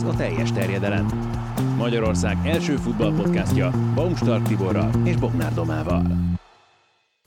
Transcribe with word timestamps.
Ez 0.00 0.06
a 0.06 0.16
teljes 0.16 0.52
terjedelem. 0.52 1.06
Magyarország 1.76 2.36
első 2.44 2.76
futballpodcastja 2.76 3.70
Baumstark 3.94 4.46
Tiborral 4.46 4.90
és 5.04 5.16
Bognár 5.16 5.54
Domával. 5.54 6.02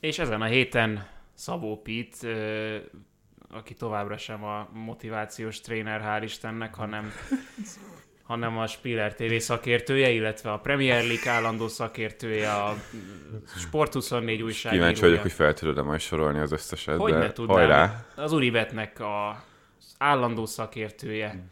És 0.00 0.18
ezen 0.18 0.40
a 0.40 0.44
héten 0.44 1.06
Szabó 1.34 1.80
Pit, 1.82 2.16
ö, 2.22 2.76
aki 3.50 3.74
továbbra 3.74 4.16
sem 4.16 4.44
a 4.44 4.68
motivációs 4.72 5.60
tréner, 5.60 6.00
hál' 6.04 6.22
Istennek, 6.24 6.74
hanem, 6.74 7.12
hanem 8.22 8.58
a 8.58 8.66
Spiller 8.66 9.14
TV 9.14 9.34
szakértője, 9.36 10.10
illetve 10.10 10.52
a 10.52 10.58
Premier 10.58 11.04
League 11.04 11.32
állandó 11.32 11.68
szakértője, 11.68 12.52
a 12.52 12.74
Sport24 13.70 14.42
újságírója. 14.42 14.70
Kíváncsi 14.70 15.00
vagyok, 15.00 15.20
hogy 15.20 15.32
fel 15.32 15.54
tudod 15.54 15.84
majd 15.84 16.00
sorolni 16.00 16.38
az 16.38 16.52
összeset, 16.52 16.96
Hogy 16.98 17.12
de 17.12 17.18
ne 17.18 17.32
tudnám. 17.32 17.56
hajrá! 17.56 18.04
Az 18.16 18.32
Uribetnek 18.32 19.00
a 19.00 19.44
állandó 19.98 20.46
szakértője. 20.46 21.42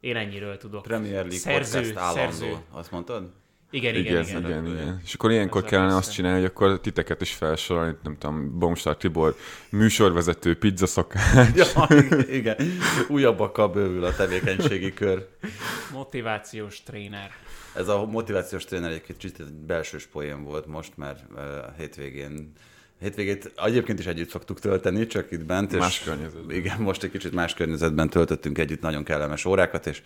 Én 0.00 0.16
ennyiről 0.16 0.56
tudok. 0.56 0.82
Premier 0.82 1.20
League 1.20 1.38
szerző, 1.38 1.78
podcast 1.78 1.96
állandó, 1.96 2.20
szerző. 2.20 2.56
azt 2.70 2.90
mondtad? 2.90 3.30
Igen, 3.70 3.94
igen, 3.94 4.24
igen. 4.24 4.44
igen, 4.44 4.66
igen. 4.66 5.00
És 5.04 5.14
akkor 5.14 5.30
ilyenkor 5.30 5.64
Ez 5.64 5.70
kellene 5.70 5.92
a 5.92 5.96
azt 5.96 6.12
csinálni, 6.12 6.40
hogy 6.40 6.48
akkor 6.54 6.80
titeket 6.80 7.20
is 7.20 7.32
felsorolni, 7.32 7.96
nem 8.02 8.16
tudom, 8.18 8.58
Bomstar 8.58 8.96
Tibor, 8.96 9.36
műsorvezető, 9.70 10.58
pizzaszakács. 10.58 11.56
Ja, 11.56 11.86
igen. 12.30 12.56
Újabbakkal 13.08 13.68
bővül 13.68 14.04
a 14.04 14.14
tevékenységi 14.14 14.94
kör. 14.94 15.28
Motivációs 15.92 16.82
tréner. 16.82 17.30
Ez 17.74 17.88
a 17.88 18.06
motivációs 18.06 18.64
tréner 18.64 18.90
egy 18.90 19.02
kicsit 19.02 19.40
egy 19.40 19.52
belsős 19.52 20.06
poén 20.06 20.44
volt 20.44 20.66
most, 20.66 20.96
mert 20.96 21.24
uh, 21.34 21.40
hétvégén 21.76 22.52
Hétvégét 23.00 23.52
egyébként 23.64 23.98
is 23.98 24.06
együtt 24.06 24.28
szoktuk 24.30 24.60
tölteni, 24.60 25.06
csak 25.06 25.30
itt 25.30 25.44
bent. 25.44 25.72
és- 25.72 25.78
Más 25.78 26.00
környezetben. 26.00 26.56
Igen, 26.56 26.80
most 26.80 27.02
egy 27.02 27.10
kicsit 27.10 27.32
más 27.32 27.54
környezetben 27.54 28.10
töltöttünk 28.10 28.58
együtt 28.58 28.80
nagyon 28.80 29.04
kellemes 29.04 29.44
órákat, 29.44 29.86
és 29.86 30.02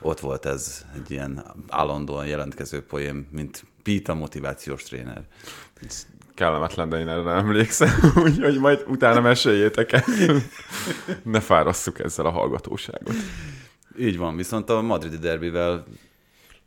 ott 0.00 0.20
volt 0.20 0.46
ez 0.46 0.84
egy 0.94 1.10
ilyen 1.10 1.44
állandóan 1.68 2.26
jelentkező 2.26 2.82
poém, 2.82 3.26
mint 3.30 3.64
Pete 3.82 4.12
a 4.12 4.14
motivációs 4.14 4.82
tréner. 4.82 5.22
Kellemetlen, 6.34 6.88
de 6.88 6.98
én 6.98 7.08
erre 7.08 7.22
nem 7.22 7.36
emlékszem, 7.36 7.90
úgyhogy 8.24 8.58
majd 8.58 8.84
utána 8.88 9.20
meséljétek 9.20 9.92
el. 9.92 10.04
Ne 11.22 11.40
fárasszuk 11.40 11.98
ezzel 11.98 12.26
a 12.26 12.30
hallgatóságot. 12.30 13.14
Így 13.98 14.16
van, 14.18 14.36
viszont 14.36 14.70
a 14.70 14.80
madridi 14.80 15.16
derbivel 15.18 15.86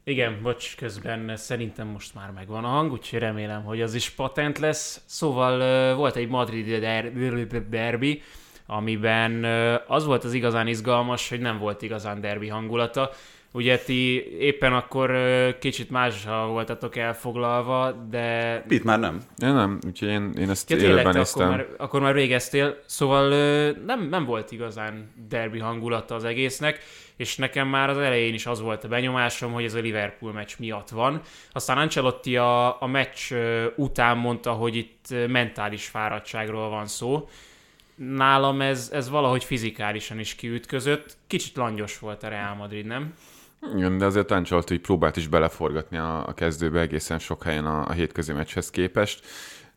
Igen, 0.10 0.40
bocs, 0.42 0.76
közben 0.76 1.38
szerintem 1.38 1.88
most 1.88 2.14
már 2.16 2.32
megvan 2.32 2.64
a 2.64 2.68
hang, 2.68 2.92
úgyhogy 2.92 3.20
remélem, 3.20 3.64
hogy 3.64 3.82
az 3.82 3.94
is 3.94 4.10
patent 4.10 4.60
lesz. 4.60 5.02
Szóval 5.06 5.96
volt 5.96 6.16
egy 6.16 6.28
madridi 6.28 6.80
der- 6.80 7.70
derbi, 7.70 8.22
amiben 8.70 9.44
az 9.88 10.06
volt 10.06 10.24
az 10.24 10.34
igazán 10.34 10.68
izgalmas, 10.68 11.30
hogy 11.30 11.40
nem 11.40 11.58
volt 11.58 11.82
igazán 11.82 12.22
derbi 12.22 12.48
hangulata. 12.48 13.10
Ugye 13.52 13.78
ti 13.78 14.38
éppen 14.40 14.74
akkor 14.74 15.12
kicsit 15.60 15.90
mással 15.90 16.48
voltatok 16.48 16.96
elfoglalva, 16.96 17.92
de 18.10 18.60
Pete 18.68 18.82
már 18.84 19.00
nem. 19.00 19.22
Én 19.38 19.54
nem, 19.54 19.80
úgyhogy 19.86 20.08
én, 20.08 20.34
én 20.40 20.50
ezt 20.50 20.70
Ja, 20.70 20.78
élőben 20.78 21.14
néztem. 21.14 21.48
akkor 21.48 21.58
már, 21.58 21.68
akkor 21.78 22.02
már 22.02 22.14
végeztél, 22.14 22.80
szóval 22.86 23.30
nem, 23.86 24.08
nem 24.10 24.26
volt 24.26 24.52
igazán 24.52 25.14
derbi 25.30 25.60
hangulata 25.60 26.16
az 26.16 26.24
egésznek, 26.24 26.80
és 27.16 27.36
nekem 27.38 27.68
már 27.68 27.90
az 27.90 27.98
elején 27.98 28.34
is 28.34 28.46
az 28.46 28.62
volt 28.62 28.84
a 28.84 28.88
benyomásom, 28.88 29.52
hogy 29.52 29.64
ez 29.64 29.74
a 29.74 29.80
Liverpool 29.80 30.34
meccs 30.34 30.52
miatt 30.58 30.90
van. 30.90 31.22
Aztán 31.52 31.78
Ancelotti 31.78 32.38
a, 32.38 32.82
a 32.82 32.88
meccs 32.88 33.34
után 33.76 34.18
mondta, 34.18 34.52
hogy 34.52 34.76
itt 34.76 35.28
mentális 35.28 35.86
fáradtságról 35.86 36.70
van 36.70 36.88
szó. 36.88 37.30
Nálam 38.00 38.62
ez, 38.62 38.90
ez 38.94 39.10
valahogy 39.10 39.44
fizikálisan 39.44 40.20
is 40.20 40.36
kiütközött. 40.36 41.18
Kicsit 41.28 41.56
langyos 41.56 42.00
volt 42.00 42.24
a 42.24 42.28
Real 42.28 42.56
Madrid, 42.56 42.86
nem? 42.86 43.14
Igen, 43.76 43.98
de 43.98 44.06
azért 44.06 44.32
Ancelotti 44.32 44.74
így 44.74 44.82
próbált 44.82 45.18
is 45.18 45.28
beleforgatni 45.28 45.98
a, 45.98 46.28
a 46.28 46.34
kezdőbe 46.34 46.80
egészen 46.80 47.20
sok 47.20 47.44
helyen 47.44 47.66
a, 47.66 47.88
a 47.88 47.92
hétközi 47.92 48.34
meccshez 48.34 48.70
képest. 48.70 49.26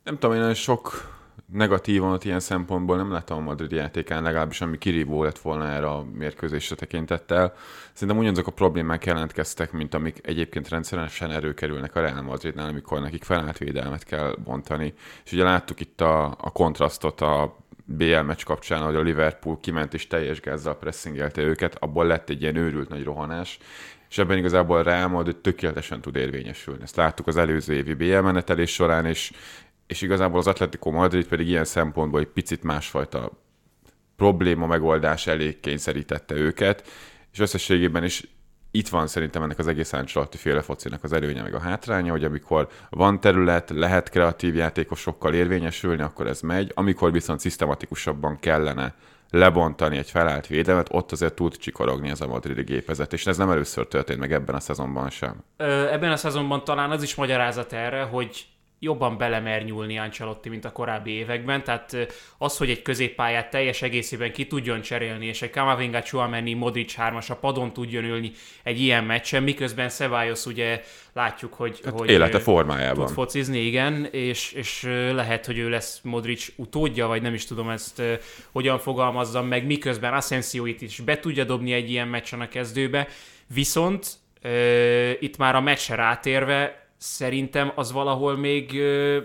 Nem 0.05 0.19
tudom, 0.19 0.37
én 0.37 0.55
sok 0.55 1.10
negatívan 1.53 2.19
ilyen 2.22 2.41
szempontból 2.41 2.97
nem 2.97 3.12
láttam 3.12 3.38
a 3.38 3.41
Madrid 3.41 3.72
játékán, 3.72 4.22
legalábbis 4.22 4.60
ami 4.60 4.78
kirívó 4.78 5.22
lett 5.22 5.39
volna 5.39 5.69
erre 5.69 5.87
a 5.87 6.04
mérkőzésre 6.12 6.75
tekintettel. 6.75 7.54
Szerintem 7.93 8.19
ugyanazok 8.19 8.47
a 8.47 8.50
problémák 8.50 9.04
jelentkeztek, 9.04 9.72
mint 9.72 9.94
amik 9.94 10.19
egyébként 10.22 10.69
rendszeresen 10.69 11.31
erőkerülnek 11.31 11.97
a 11.97 12.00
Real 12.00 12.22
Madridnál, 12.22 12.69
amikor 12.69 13.00
nekik 13.00 13.25
felállt 13.25 13.59
védelmet 13.59 14.04
kell 14.04 14.37
bontani. 14.44 14.94
És 15.25 15.33
ugye 15.33 15.44
láttuk 15.44 15.81
itt 15.81 16.00
a, 16.00 16.25
a 16.25 16.50
kontrasztot 16.50 17.21
a 17.21 17.60
BL 17.92 18.19
meccs 18.19 18.42
kapcsán, 18.44 18.82
hogy 18.82 18.94
a 18.94 19.00
Liverpool 19.00 19.58
kiment 19.60 19.94
és 19.94 20.06
teljes 20.06 20.41
gázzal 20.41 20.78
pressingelte 20.78 21.42
őket, 21.42 21.76
abból 21.78 22.06
lett 22.06 22.28
egy 22.28 22.42
ilyen 22.42 22.56
őrült 22.56 22.88
nagy 22.88 23.04
rohanás, 23.04 23.58
és 24.08 24.19
ebben 24.19 24.38
igazából 24.38 24.82
Real 24.82 25.08
Madrid 25.08 25.36
tökéletesen 25.36 26.00
tud 26.00 26.16
érvényesülni. 26.16 26.82
Ezt 26.82 26.97
láttuk 26.97 27.26
az 27.26 27.36
előző 27.36 27.75
évi 27.75 27.94
BL 27.94 28.19
menetelés 28.19 28.72
során, 28.72 29.06
és, 29.06 29.32
és 29.86 30.03
igazából 30.03 30.38
az 30.38 30.47
Atletico 30.47 30.91
Madrid 30.91 31.26
pedig 31.26 31.48
ilyen 31.48 31.64
szempontból 31.64 32.20
egy 32.20 32.26
picit 32.26 32.62
másfajta 32.62 33.30
probléma 34.16 34.66
megoldás 34.66 35.26
elé 35.26 35.60
kényszerítette 35.60 36.34
őket, 36.34 36.88
és 37.32 37.38
összességében 37.38 38.04
is 38.04 38.24
itt 38.75 38.88
van 38.88 39.06
szerintem 39.06 39.43
ennek 39.43 39.59
az 39.59 39.66
egész 39.66 39.93
Ancelotti 39.93 40.37
féle 40.37 40.62
focinak 40.62 41.05
az 41.05 41.12
előnye 41.12 41.43
meg 41.43 41.55
a 41.55 41.60
hátránya, 41.60 42.10
hogy 42.10 42.25
amikor 42.25 42.69
van 42.91 43.21
terület, 43.21 43.71
lehet 43.71 44.09
kreatív 44.09 44.55
játékosokkal 44.55 45.34
érvényesülni, 45.34 46.03
akkor 46.03 46.27
ez 46.27 46.41
megy, 46.41 46.72
amikor 46.75 47.12
viszont 47.12 47.41
szisztematikusabban 47.41 48.38
kellene 48.41 48.94
lebontani 49.31 49.97
egy 49.97 50.10
felállt 50.10 50.47
védelmet, 50.47 50.88
ott 50.91 51.12
azért 51.12 51.34
tud 51.34 51.56
csikorogni 51.56 52.10
ez 52.10 52.21
a 52.21 52.27
madridi 52.27 52.62
gépezet, 52.62 53.12
és 53.12 53.27
ez 53.27 53.37
nem 53.37 53.50
először 53.50 53.87
történt 53.87 54.19
meg 54.19 54.33
ebben 54.33 54.55
a 54.55 54.60
szezonban 54.60 55.10
sem. 55.10 55.44
Ö, 55.56 55.89
ebben 55.91 56.12
a 56.12 56.16
szezonban 56.16 56.65
talán 56.65 56.91
az 56.91 57.03
is 57.03 57.15
magyarázat 57.15 57.72
erre, 57.72 58.03
hogy 58.03 58.47
jobban 58.84 59.19
belemer 59.19 59.65
nyúlni 59.65 59.98
Ancelotti, 59.98 60.48
mint 60.48 60.65
a 60.65 60.72
korábbi 60.72 61.10
években, 61.10 61.65
tehát 61.65 61.97
az, 62.38 62.56
hogy 62.56 62.70
egy 62.70 62.82
középpályát 62.82 63.50
teljes 63.50 63.82
egészében 63.82 64.32
ki 64.32 64.47
tudjon 64.47 64.81
cserélni, 64.81 65.26
és 65.26 65.43
egy 65.43 65.50
Kamavinga, 65.50 66.03
Chouameni, 66.03 66.54
Modric 66.54 66.94
hármas 66.94 67.31
a 67.31 67.37
padon 67.37 67.72
tudjon 67.72 68.04
ülni 68.04 68.32
egy 68.62 68.81
ilyen 68.81 69.04
meccsen, 69.04 69.42
miközben 69.42 69.88
Ceballos 69.88 70.47
ugye 70.47 70.82
látjuk, 71.12 71.54
hogy, 71.54 71.81
Hát 71.84 71.98
hogy 71.98 72.10
élete 72.10 72.38
formájában. 72.38 73.06
tud 73.06 73.15
focizni, 73.15 73.59
igen, 73.59 74.09
és, 74.10 74.53
és 74.53 74.82
lehet, 75.12 75.47
hogy 75.47 75.59
ő 75.59 75.69
lesz 75.69 76.00
Modric 76.03 76.48
utódja, 76.56 77.06
vagy 77.06 77.22
nem 77.22 77.34
is 77.34 77.44
tudom 77.44 77.69
ezt 77.69 78.03
hogyan 78.53 78.78
fogalmazzam 78.78 79.47
meg, 79.47 79.66
miközben 79.66 80.12
Asensioit 80.12 80.82
is 80.82 81.00
be 81.00 81.21
tudja 81.21 81.44
dobni 81.44 81.72
egy 81.72 81.91
ilyen 81.91 82.09
meccsen 82.09 82.41
a 82.41 82.48
kezdőbe, 82.48 83.09
viszont 83.54 84.06
itt 85.21 85.37
már 85.37 85.54
a 85.54 85.60
meccsre 85.60 85.94
rátérve 85.94 86.81
szerintem 87.03 87.73
az 87.75 87.93
valahol 87.93 88.37
még 88.37 88.83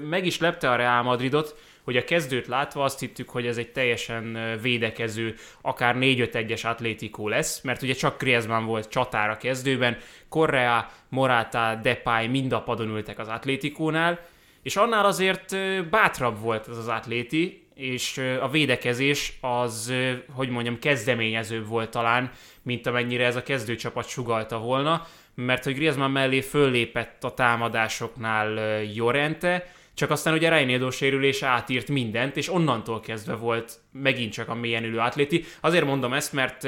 meg 0.10 0.26
is 0.26 0.40
lepte 0.40 0.72
a 0.72 0.76
Real 0.76 1.04
Madridot, 1.04 1.56
hogy 1.84 1.98
a 1.98 2.04
kezdőt 2.04 2.48
látva 2.48 2.84
azt 2.84 3.00
hittük, 3.00 3.30
hogy 3.30 3.48
ez 3.48 3.58
egy 3.58 3.72
teljesen 3.72 4.58
védekező, 4.62 5.36
akár 5.62 5.96
4-5-1-es 6.00 6.66
atlétikó 6.66 7.28
lesz, 7.28 7.62
mert 7.62 7.82
ugye 7.82 7.94
csak 7.94 8.22
Griezmann 8.22 8.66
volt 8.66 8.90
csatár 8.90 9.30
a 9.30 9.38
kezdőben, 9.38 9.98
Correa, 10.30 10.90
Morata, 11.10 11.80
Depay 11.82 12.28
mind 12.28 12.54
a 12.54 12.62
padon 12.62 12.90
ültek 12.90 13.20
az 13.20 13.28
atlétikónál, 13.28 14.20
és 14.62 14.76
annál 14.76 15.06
azért 15.06 15.56
bátrabb 15.90 16.40
volt 16.40 16.68
ez 16.68 16.78
az 16.78 16.88
atléti, 16.88 17.68
és 17.74 18.18
a 18.42 18.50
védekezés 18.50 19.38
az, 19.42 19.94
hogy 20.34 20.50
mondjam, 20.50 20.80
kezdeményezőbb 20.80 21.68
volt 21.68 21.90
talán, 21.90 22.32
mint 22.62 22.88
amennyire 22.88 23.26
ez 23.26 23.36
a 23.36 23.44
kezdőcsapat 23.44 24.08
sugalta 24.08 24.60
volna, 24.60 25.06
mert 25.46 25.64
hogy 25.64 25.74
Griezmann 25.74 26.12
mellé 26.12 26.42
föllépett 26.42 27.24
a 27.24 27.34
támadásoknál 27.34 28.82
Jorente, 28.84 29.72
csak 29.94 30.10
aztán 30.10 30.34
ugye 30.34 30.50
Reinildo 30.50 30.92
sérülése 30.92 31.48
átírt 31.48 31.88
mindent, 31.88 32.38
és 32.38 32.50
onnantól 32.50 33.00
kezdve 33.00 33.36
volt 33.36 33.80
megint 33.92 34.32
csak 34.34 34.50
a 34.50 34.56
mélyen 34.56 34.84
ülő 34.84 34.98
atléti. 34.98 35.44
Azért 35.62 35.86
mondom 35.86 36.14
ezt, 36.14 36.34
mert 36.34 36.68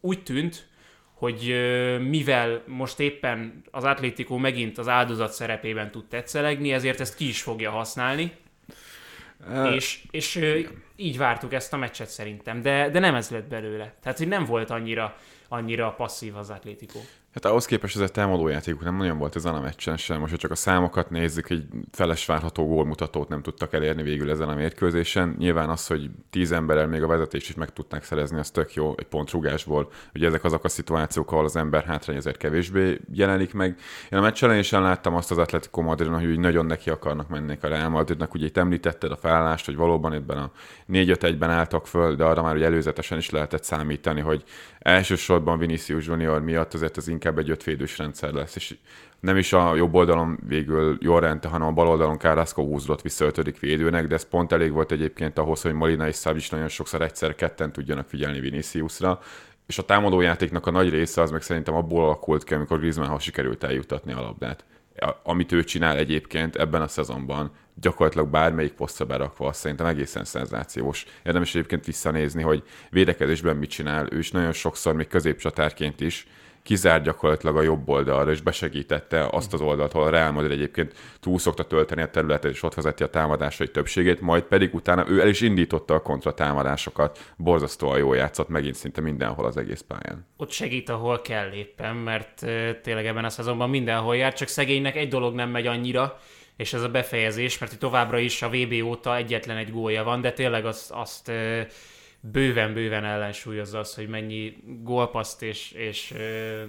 úgy 0.00 0.22
tűnt, 0.22 0.68
hogy 1.14 1.54
mivel 2.08 2.62
most 2.66 3.00
éppen 3.00 3.62
az 3.70 3.84
Atlético 3.84 4.36
megint 4.36 4.78
az 4.78 4.88
áldozat 4.88 5.32
szerepében 5.32 5.90
tud 5.90 6.06
tetszelegni, 6.08 6.72
ezért 6.72 7.00
ezt 7.00 7.16
ki 7.16 7.28
is 7.28 7.42
fogja 7.42 7.70
használni. 7.70 8.32
és, 9.74 10.02
és 10.10 10.36
ö, 10.36 10.60
így 10.96 11.18
vártuk 11.18 11.52
ezt 11.52 11.72
a 11.72 11.76
meccset 11.76 12.08
szerintem, 12.08 12.62
de, 12.62 12.88
de 12.90 12.98
nem 12.98 13.14
ez 13.14 13.30
lett 13.30 13.48
belőle. 13.48 13.94
Tehát, 14.02 14.18
hogy 14.18 14.28
nem 14.28 14.44
volt 14.44 14.70
annyira, 14.70 15.16
annyira 15.48 15.94
passzív 15.94 16.36
az 16.36 16.50
Atlético. 16.50 16.98
Hát 17.32 17.44
ahhoz 17.44 17.66
képest 17.66 17.96
ez 17.96 18.02
a 18.02 18.08
támadójátékuk 18.08 18.82
nem 18.82 18.96
nagyon 18.96 19.18
volt 19.18 19.36
ezen 19.36 19.54
a 19.54 19.60
meccsen 19.60 19.96
sem. 19.96 20.20
Most, 20.20 20.30
ha 20.30 20.38
csak 20.38 20.50
a 20.50 20.54
számokat 20.54 21.10
nézzük, 21.10 21.50
egy 21.50 21.64
feles 21.90 22.26
várható 22.26 22.66
gólmutatót 22.66 23.28
nem 23.28 23.42
tudtak 23.42 23.72
elérni 23.72 24.02
végül 24.02 24.30
ezen 24.30 24.48
a 24.48 24.54
mérkőzésen. 24.54 25.34
Nyilván 25.38 25.68
az, 25.68 25.86
hogy 25.86 26.10
tíz 26.30 26.52
emberrel 26.52 26.86
még 26.86 27.02
a 27.02 27.06
vezetést 27.06 27.48
is 27.48 27.54
meg 27.54 27.72
tudták 27.72 28.04
szerezni, 28.04 28.38
az 28.38 28.50
tök 28.50 28.74
jó 28.74 28.94
egy 28.96 29.06
pontrugásból. 29.06 29.90
Ugye 30.14 30.26
ezek 30.26 30.44
azok 30.44 30.64
a 30.64 30.68
szituációk, 30.68 31.32
ahol 31.32 31.44
az 31.44 31.56
ember 31.56 31.84
hátrány 31.84 32.16
ezért 32.16 32.36
kevésbé 32.36 33.00
jelenik 33.12 33.54
meg. 33.54 33.78
Én 34.10 34.18
a 34.18 34.22
meccs 34.22 34.44
elején 34.44 34.64
láttam 34.70 35.14
azt 35.14 35.30
az 35.30 35.38
Atletico 35.38 35.80
Madridon, 35.80 36.20
hogy 36.20 36.38
nagyon 36.38 36.66
neki 36.66 36.90
akarnak 36.90 37.28
menni 37.28 37.58
a 37.60 37.66
Real 37.66 37.88
Madridnak. 37.88 38.34
Ugye 38.34 38.46
itt 38.46 38.56
említetted 38.56 39.10
a 39.10 39.16
felállást, 39.16 39.64
hogy 39.64 39.76
valóban 39.76 40.12
ebben 40.12 40.38
a 40.38 40.50
4-5-1-ben 40.88 41.50
álltak 41.50 41.86
föl, 41.86 42.14
de 42.14 42.24
arra 42.24 42.42
már 42.42 42.54
ugye 42.54 42.64
előzetesen 42.64 43.18
is 43.18 43.30
lehetett 43.30 43.64
számítani, 43.64 44.20
hogy 44.20 44.44
elsősorban 44.82 45.58
Vinicius 45.58 46.06
Junior 46.06 46.42
miatt 46.42 46.74
azért 46.74 46.96
az 46.96 47.08
inkább 47.08 47.38
egy 47.38 47.50
ötvédős 47.50 47.98
rendszer 47.98 48.32
lesz, 48.32 48.56
és 48.56 48.76
nem 49.20 49.36
is 49.36 49.52
a 49.52 49.74
jobb 49.74 49.94
oldalon 49.94 50.38
végül 50.46 50.98
Jorente, 51.00 51.48
hanem 51.48 51.66
a 51.66 51.72
bal 51.72 51.88
oldalon 51.88 52.18
Carrasco 52.18 52.62
húzódott 52.62 53.02
vissza 53.02 53.24
ötödik 53.24 53.58
védőnek, 53.58 54.06
de 54.06 54.14
ez 54.14 54.28
pont 54.28 54.52
elég 54.52 54.72
volt 54.72 54.92
egyébként 54.92 55.38
ahhoz, 55.38 55.62
hogy 55.62 55.72
Molina 55.72 56.08
és 56.08 56.14
Szabis 56.14 56.50
nagyon 56.50 56.68
sokszor 56.68 57.02
egyszer 57.02 57.34
ketten 57.34 57.72
tudjanak 57.72 58.08
figyelni 58.08 58.40
Viniciusra, 58.40 59.20
és 59.66 59.78
a 59.78 59.82
támadójátéknak 59.82 60.66
a 60.66 60.70
nagy 60.70 60.90
része 60.90 61.22
az 61.22 61.30
meg 61.30 61.42
szerintem 61.42 61.74
abból 61.74 62.04
alakult 62.04 62.44
ki, 62.44 62.54
amikor 62.54 62.78
Griezmannhoz 62.78 63.22
sikerült 63.22 63.64
eljutatni 63.64 64.12
a 64.12 64.20
labdát. 64.20 64.64
Amit 65.22 65.52
ő 65.52 65.64
csinál 65.64 65.96
egyébként 65.96 66.56
ebben 66.56 66.82
a 66.82 66.88
szezonban, 66.88 67.50
gyakorlatilag 67.74 68.28
bármelyik 68.28 68.72
posztra 68.72 69.04
berakva, 69.04 69.52
szerintem 69.52 69.86
egészen 69.86 70.24
szenzációs. 70.24 71.04
Érdemes 71.24 71.54
egyébként 71.54 71.84
visszanézni, 71.84 72.42
hogy 72.42 72.62
védekezésben 72.90 73.56
mit 73.56 73.70
csinál, 73.70 74.06
ő 74.10 74.18
is 74.18 74.30
nagyon 74.30 74.52
sokszor, 74.52 74.94
még 74.94 75.06
középcsatárként 75.06 76.00
is, 76.00 76.26
kizár 76.62 77.02
gyakorlatilag 77.02 77.56
a 77.56 77.62
jobb 77.62 77.88
oldalra, 77.88 78.30
és 78.30 78.40
besegítette 78.40 79.28
azt 79.30 79.52
az 79.52 79.60
oldalt, 79.60 79.92
ahol 79.92 80.06
a 80.06 80.10
Real 80.10 80.32
Madrid 80.32 80.50
egyébként 80.50 80.94
túl 81.20 81.38
szokta 81.38 81.64
tölteni 81.64 82.02
a 82.02 82.10
területet, 82.10 82.50
és 82.50 82.62
ott 82.62 82.74
vezeti 82.74 83.02
a 83.02 83.06
támadásai 83.06 83.68
többségét, 83.68 84.20
majd 84.20 84.42
pedig 84.42 84.74
utána 84.74 85.08
ő 85.08 85.20
el 85.20 85.28
is 85.28 85.40
indította 85.40 85.94
a 85.94 86.02
kontratámadásokat, 86.02 87.32
borzasztóan 87.36 87.98
jól 87.98 88.16
játszott 88.16 88.48
megint 88.48 88.74
szinte 88.74 89.00
mindenhol 89.00 89.46
az 89.46 89.56
egész 89.56 89.84
pályán. 89.88 90.26
Ott 90.36 90.50
segít, 90.50 90.88
ahol 90.88 91.20
kell 91.20 91.52
éppen, 91.52 91.96
mert 91.96 92.46
tényleg 92.82 93.06
ebben 93.06 93.24
a 93.24 93.30
szezonban 93.30 93.70
mindenhol 93.70 94.16
jár, 94.16 94.32
csak 94.32 94.48
szegénynek 94.48 94.96
egy 94.96 95.08
dolog 95.08 95.34
nem 95.34 95.50
megy 95.50 95.66
annyira, 95.66 96.18
és 96.56 96.72
ez 96.72 96.82
a 96.82 96.88
befejezés, 96.88 97.58
mert 97.58 97.78
továbbra 97.78 98.18
is 98.18 98.42
a 98.42 98.48
VB 98.48 98.84
óta 98.84 99.16
egyetlen 99.16 99.56
egy 99.56 99.70
gólja 99.70 100.04
van, 100.04 100.20
de 100.20 100.32
tényleg 100.32 100.64
azt, 100.66 100.90
azt 100.90 101.32
bőven-bőven 102.20 103.04
ellensúlyozza 103.04 103.78
az, 103.78 103.94
hogy 103.94 104.08
mennyi 104.08 104.56
gólpaszt 104.82 105.42
és, 105.42 105.72
és 105.72 106.14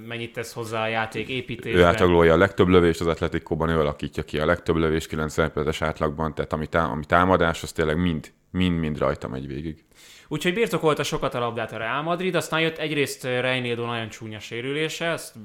mennyit 0.08 0.34
tesz 0.34 0.54
hozzá 0.54 0.84
a 0.84 0.88
játék 0.88 1.28
építésben. 1.28 1.82
Ő 1.82 1.86
átlagolja 1.86 2.34
a 2.34 2.38
legtöbb 2.38 2.68
lövést 2.68 3.02
az 3.02 3.08
Atletikóban, 3.08 3.70
ő 3.70 3.80
alakítja 3.80 4.24
ki 4.24 4.40
a 4.40 4.46
legtöbb 4.46 4.76
lövés 4.76 5.08
90 5.08 5.52
perces 5.52 5.82
átlagban, 5.82 6.34
tehát 6.36 6.54
ami, 6.54 6.68
tá- 6.68 6.92
ami 6.92 7.06
támadás, 7.06 7.64
az 7.64 7.72
tényleg 7.72 7.98
mind, 7.98 8.32
mind-mind 8.52 8.98
rajta 8.98 9.28
megy 9.28 9.48
végig. 9.48 9.84
Úgyhogy 10.28 10.54
birtokolta 10.54 11.04
sokat 11.04 11.34
a 11.34 11.40
labdát 11.40 11.72
a 11.72 11.78
Real 11.78 12.02
Madrid, 12.02 12.36
aztán 12.36 12.62
jött 12.62 12.78
egyrészt 12.78 13.24
Reinildo 13.24 13.86
nagyon 13.86 14.10
csúnya 14.10 14.40
sérülése, 14.40 15.06
ezt 15.06 15.36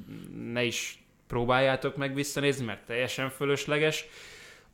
ne 0.52 0.64
is 0.64 1.07
próbáljátok 1.28 1.96
meg 1.96 2.14
visszanézni, 2.14 2.64
mert 2.64 2.86
teljesen 2.86 3.30
fölösleges. 3.30 4.04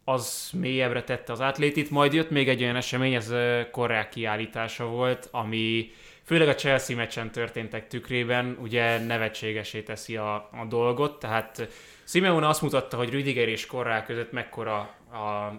Az 0.05 0.51
mélyebbre 0.53 1.03
tette 1.03 1.33
az 1.33 1.41
atlétit, 1.41 1.91
majd 1.91 2.13
jött 2.13 2.31
még 2.31 2.49
egy 2.49 2.63
olyan 2.63 2.77
esemény, 2.77 3.15
ez 3.15 3.33
korrák 3.71 4.09
kiállítása 4.09 4.85
volt, 4.85 5.29
ami 5.31 5.91
főleg 6.25 6.49
a 6.49 6.55
Chelsea 6.55 6.97
meccsen 6.97 7.31
történtek 7.31 7.89
tükrében, 7.89 8.57
ugye 8.61 8.99
nevetségesé 8.99 9.83
teszi 9.83 10.17
a, 10.17 10.35
a 10.35 10.65
dolgot, 10.69 11.19
tehát 11.19 11.69
Simeone 12.05 12.49
azt 12.49 12.63
mutatta, 12.63 12.97
hogy 12.97 13.11
Rüdiger 13.11 13.49
és 13.49 13.67
Korrá 13.67 14.05
között 14.05 14.33
mekkora 14.33 14.95
a, 15.11 15.17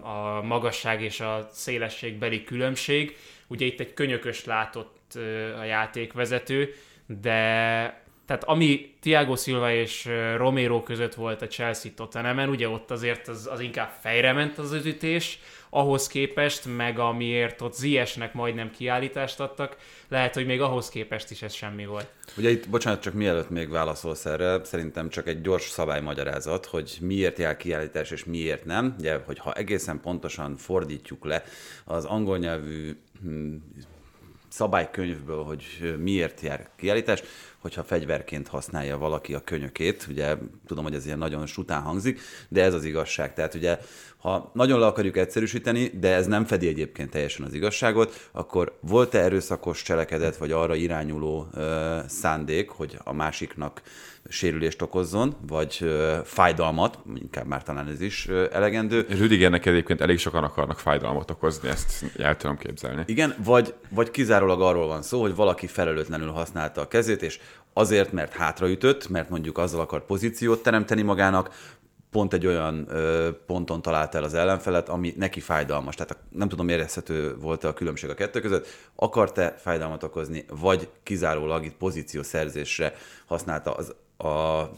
a 0.08 0.42
magasság 0.42 1.02
és 1.02 1.20
a 1.20 1.48
szélesség 1.52 2.18
beli 2.18 2.44
különbség. 2.44 3.16
Ugye 3.46 3.66
itt 3.66 3.80
egy 3.80 3.94
könyökös 3.94 4.44
látott 4.44 5.18
a 5.58 5.64
játékvezető, 5.64 6.74
de 7.06 8.05
tehát 8.26 8.44
ami 8.44 8.94
Thiago 9.00 9.36
Silva 9.36 9.72
és 9.72 10.08
Romero 10.36 10.82
között 10.82 11.14
volt 11.14 11.42
a 11.42 11.46
Chelsea 11.46 11.90
Tottenhamen, 11.96 12.48
ugye 12.48 12.68
ott 12.68 12.90
azért 12.90 13.28
az, 13.28 13.48
az 13.52 13.60
inkább 13.60 13.90
fejre 14.00 14.32
ment 14.32 14.58
az 14.58 14.72
ütés, 14.72 15.38
ahhoz 15.70 16.06
képest, 16.06 16.76
meg 16.76 16.98
amiért 16.98 17.60
ott 17.60 17.74
Ziesnek 17.74 18.34
majdnem 18.34 18.70
kiállítást 18.70 19.40
adtak, 19.40 19.76
lehet, 20.08 20.34
hogy 20.34 20.46
még 20.46 20.60
ahhoz 20.60 20.88
képest 20.88 21.30
is 21.30 21.42
ez 21.42 21.52
semmi 21.52 21.86
volt. 21.86 22.08
Ugye 22.36 22.50
itt, 22.50 22.68
bocsánat, 22.68 23.00
csak 23.00 23.14
mielőtt 23.14 23.50
még 23.50 23.70
válaszolsz 23.70 24.24
erre, 24.26 24.64
szerintem 24.64 25.08
csak 25.08 25.28
egy 25.28 25.40
gyors 25.40 25.68
szabálymagyarázat, 25.68 26.66
hogy 26.66 26.98
miért 27.00 27.38
jár 27.38 27.56
kiállítás 27.56 28.10
és 28.10 28.24
miért 28.24 28.64
nem. 28.64 28.94
Ugye, 28.98 29.20
hogyha 29.26 29.52
egészen 29.52 30.00
pontosan 30.00 30.56
fordítjuk 30.56 31.24
le 31.24 31.44
az 31.84 32.04
angol 32.04 32.38
nyelvű 32.38 32.96
hm, 33.22 33.54
szabálykönyvből, 34.56 35.42
hogy 35.44 35.64
miért 35.98 36.40
jár 36.40 36.68
kiállítás, 36.76 37.22
hogyha 37.58 37.84
fegyverként 37.84 38.48
használja 38.48 38.98
valaki 38.98 39.34
a 39.34 39.44
könyökét. 39.44 40.06
Ugye 40.10 40.36
tudom, 40.66 40.84
hogy 40.84 40.94
ez 40.94 41.06
ilyen 41.06 41.18
nagyon 41.18 41.46
sután 41.46 41.82
hangzik, 41.82 42.20
de 42.48 42.62
ez 42.62 42.74
az 42.74 42.84
igazság. 42.84 43.34
Tehát 43.34 43.54
ugye, 43.54 43.78
ha 44.26 44.50
nagyon 44.54 44.78
le 44.78 44.86
akarjuk 44.86 45.16
egyszerűsíteni, 45.16 45.90
de 46.00 46.14
ez 46.14 46.26
nem 46.26 46.44
fedi 46.44 46.68
egyébként 46.68 47.10
teljesen 47.10 47.46
az 47.46 47.54
igazságot, 47.54 48.28
akkor 48.32 48.78
volt-e 48.80 49.18
erőszakos 49.18 49.82
cselekedet, 49.82 50.36
vagy 50.36 50.50
arra 50.50 50.74
irányuló 50.74 51.46
ö, 51.54 51.98
szándék, 52.06 52.68
hogy 52.68 52.98
a 53.04 53.12
másiknak 53.12 53.82
sérülést 54.28 54.82
okozzon, 54.82 55.36
vagy 55.46 55.78
ö, 55.80 56.16
fájdalmat, 56.24 56.98
inkább 57.14 57.46
már 57.46 57.62
talán 57.62 57.88
ez 57.88 58.00
is 58.00 58.28
ö, 58.28 58.46
elegendő. 58.52 59.06
Rüdigernek 59.08 59.66
egyébként 59.66 60.00
elég 60.00 60.18
sokan 60.18 60.44
akarnak 60.44 60.78
fájdalmat 60.78 61.30
okozni, 61.30 61.68
ezt 61.68 62.04
el 62.18 62.36
tudom 62.36 62.56
képzelni. 62.56 63.02
Igen, 63.06 63.34
vagy, 63.44 63.74
vagy 63.90 64.10
kizárólag 64.10 64.60
arról 64.60 64.86
van 64.86 65.02
szó, 65.02 65.20
hogy 65.20 65.34
valaki 65.34 65.66
felelőtlenül 65.66 66.30
használta 66.30 66.80
a 66.80 66.88
kezét, 66.88 67.22
és 67.22 67.38
azért, 67.78 68.12
mert 68.12 68.32
hátraütött, 68.32 69.08
mert 69.08 69.30
mondjuk 69.30 69.58
azzal 69.58 69.80
akar 69.80 70.06
pozíciót 70.06 70.62
teremteni 70.62 71.02
magának, 71.02 71.50
pont 72.16 72.32
egy 72.32 72.46
olyan 72.46 72.86
ö, 72.88 73.30
ponton 73.46 73.82
talált 73.82 74.14
el 74.14 74.24
az 74.24 74.34
ellenfelet, 74.34 74.88
ami 74.88 75.14
neki 75.16 75.40
fájdalmas. 75.40 75.94
Tehát 75.94 76.16
nem 76.30 76.48
tudom, 76.48 76.68
érezhető 76.68 77.36
volt-e 77.38 77.68
a 77.68 77.72
különbség 77.72 78.10
a 78.10 78.14
kettő 78.14 78.40
között. 78.40 78.66
Akart-e 78.94 79.54
fájdalmat 79.58 80.02
okozni, 80.02 80.44
vagy 80.48 80.88
kizárólag 81.02 81.64
itt 81.64 81.76
pozíciószerzésre 81.76 82.94
használta 83.26 83.74
az, 83.74 83.94
a 84.28 84.70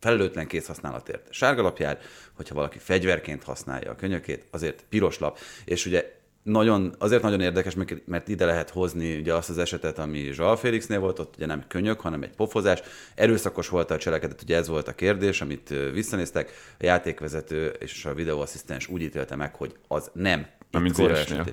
felelőtlen 0.00 0.46
kézhasználatért 0.46 1.32
sárgalapjár, 1.32 1.98
hogyha 2.32 2.54
valaki 2.54 2.78
fegyverként 2.78 3.44
használja 3.44 3.90
a 3.90 3.96
könyökét, 3.96 4.46
azért 4.50 4.84
piros 4.88 5.18
lap. 5.18 5.38
És 5.64 5.86
ugye 5.86 6.21
nagyon, 6.42 6.94
azért 6.98 7.22
nagyon 7.22 7.40
érdekes, 7.40 7.76
mert 8.04 8.28
ide 8.28 8.44
lehet 8.44 8.70
hozni 8.70 9.18
ugye 9.18 9.34
azt 9.34 9.50
az 9.50 9.58
esetet, 9.58 9.98
ami 9.98 10.30
Zsal 10.32 10.56
Félixnél 10.56 11.00
volt, 11.00 11.18
ott 11.18 11.34
ugye 11.36 11.46
nem 11.46 11.64
könyök, 11.68 12.00
hanem 12.00 12.22
egy 12.22 12.34
pofozás. 12.36 12.82
Erőszakos 13.14 13.68
volt 13.68 13.90
a 13.90 13.98
cselekedet, 13.98 14.42
ugye 14.42 14.56
ez 14.56 14.68
volt 14.68 14.88
a 14.88 14.94
kérdés, 14.94 15.40
amit 15.40 15.74
visszanéztek. 15.92 16.50
A 16.78 16.84
játékvezető 16.84 17.66
és 17.78 18.04
a 18.04 18.14
videóasszisztens 18.14 18.88
úgy 18.88 19.02
ítélte 19.02 19.36
meg, 19.36 19.54
hogy 19.54 19.76
az 19.88 20.10
nem. 20.14 20.46
Nem, 20.70 20.82
mint 20.82 20.98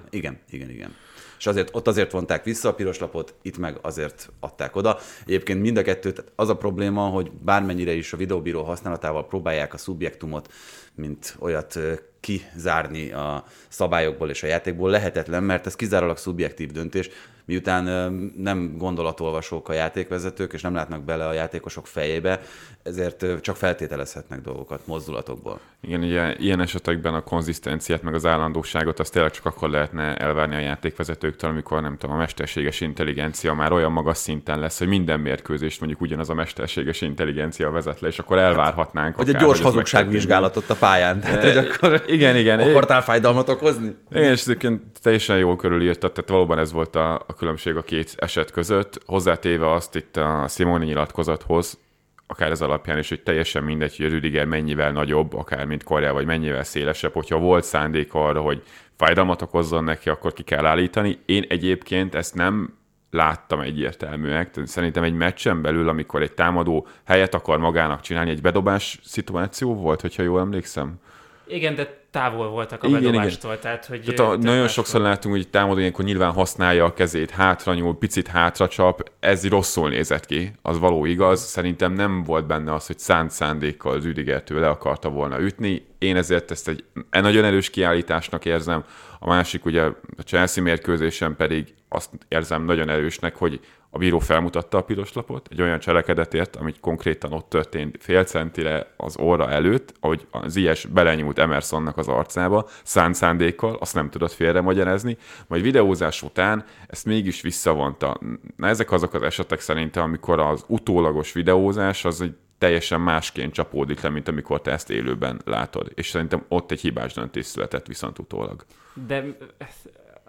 Igen, 0.10 0.40
igen, 0.50 0.70
igen 0.70 0.96
és 1.40 1.48
azért 1.48 1.76
ott 1.76 1.88
azért 1.88 2.12
vonták 2.12 2.44
vissza 2.44 2.70
a 2.70 2.74
piros 2.74 3.00
lapot, 3.00 3.34
itt 3.42 3.58
meg 3.58 3.78
azért 3.82 4.30
adták 4.40 4.76
oda. 4.76 4.98
Egyébként 5.26 5.62
mind 5.62 5.78
a 5.78 5.82
kettő, 5.82 6.12
tehát 6.12 6.32
az 6.36 6.50
a 6.50 6.58
probléma, 6.58 7.02
hogy 7.02 7.32
bármennyire 7.32 7.92
is 7.92 8.14
a 8.14 8.18
videóbíró 8.18 8.64
használatával 8.64 9.28
próbálják 9.28 9.74
a 9.74 9.78
szubjektumot, 9.78 10.54
mint 10.96 11.36
olyat 11.40 11.80
kizárni 12.20 13.12
a 13.12 13.44
szabályokból 13.68 14.30
és 14.30 14.44
a 14.44 14.48
játékból, 14.48 14.90
lehetetlen, 14.90 15.44
mert 15.44 15.66
ez 15.66 15.76
kizárólag 15.76 16.18
szubjektív 16.18 16.72
döntés 16.72 17.10
miután 17.50 18.12
nem 18.38 18.78
gondolatolvasók 18.78 19.70
a 19.70 19.74
játékvezetők, 19.74 20.54
és 20.54 20.62
nem 20.62 20.74
látnak 20.74 21.04
bele 21.04 21.28
a 21.28 21.34
játékosok 21.34 21.88
fejébe, 21.88 22.42
ezért 22.84 23.26
csak 23.42 23.56
feltételezhetnek 23.56 24.42
dolgokat 24.42 24.88
mozdulatokból. 24.88 25.60
Igen, 25.82 26.04
ugye 26.04 26.36
ilyen 26.38 26.62
esetekben 26.62 27.14
a 27.14 27.22
konzisztenciát, 27.22 28.02
meg 28.02 28.14
az 28.14 28.26
állandóságot 28.26 29.00
azt 29.00 29.12
tényleg 29.14 29.32
csak 29.32 29.46
akkor 29.46 29.70
lehetne 29.70 30.16
elvárni 30.16 30.56
a 30.56 30.60
játékvezetőktől, 30.60 31.50
amikor 31.50 31.82
nem 31.82 31.98
tudom, 31.98 32.16
a 32.16 32.20
mesterséges 32.20 32.82
intelligencia 32.82 33.54
már 33.54 33.72
olyan 33.72 33.92
magas 33.92 34.18
szinten 34.18 34.60
lesz, 34.60 34.78
hogy 34.78 34.88
minden 34.88 35.20
mérkőzést 35.20 35.80
mondjuk 35.80 36.02
ugyanaz 36.02 36.30
a 36.30 36.34
mesterséges 36.34 37.02
intelligencia 37.02 37.72
vezet 37.72 38.00
le, 38.00 38.08
és 38.08 38.20
akkor 38.20 38.38
elvárhatnánk. 38.38 39.16
Hogy 39.16 39.30
egy 39.30 39.36
gyors 39.36 39.62
hazugságvizsgálatot 39.62 40.70
a 40.70 40.76
pályán. 40.76 41.20
Tehát, 41.22 41.44
hogy 41.44 41.58
akkor 41.58 42.04
igen, 42.08 42.36
igen. 42.36 42.60
Akartál 42.60 43.02
fájdalmat 43.02 43.50
okozni? 43.50 43.96
Igen, 44.12 44.32
és 44.32 44.42
egyébként 44.42 44.82
teljesen 45.02 45.38
jól 45.38 45.56
körülírtad, 45.56 46.12
tehát 46.12 46.30
valóban 46.30 46.60
ez 46.60 46.72
volt 46.72 46.96
a, 46.96 47.14
a 47.14 47.34
különbség 47.40 47.76
a 47.76 47.82
két 47.82 48.16
eset 48.18 48.52
között. 48.52 49.02
Hozzátéve 49.06 49.72
azt 49.72 49.96
itt 49.96 50.18
a 50.18 50.46
Simoni 50.48 50.86
nyilatkozathoz, 50.86 51.80
akár 52.28 52.52
ez 52.52 52.62
alapján 52.62 52.98
is, 52.98 53.10
hogy 53.10 53.22
teljesen 53.22 53.64
mindegy, 53.64 53.96
hogy 53.96 54.06
a 54.06 54.10
Rüdiger 54.10 54.46
mennyivel 54.46 54.92
nagyobb, 54.92 55.34
akár 55.34 55.66
mint 55.66 55.84
Korea, 55.84 56.14
vagy 56.14 56.26
mennyivel 56.26 56.64
szélesebb, 56.64 57.14
hogyha 57.14 57.38
volt 57.38 57.64
szándék 57.64 58.14
arra, 58.14 58.42
hogy 58.42 58.64
fájdalmat 58.98 59.42
okozzon 59.42 59.84
neki, 59.84 60.10
akkor 60.10 60.34
ki 60.34 60.44
kell 60.44 60.66
állítani. 60.66 61.20
Én 61.26 61.46
egyébként 61.48 62.16
ezt 62.16 62.36
nem 62.36 62.78
láttam 63.12 63.60
egyértelműek. 63.60 64.54
Szerintem 64.66 65.04
egy 65.04 65.14
meccsen 65.14 65.62
belül, 65.62 65.90
amikor 65.90 66.22
egy 66.22 66.34
támadó 66.34 66.88
helyet 67.06 67.34
akar 67.34 67.58
magának 67.58 68.02
csinálni, 68.02 68.30
egy 68.30 68.42
bedobás 68.42 69.00
szituáció 69.04 69.76
volt, 69.76 70.02
hogyha 70.02 70.24
jól 70.24 70.40
emlékszem. 70.40 71.00
Igen, 71.48 71.76
de 71.76 71.99
távol 72.12 72.50
voltak 72.50 72.84
a 72.84 72.88
igen, 72.88 73.02
bedobástól. 73.02 73.52
Igen. 73.52 73.62
Tehát, 73.62 73.86
hogy 73.86 74.14
tehát 74.16 74.32
a, 74.32 74.38
nagyon 74.38 74.68
sokszor 74.68 75.02
látunk, 75.02 75.36
hogy 75.36 75.48
támadó 75.50 75.80
ilyenkor 75.80 76.06
nyilván 76.06 76.32
használja 76.32 76.86
a 76.86 76.94
kezét, 76.94 77.30
hátra 77.30 77.74
nyúl, 77.74 77.98
picit 77.98 78.28
hátra 78.28 78.68
csap, 78.68 79.12
ez 79.20 79.48
rosszul 79.48 79.90
nézett 79.90 80.26
ki, 80.26 80.52
az 80.62 80.80
való 80.80 81.06
igaz. 81.06 81.42
Szerintem 81.42 81.94
nem 81.94 82.24
volt 82.24 82.48
benne 82.48 82.74
az, 82.74 82.88
hogy 82.88 83.00
szánt 83.00 83.32
szándékkal 83.32 84.00
Rüdigertől 84.00 84.60
le 84.60 84.70
akarta 84.70 85.10
volna 85.10 85.40
ütni. 85.40 85.86
Én 85.98 86.16
ezért 86.16 86.52
ezt 86.52 86.68
egy 86.68 86.84
nagyon 87.12 87.46
erős 87.46 87.70
kiállításnak 87.70 88.46
érzem. 88.46 88.84
A 89.20 89.28
másik 89.28 89.66
ugye 89.66 89.84
a 90.18 90.22
Chelsea 90.26 90.64
mérkőzésen 90.64 91.36
pedig 91.36 91.74
azt 91.90 92.10
érzem 92.28 92.64
nagyon 92.64 92.90
erősnek, 92.90 93.36
hogy 93.36 93.60
a 93.90 93.98
bíró 93.98 94.20
felmutatta 94.20 94.78
a 94.78 94.82
piros 94.82 95.14
lapot 95.14 95.48
egy 95.52 95.62
olyan 95.62 95.80
cselekedetért, 95.80 96.56
amit 96.56 96.80
konkrétan 96.80 97.34
ott 97.34 97.50
történt 97.50 97.98
fél 98.00 98.24
centire 98.24 98.94
az 98.98 99.20
óra 99.20 99.50
előtt, 99.50 99.94
ahogy 100.00 100.28
az 100.32 100.56
ilyes 100.56 100.86
belenyúlt 100.86 101.40
Emersonnak 101.40 101.98
az 101.98 102.08
arcába, 102.08 102.68
szánt 102.84 103.16
szándékkal, 103.16 103.76
azt 103.80 103.94
nem 103.94 104.10
tudott 104.10 104.32
félre 104.32 104.62
magyarázni, 104.62 105.18
majd 105.48 105.62
videózás 105.62 106.22
után 106.22 106.66
ezt 106.88 107.06
mégis 107.06 107.42
visszavonta. 107.42 108.20
Na 108.56 108.68
ezek 108.68 108.92
azok 108.92 109.14
az 109.14 109.22
esetek 109.22 109.60
szerintem, 109.60 110.04
amikor 110.04 110.40
az 110.40 110.64
utólagos 110.68 111.32
videózás 111.32 112.06
az 112.06 112.22
egy 112.22 112.36
teljesen 112.58 113.02
másként 113.02 113.54
csapódik 113.54 114.02
le, 114.02 114.10
mint 114.10 114.28
amikor 114.28 114.62
te 114.62 114.72
ezt 114.72 114.90
élőben 114.90 115.42
látod. 115.46 115.92
És 115.96 116.10
szerintem 116.10 116.46
ott 116.48 116.72
egy 116.72 116.82
hibás 116.82 117.14
döntés 117.14 117.46
született 117.46 117.86
viszont 117.86 118.20
utólag. 118.20 118.66
De 119.08 119.26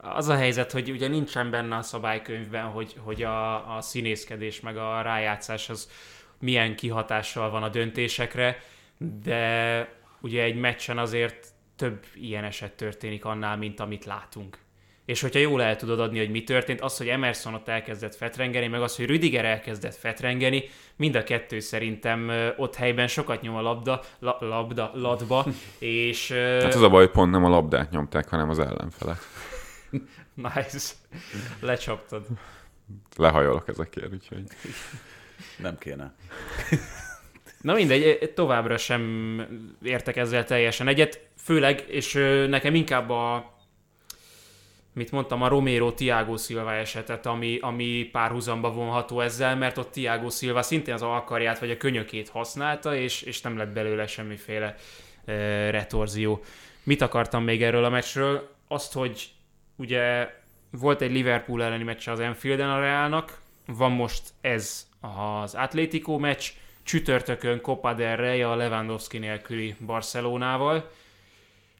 az 0.03 0.29
a 0.29 0.37
helyzet, 0.37 0.73
hogy 0.73 0.91
ugye 0.91 1.09
nincsen 1.09 1.51
benne 1.51 1.77
a 1.77 1.83
szabálykönyvben, 1.83 2.65
hogy, 2.65 2.95
hogy 2.99 3.23
a, 3.23 3.77
a 3.77 3.81
színészkedés 3.81 4.61
meg 4.61 4.77
a 4.77 5.03
rájátszás 5.03 5.69
az 5.69 5.91
milyen 6.39 6.77
kihatással 6.77 7.51
van 7.51 7.63
a 7.63 7.69
döntésekre, 7.69 8.59
de 9.23 9.89
ugye 10.21 10.43
egy 10.43 10.57
meccsen 10.57 10.99
azért 10.99 11.47
több 11.77 12.05
ilyen 12.15 12.45
eset 12.45 12.73
történik 12.73 13.25
annál, 13.25 13.57
mint 13.57 13.81
amit 13.81 14.05
látunk. 14.05 14.59
És 15.05 15.21
hogyha 15.21 15.39
jól 15.39 15.63
el 15.63 15.77
tudod 15.77 16.01
adni, 16.01 16.19
hogy 16.19 16.31
mi 16.31 16.45
történt, 16.45 16.81
az, 16.81 16.97
hogy 16.97 17.09
Emerson 17.09 17.55
ott 17.55 17.69
elkezdett 17.69 18.15
fetrengeni, 18.15 18.67
meg 18.67 18.83
az, 18.83 18.97
hogy 18.97 19.07
Rüdiger 19.07 19.45
elkezdett 19.45 19.95
fetrengeni, 19.95 20.65
mind 20.97 21.15
a 21.15 21.23
kettő 21.23 21.61
szerintem 21.61 22.31
ott 22.57 22.75
helyben 22.75 23.07
sokat 23.07 23.41
nyom 23.41 23.55
a 23.55 23.61
labda, 23.61 24.01
la, 24.19 24.37
labda, 24.41 24.91
ladba, 24.95 25.47
és... 25.79 26.31
Hát 26.33 26.75
az 26.75 26.83
a 26.83 26.89
baj, 26.89 27.11
pont 27.11 27.31
nem 27.31 27.45
a 27.45 27.49
labdát 27.49 27.91
nyomták, 27.91 28.29
hanem 28.29 28.49
az 28.49 28.59
ellenfelet. 28.59 29.19
nice. 30.35 30.93
Lecsaptad. 31.61 32.27
Lehajolok 33.17 33.69
ezekért, 33.69 34.13
úgyhogy... 34.13 34.45
Nem 35.57 35.79
kéne. 35.79 36.15
Na 37.61 37.75
mindegy, 37.75 38.33
továbbra 38.35 38.77
sem 38.77 39.81
értek 39.83 40.17
ezzel 40.17 40.45
teljesen 40.45 40.89
egyet, 40.89 41.29
főleg, 41.37 41.85
és 41.89 42.13
nekem 42.49 42.75
inkább 42.75 43.11
a 43.11 43.59
mit 44.93 45.11
mondtam, 45.11 45.43
a 45.43 45.49
Romero 45.49 45.93
Tiago 45.93 46.37
Silva 46.37 46.75
esetet, 46.75 47.27
ami, 47.27 47.59
ami 47.61 48.09
párhuzamba 48.13 48.73
vonható 48.73 49.21
ezzel, 49.21 49.57
mert 49.57 49.79
ott 49.79 49.91
Tiago 49.93 50.31
Silva 50.31 50.63
szintén 50.63 50.95
az 50.95 51.03
alkarját 51.03 51.59
vagy 51.59 51.71
a 51.71 51.77
könyökét 51.77 52.29
használta, 52.29 52.97
és, 52.97 53.23
és 53.23 53.41
nem 53.41 53.57
lett 53.57 53.73
belőle 53.73 54.07
semmiféle 54.07 54.75
e, 55.25 55.71
retorzió. 55.71 56.43
Mit 56.83 57.01
akartam 57.01 57.45
még 57.45 57.63
erről 57.63 57.85
a 57.85 57.89
meccsről? 57.89 58.49
Azt, 58.69 58.93
hogy 58.93 59.29
ugye 59.81 60.31
volt 60.71 61.01
egy 61.01 61.13
Liverpool 61.13 61.63
elleni 61.63 61.85
meccs 61.85 62.09
az 62.09 62.21
Enfielden 62.21 62.71
a 62.71 62.81
Realnak, 62.81 63.41
van 63.67 63.93
most 63.93 64.23
ez 64.41 64.89
az 65.01 65.55
Atlético 65.55 66.19
meccs, 66.19 66.51
csütörtökön 66.83 67.61
Copa 67.61 67.95
del 67.95 68.17
Rey 68.17 68.43
a 68.43 68.55
Lewandowski 68.57 69.19
nélküli 69.19 69.75
Barcelonával. 69.87 70.91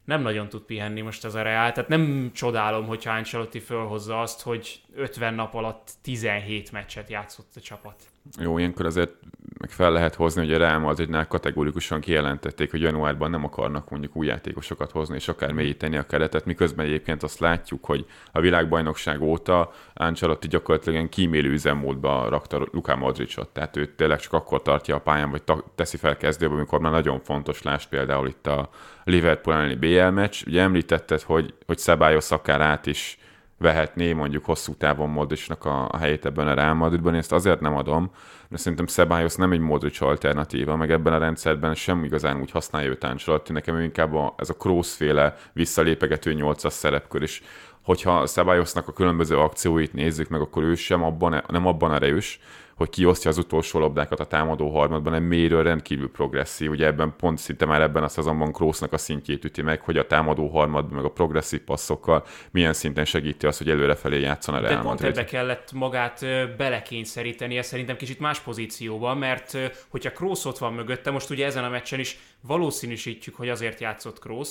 Nem 0.03 0.21
nagyon 0.21 0.49
tud 0.49 0.61
pihenni 0.61 1.01
most 1.01 1.25
ez 1.25 1.35
a 1.35 1.41
Real, 1.41 1.71
tehát 1.71 1.89
nem 1.89 2.31
csodálom, 2.33 2.85
hogyha 2.85 3.13
Ancelotti 3.13 3.59
fölhozza 3.59 4.21
azt, 4.21 4.41
hogy 4.41 4.81
50 4.95 5.33
nap 5.33 5.53
alatt 5.53 5.91
17 6.01 6.71
meccset 6.71 7.09
játszott 7.09 7.51
a 7.55 7.59
csapat. 7.59 8.03
Jó, 8.39 8.57
ilyenkor 8.57 8.85
azért 8.85 9.13
meg 9.61 9.69
fel 9.69 9.91
lehet 9.91 10.15
hozni, 10.15 10.41
hogy 10.41 10.53
a 10.53 10.57
Real 10.57 10.79
Madridnál 10.79 11.27
kategórikusan 11.27 11.99
kijelentették, 11.99 12.71
hogy 12.71 12.81
januárban 12.81 13.29
nem 13.29 13.43
akarnak 13.43 13.89
mondjuk 13.89 14.15
új 14.15 14.27
játékosokat 14.27 14.91
hozni, 14.91 15.15
és 15.15 15.27
akár 15.27 15.51
mélyíteni 15.51 15.97
a 15.97 16.05
keretet, 16.05 16.45
miközben 16.45 16.85
egyébként 16.85 17.23
azt 17.23 17.39
látjuk, 17.39 17.85
hogy 17.85 18.05
a 18.31 18.39
világbajnokság 18.39 19.21
óta 19.21 19.71
Ancelotti 19.93 20.47
gyakorlatilag 20.47 20.95
ilyen 20.95 21.09
kímélő 21.09 21.51
üzemmódba 21.51 22.29
rakta 22.29 22.67
Luka 22.71 22.95
Modricot, 22.95 23.49
tehát 23.49 23.77
ő 23.77 23.85
tényleg 23.85 24.19
csak 24.19 24.33
akkor 24.33 24.61
tartja 24.61 24.95
a 24.95 24.99
pályán, 24.99 25.29
vagy 25.31 25.43
teszi 25.75 25.97
fel 25.97 26.17
kezdőbe, 26.17 26.53
amikor 26.53 26.79
már 26.79 26.91
nagyon 26.91 27.19
fontos, 27.19 27.61
lásd 27.61 27.89
például 27.89 28.27
itt 28.27 28.47
a 28.47 28.69
Liverpool 29.03 29.55
elleni 29.55 29.75
BL 29.75 30.03
meccs. 30.03 30.43
Ugye 30.47 30.61
említetted, 30.61 31.21
hogy, 31.21 31.53
hogy 31.65 31.77
Szabályos 31.77 32.31
akár 32.31 32.61
át 32.61 32.85
is 32.85 33.19
vehetné 33.61 34.13
mondjuk 34.13 34.45
hosszú 34.45 34.73
távon 34.73 35.09
Modricnak 35.09 35.65
a, 35.65 35.87
a 35.91 35.97
helyét 35.97 36.25
ebben 36.25 36.47
a 36.47 36.53
Real 36.53 36.73
Madridban. 36.73 37.13
Én 37.13 37.19
ezt 37.19 37.31
azért 37.31 37.59
nem 37.59 37.75
adom, 37.75 38.11
mert 38.47 38.61
szerintem 38.61 38.87
Ceballos 38.87 39.35
nem 39.35 39.51
egy 39.51 39.59
Modric 39.59 40.01
alternatíva, 40.01 40.75
meg 40.75 40.91
ebben 40.91 41.13
a 41.13 41.17
rendszerben 41.17 41.75
sem 41.75 42.03
igazán 42.03 42.39
úgy 42.39 42.51
használja 42.51 42.89
őt 42.89 43.03
Ancelotti. 43.03 43.51
Nekem 43.51 43.79
inkább 43.79 44.13
a, 44.13 44.33
ez 44.37 44.49
a 44.49 44.53
Kroos-féle 44.53 45.35
visszalépegető 45.53 46.33
nyolcas 46.33 46.73
szerepkör 46.73 47.21
is. 47.21 47.43
Hogyha 47.83 48.25
Cebalosnak 48.25 48.87
a 48.87 48.93
különböző 48.93 49.37
akcióit 49.37 49.93
nézzük 49.93 50.29
meg, 50.29 50.41
akkor 50.41 50.63
ő 50.63 50.75
sem 50.75 51.03
abban, 51.03 51.43
nem 51.47 51.67
abban 51.67 51.93
erős, 51.93 52.39
hogy 52.81 52.89
kiosztja 52.89 53.29
az 53.29 53.37
utolsó 53.37 53.79
labdákat 53.79 54.19
a 54.19 54.25
támadó 54.25 54.69
harmadban, 54.69 55.13
hanem 55.13 55.27
mélyről 55.27 55.63
rendkívül 55.63 56.11
progresszív. 56.11 56.69
Ugye 56.69 56.85
ebben 56.85 57.13
pont 57.17 57.37
szinte 57.37 57.65
már 57.65 57.81
ebben 57.81 58.03
a 58.03 58.07
szezonban 58.07 58.53
Kroosnak 58.53 58.93
a 58.93 58.97
szintjét 58.97 59.45
üti 59.45 59.61
meg, 59.61 59.81
hogy 59.81 59.97
a 59.97 60.07
támadó 60.07 60.47
harmadban, 60.47 60.95
meg 60.95 61.05
a 61.05 61.11
progresszív 61.11 61.59
passzokkal 61.59 62.25
milyen 62.51 62.73
szinten 62.73 63.05
segíti 63.05 63.45
azt, 63.45 63.57
hogy 63.57 63.69
előrefelé 63.69 64.19
játszon 64.19 64.55
a 64.55 64.59
Real 64.59 64.75
De 64.75 64.81
pont 64.81 65.01
ebbe 65.01 65.23
kellett 65.23 65.71
magát 65.71 66.25
belekényszeríteni, 66.57 67.57
ez 67.57 67.67
szerintem 67.67 67.95
kicsit 67.95 68.19
más 68.19 68.39
pozícióban, 68.39 69.17
mert 69.17 69.57
hogyha 69.87 70.11
Kroos 70.11 70.45
ott 70.45 70.57
van 70.57 70.73
mögötte, 70.73 71.11
most 71.11 71.29
ugye 71.29 71.45
ezen 71.45 71.63
a 71.63 71.69
meccsen 71.69 71.99
is 71.99 72.17
valószínűsítjük, 72.41 73.35
hogy 73.35 73.49
azért 73.49 73.79
játszott 73.79 74.19
Kroos, 74.19 74.49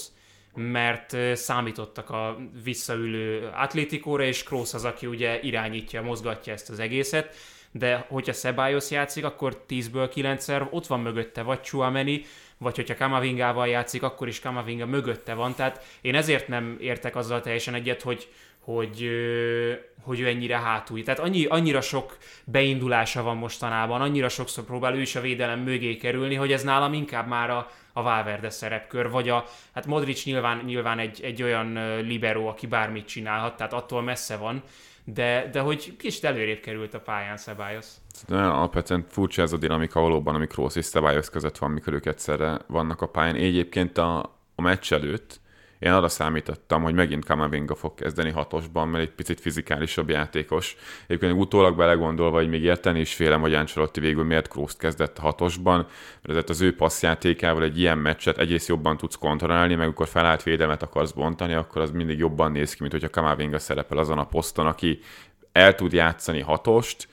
mert 0.54 1.16
számítottak 1.36 2.10
a 2.10 2.38
visszaülő 2.64 3.50
atlétikóra, 3.54 4.22
és 4.22 4.42
Kroos 4.42 4.74
az, 4.74 4.84
aki 4.84 5.06
ugye 5.06 5.40
irányítja, 5.42 6.02
mozgatja 6.02 6.52
ezt 6.52 6.70
az 6.70 6.78
egészet 6.78 7.34
de 7.72 8.06
hogyha 8.08 8.32
Ceballos 8.32 8.90
játszik, 8.90 9.24
akkor 9.24 9.64
10-ből 9.68 10.10
9-szer 10.14 10.70
ott 10.70 10.86
van 10.86 11.00
mögötte, 11.00 11.42
vagy 11.42 11.60
Chuameni, 11.60 12.22
vagy 12.58 12.76
hogyha 12.76 12.96
Kamavingával 12.96 13.68
játszik, 13.68 14.02
akkor 14.02 14.28
is 14.28 14.40
Kamavinga 14.40 14.86
mögötte 14.86 15.34
van, 15.34 15.54
tehát 15.54 15.84
én 16.00 16.14
ezért 16.14 16.48
nem 16.48 16.76
értek 16.80 17.16
azzal 17.16 17.40
teljesen 17.40 17.74
egyet, 17.74 18.02
hogy, 18.02 18.28
hogy, 18.58 19.10
hogy 20.02 20.20
ő 20.20 20.26
ennyire 20.26 20.58
hátul. 20.58 21.02
Tehát 21.02 21.20
annyi, 21.20 21.44
annyira 21.44 21.80
sok 21.80 22.16
beindulása 22.44 23.22
van 23.22 23.36
mostanában, 23.36 24.00
annyira 24.00 24.28
sokszor 24.28 24.64
próbál 24.64 24.94
ő 24.94 25.00
is 25.00 25.16
a 25.16 25.20
védelem 25.20 25.60
mögé 25.60 25.96
kerülni, 25.96 26.34
hogy 26.34 26.52
ez 26.52 26.62
nálam 26.62 26.92
inkább 26.92 27.28
már 27.28 27.50
a, 27.50 27.70
a 27.92 28.02
Valverde 28.02 28.50
szerepkör, 28.50 29.10
vagy 29.10 29.28
a, 29.28 29.44
hát 29.74 29.86
Modric 29.86 30.24
nyilván, 30.24 30.62
nyilván 30.64 30.98
egy, 30.98 31.20
egy 31.22 31.42
olyan 31.42 32.00
libero, 32.00 32.46
aki 32.46 32.66
bármit 32.66 33.06
csinálhat, 33.06 33.56
tehát 33.56 33.72
attól 33.72 34.02
messze 34.02 34.36
van, 34.36 34.62
de, 35.04 35.48
de 35.52 35.60
hogy 35.60 35.96
kicsit 35.96 36.24
előrébb 36.24 36.60
került 36.60 36.94
a 36.94 37.00
pályán 37.00 37.36
Szabályos. 37.36 37.86
Alapvetően 38.28 39.04
furcsa 39.08 39.42
ez 39.42 39.52
a 39.52 39.56
dinamika 39.56 40.00
valóban, 40.00 40.34
ami 40.34 40.46
Kroos 40.46 40.76
és 40.76 40.84
Szabályos 40.84 41.30
között 41.30 41.58
van, 41.58 41.70
mikor 41.70 41.92
ők 41.92 42.06
egyszerre 42.06 42.58
vannak 42.66 43.00
a 43.02 43.06
pályán. 43.06 43.34
Egyébként 43.34 43.98
a, 43.98 44.18
a 44.54 44.62
meccs 44.62 44.92
előtt 44.92 45.39
én 45.80 45.92
arra 45.92 46.08
számítottam, 46.08 46.82
hogy 46.82 46.94
megint 46.94 47.24
Kamavinga 47.24 47.74
fog 47.74 47.94
kezdeni 47.94 48.30
hatosban, 48.30 48.88
mert 48.88 49.04
egy 49.04 49.10
picit 49.10 49.40
fizikálisabb 49.40 50.08
játékos. 50.08 50.76
Egyébként 51.06 51.32
utólag 51.32 51.76
belegondolva, 51.76 52.36
hogy 52.36 52.48
még 52.48 52.62
érteni 52.62 53.00
is 53.00 53.14
félem, 53.14 53.40
hogy 53.40 53.54
Ancelotti 53.54 54.00
végül 54.00 54.24
miért 54.24 54.48
Kroos 54.48 54.76
kezdett 54.76 55.18
a 55.18 55.22
hatosban, 55.22 55.76
mert 55.76 56.28
ezért 56.28 56.48
az 56.48 56.60
ő 56.60 56.74
passzjátékával 56.74 57.62
egy 57.62 57.78
ilyen 57.78 57.98
meccset 57.98 58.38
egyrészt 58.38 58.68
jobban 58.68 58.96
tudsz 58.96 59.16
kontrollálni, 59.16 59.74
meg 59.74 59.84
amikor 59.84 60.08
felállt 60.08 60.42
védelmet 60.42 60.82
akarsz 60.82 61.12
bontani, 61.12 61.54
akkor 61.54 61.82
az 61.82 61.90
mindig 61.90 62.18
jobban 62.18 62.52
néz 62.52 62.72
ki, 62.72 62.78
mint 62.80 62.92
hogyha 62.92 63.10
Kamavinga 63.10 63.58
szerepel 63.58 63.98
azon 63.98 64.18
a 64.18 64.26
poszton, 64.26 64.66
aki 64.66 65.00
el 65.52 65.74
tud 65.74 65.92
játszani 65.92 66.40
hatost, 66.40 67.08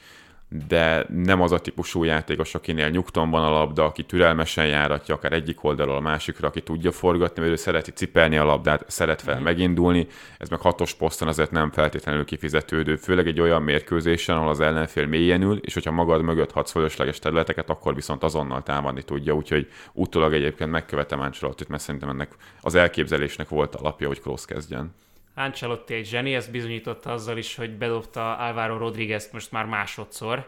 de 0.49 1.05
nem 1.09 1.41
az 1.41 1.51
a 1.51 1.59
típusú 1.59 2.03
játékos, 2.03 2.55
akinél 2.55 2.89
nyugton 2.89 3.29
van 3.29 3.43
a 3.43 3.49
labda, 3.49 3.85
aki 3.85 4.03
türelmesen 4.03 4.67
járatja 4.67 5.15
akár 5.15 5.33
egyik 5.33 5.63
oldalról 5.63 5.95
a 5.95 5.99
másikra, 5.99 6.47
aki 6.47 6.61
tudja 6.61 6.91
forgatni, 6.91 7.41
mert 7.41 7.53
ő 7.53 7.55
szereti 7.55 7.91
cipelni 7.91 8.37
a 8.37 8.43
labdát, 8.43 8.83
szeret 8.87 9.21
fel 9.21 9.39
megindulni, 9.39 10.07
ez 10.37 10.49
meg 10.49 10.59
hatos 10.59 10.93
poszton 10.93 11.27
azért 11.27 11.51
nem 11.51 11.71
feltétlenül 11.71 12.25
kifizetődő, 12.25 12.95
főleg 12.95 13.27
egy 13.27 13.39
olyan 13.39 13.61
mérkőzésen, 13.61 14.35
ahol 14.35 14.49
az 14.49 14.59
ellenfél 14.59 15.05
mélyen 15.05 15.41
ül, 15.41 15.57
és 15.57 15.73
hogyha 15.73 15.91
magad 15.91 16.21
mögött 16.21 16.51
hadsz 16.51 16.71
fölösleges 16.71 17.19
területeket, 17.19 17.69
akkor 17.69 17.95
viszont 17.95 18.23
azonnal 18.23 18.63
támadni 18.63 19.03
tudja, 19.03 19.33
úgyhogy 19.33 19.67
utólag 19.93 20.33
egyébként 20.33 20.71
megkövetem 20.71 21.19
Ancelottit, 21.19 21.67
mert 21.67 21.83
szerintem 21.83 22.09
ennek 22.09 22.31
az 22.61 22.75
elképzelésnek 22.75 23.49
volt 23.49 23.75
alapja, 23.75 24.07
hogy 24.07 24.21
Kroos 24.21 24.45
kezdjen. 24.45 24.93
Ancelotti 25.37 25.93
egy 25.93 26.05
zseni, 26.05 26.35
ezt 26.35 26.51
bizonyította 26.51 27.11
azzal 27.11 27.37
is, 27.37 27.55
hogy 27.55 27.77
bedobta 27.77 28.21
Álvaro 28.21 28.77
Rodriguez 28.77 29.29
most 29.31 29.51
már 29.51 29.65
másodszor. 29.65 30.47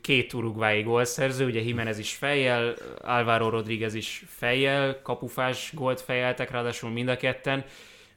Két 0.00 0.32
urugvái 0.32 0.82
gólszerző, 0.82 1.46
ugye 1.46 1.60
Jimenez 1.60 1.98
is 1.98 2.14
fejjel, 2.14 2.74
Álvaro 3.02 3.48
Rodriguez 3.48 3.94
is 3.94 4.24
fejjel, 4.26 5.02
kapufás 5.02 5.70
gólt 5.74 6.00
fejeltek, 6.00 6.50
ráadásul 6.50 6.90
mind 6.90 7.08
a 7.08 7.16
ketten. 7.16 7.64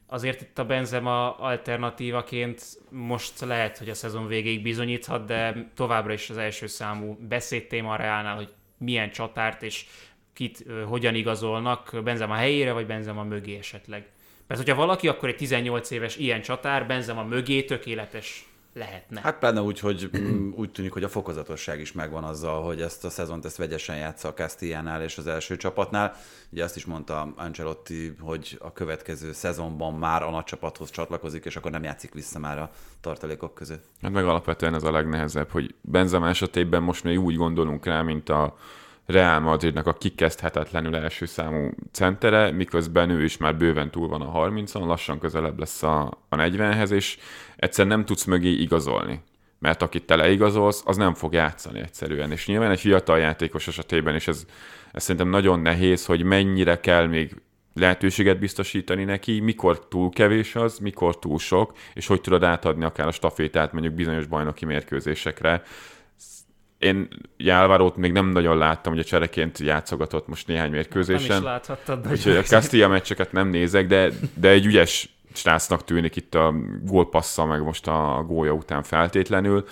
Azért 0.08 0.42
itt 0.42 0.60
a 0.60 0.66
Benzema 0.66 1.38
alternatívaként 1.38 2.62
most 2.90 3.40
lehet, 3.40 3.78
hogy 3.78 3.90
a 3.90 3.94
szezon 3.94 4.28
végéig 4.28 4.62
bizonyíthat, 4.62 5.26
de 5.26 5.70
továbbra 5.76 6.14
is 6.14 6.30
az 6.30 6.38
első 6.38 6.68
számú 6.68 7.18
beszédtéma 7.28 7.94
a 7.94 7.96
Reálnál, 7.96 8.36
hogy 8.36 8.54
milyen 8.78 9.12
csatárt 9.12 9.64
és 9.64 9.86
kit 10.34 10.66
hogyan 10.86 11.16
igazolnak, 11.16 12.02
Benzema 12.04 12.36
helyére, 12.36 12.72
vagy 12.72 12.86
Benzema 12.86 13.24
mögé 13.24 13.58
esetleg. 13.58 14.06
Mert 14.48 14.62
hogyha 14.62 14.76
valaki, 14.76 15.08
akkor 15.08 15.30
egy 15.30 15.36
18 15.36 15.92
éves 15.92 16.18
ilyen 16.18 16.42
csatár 16.42 16.88
Benzema 16.88 17.24
mögé 17.24 17.64
tökéletes 17.64 18.48
lehetne. 18.76 19.20
Hát 19.22 19.40
pláne 19.40 19.62
úgy, 19.62 19.80
hogy 19.80 20.10
mm, 20.18 20.52
úgy 20.56 20.72
tűnik, 20.72 20.94
hogy 20.94 21.04
a 21.04 21.10
fokozatosság 21.10 21.80
is 21.80 21.92
megvan 21.92 22.24
azzal, 22.24 22.64
hogy 22.64 22.82
ezt 22.82 23.06
a 23.06 23.10
szezont 23.10 23.46
ezt 23.46 23.58
vegyesen 23.58 23.98
játsza 23.98 24.28
a 24.28 24.34
Castillánál 24.34 25.04
és 25.04 25.18
az 25.18 25.28
első 25.28 25.58
csapatnál. 25.58 26.16
Ugye 26.52 26.64
azt 26.64 26.76
is 26.76 26.86
mondta 26.86 27.34
Ancelotti, 27.36 28.16
hogy 28.20 28.58
a 28.62 28.74
következő 28.74 29.32
szezonban 29.32 29.94
már 29.94 30.24
a 30.24 30.30
nagy 30.30 30.44
csapathoz 30.44 30.90
csatlakozik, 30.90 31.46
és 31.46 31.56
akkor 31.56 31.72
nem 31.72 31.84
játszik 31.84 32.14
vissza 32.14 32.40
már 32.40 32.58
a 32.58 32.70
tartalékok 33.02 33.54
között. 33.54 33.86
Hát 34.02 34.12
meg 34.12 34.26
alapvetően 34.26 34.74
ez 34.74 34.84
a 34.84 34.92
legnehezebb, 34.92 35.50
hogy 35.50 35.76
Benzema 35.82 36.28
esetében 36.28 36.84
most 36.84 37.04
még 37.04 37.20
úgy 37.20 37.36
gondolunk 37.36 37.86
rá, 37.86 38.02
mint 38.02 38.30
a 38.30 38.56
Real 39.06 39.40
Madridnak 39.40 39.88
a 39.88 39.94
kikezdhetetlenül 39.94 40.96
első 40.96 41.26
számú 41.26 41.70
centere, 41.92 42.52
miközben 42.52 43.10
ő 43.10 43.24
is 43.24 43.38
már 43.38 43.58
bőven 43.58 43.92
túl 43.92 44.08
van 44.08 44.22
a 44.22 44.50
30-on, 44.50 44.86
lassan 44.86 45.20
közelebb 45.20 45.60
lesz 45.60 45.84
a, 45.84 46.02
a 46.30 46.36
40-hez, 46.36 46.90
és 46.90 47.18
egyszer 47.56 47.88
nem 47.88 48.06
tudsz 48.06 48.24
mögé 48.24 48.50
igazolni. 48.50 49.22
Mert 49.60 49.82
akit 49.82 50.06
te 50.06 50.16
leigazolsz, 50.16 50.84
az 50.86 50.98
nem 50.98 51.14
fog 51.14 51.34
játszani 51.34 51.80
egyszerűen. 51.80 52.32
És 52.32 52.48
nyilván 52.48 52.72
egy 52.72 52.80
fiatal 52.80 53.20
játékos 53.20 53.68
esetében 53.68 54.16
is 54.16 54.28
ez, 54.28 54.46
ez 54.92 55.04
szerintem 55.04 55.30
nagyon 55.30 55.60
nehéz, 55.60 56.06
hogy 56.06 56.24
mennyire 56.24 56.80
kell 56.80 57.08
még 57.08 57.42
lehetőséget 57.74 58.40
biztosítani 58.40 59.04
neki, 59.04 59.40
mikor 59.40 59.88
túl 59.88 60.10
kevés 60.10 60.56
az, 60.56 60.78
mikor 60.78 61.20
túl 61.20 61.40
sok, 61.40 61.72
és 61.94 62.08
hogy 62.08 62.22
tudod 62.22 62.44
átadni 62.44 62.84
akár 62.84 63.08
a 63.08 63.12
stafétát 63.12 63.72
mondjuk 63.72 63.94
bizonyos 63.94 64.26
bajnoki 64.26 64.66
mérkőzésekre 64.66 65.64
én 66.86 67.08
Jálvárót 67.38 67.96
még 67.96 68.12
nem 68.12 68.26
nagyon 68.26 68.58
láttam, 68.58 68.94
hogy 68.94 69.02
a 69.02 69.06
csereként 69.06 69.60
játszogatott 69.60 70.28
most 70.28 70.48
néhány 70.48 70.72
mérkőzésen. 70.72 71.28
Nem 71.28 71.38
is 71.38 71.44
láthattad. 71.44 72.08
Úgyhogy 72.12 72.36
a 72.36 72.42
Castilla 72.42 72.88
meccseket 72.88 73.32
nem 73.32 73.48
nézek, 73.48 73.88
de, 73.88 74.10
de 74.34 74.50
egy 74.50 74.66
ügyes 74.66 75.10
srácnak 75.34 75.84
tűnik 75.84 76.16
itt 76.16 76.36
a 76.36 76.54
gólpassza, 76.84 77.46
meg 77.46 77.64
most 77.64 77.88
a 77.88 78.24
gólya 78.28 78.52
után 78.52 78.84
feltétlenül 78.84 79.66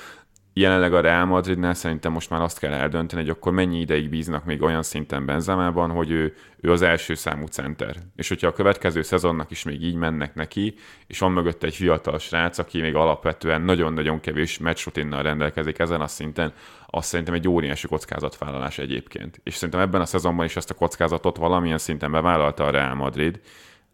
jelenleg 0.54 0.94
a 0.94 1.02
Real 1.02 1.26
Madridnál 1.26 1.74
szerintem 1.74 2.12
most 2.12 2.30
már 2.30 2.42
azt 2.42 2.60
kell 2.60 2.74
eldönteni, 2.74 3.22
hogy 3.22 3.30
akkor 3.30 3.52
mennyi 3.52 3.80
ideig 3.80 4.10
bíznak 4.10 4.46
még 4.46 4.62
olyan 4.62 4.84
szinten 4.84 5.26
Benzemában, 5.26 5.90
hogy 5.90 6.12
ő, 6.12 6.36
ő 6.60 6.72
az 6.72 6.82
első 6.82 7.14
számú 7.14 7.46
center. 7.46 7.96
És 8.16 8.28
hogyha 8.28 8.48
a 8.48 8.54
következő 8.54 9.02
szezonnak 9.02 9.52
is 9.52 9.64
még 9.64 9.84
így 9.84 9.96
mennek 9.96 10.36
neki, 10.36 10.76
és 11.08 11.20
van 11.20 11.32
mögött 11.32 11.64
egy 11.64 11.76
fiatal 11.76 12.20
srác, 12.20 12.58
aki 12.58 12.82
még 12.82 12.96
alapvetően 12.96 13.62
nagyon-nagyon 13.62 14.20
kevés 14.20 14.58
meccsrutinnal 14.58 15.22
rendelkezik 15.22 15.80
ezen 15.80 16.02
a 16.02 16.08
szinten, 16.08 16.54
azt 16.88 17.08
szerintem 17.08 17.34
egy 17.34 17.48
óriási 17.48 17.88
kockázatvállalás 17.88 18.78
egyébként. 18.78 19.40
És 19.44 19.54
szerintem 19.56 19.80
ebben 19.80 20.02
a 20.02 20.06
szezonban 20.06 20.46
is 20.46 20.56
ezt 20.56 20.70
a 20.70 20.74
kockázatot 20.74 21.38
valamilyen 21.38 21.78
szinten 21.78 22.12
bevállalta 22.12 22.66
a 22.66 22.70
Real 22.70 22.96
Madrid, 22.96 23.40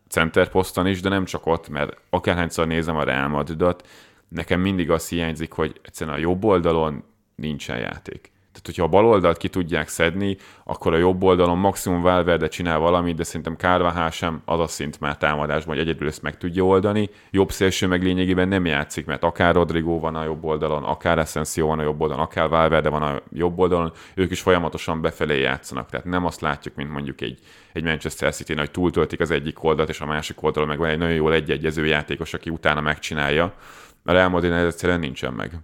center 0.09 0.49
poszton 0.49 0.87
is, 0.87 1.01
de 1.01 1.09
nem 1.09 1.25
csak 1.25 1.45
ott, 1.45 1.69
mert 1.69 1.97
akárhányszor 2.09 2.67
nézem 2.67 2.95
a 2.95 3.03
Real 3.03 3.27
Madridot, 3.27 3.87
nekem 4.29 4.59
mindig 4.59 4.91
az 4.91 5.09
hiányzik, 5.09 5.51
hogy 5.51 5.79
egyszerűen 5.83 6.15
a 6.15 6.19
jobb 6.19 6.43
oldalon 6.43 7.03
nincsen 7.35 7.77
játék. 7.77 8.31
Tehát, 8.51 8.65
hogyha 8.65 8.83
a 8.83 9.01
bal 9.01 9.05
oldalt 9.05 9.37
ki 9.37 9.47
tudják 9.47 9.87
szedni, 9.87 10.37
akkor 10.63 10.93
a 10.93 10.97
jobb 10.97 11.23
oldalon 11.23 11.57
maximum 11.57 12.01
Valverde 12.01 12.47
csinál 12.47 12.79
valamit, 12.79 13.15
de 13.15 13.23
szerintem 13.23 13.55
Carvajal 13.55 14.09
sem 14.09 14.41
az 14.45 14.59
a 14.59 14.67
szint 14.67 14.99
már 14.99 15.17
támadásban, 15.17 15.75
hogy 15.75 15.87
egyedül 15.87 16.07
ezt 16.07 16.21
meg 16.21 16.37
tudja 16.37 16.65
oldani. 16.65 17.09
Jobb 17.31 17.51
szélső 17.51 17.87
meg 17.87 18.03
lényegében 18.03 18.47
nem 18.47 18.65
játszik, 18.65 19.05
mert 19.05 19.23
akár 19.23 19.53
Rodrigo 19.53 19.99
van 19.99 20.15
a 20.15 20.23
jobb 20.23 20.43
oldalon, 20.43 20.83
akár 20.83 21.17
Essensio 21.17 21.67
van 21.67 21.79
a 21.79 21.83
jobb 21.83 22.01
oldalon, 22.01 22.23
akár 22.23 22.49
Valverde 22.49 22.89
van 22.89 23.01
a 23.01 23.21
jobb 23.33 23.59
oldalon, 23.59 23.91
ők 24.13 24.31
is 24.31 24.41
folyamatosan 24.41 25.01
befelé 25.01 25.39
játszanak. 25.39 25.89
Tehát 25.89 26.05
nem 26.05 26.25
azt 26.25 26.41
látjuk, 26.41 26.75
mint 26.75 26.91
mondjuk 26.91 27.21
egy, 27.21 27.39
egy 27.73 27.83
Manchester 27.83 28.33
City, 28.33 28.55
hogy 28.55 28.71
túltöltik 28.71 29.19
az 29.19 29.31
egyik 29.31 29.63
oldalt, 29.63 29.89
és 29.89 30.01
a 30.01 30.05
másik 30.05 30.43
oldalon 30.43 30.69
meg 30.69 30.77
van 30.77 30.89
egy 30.89 30.97
nagyon 30.97 31.15
jól 31.15 31.33
egyegyező 31.33 31.85
játékos, 31.85 32.33
aki 32.33 32.49
utána 32.49 32.81
megcsinálja 32.81 33.53
a 34.03 34.11
Real 34.11 34.29
Madrid 34.29 34.51
egyszerűen 34.51 34.99
nincsen 34.99 35.33
meg. 35.33 35.59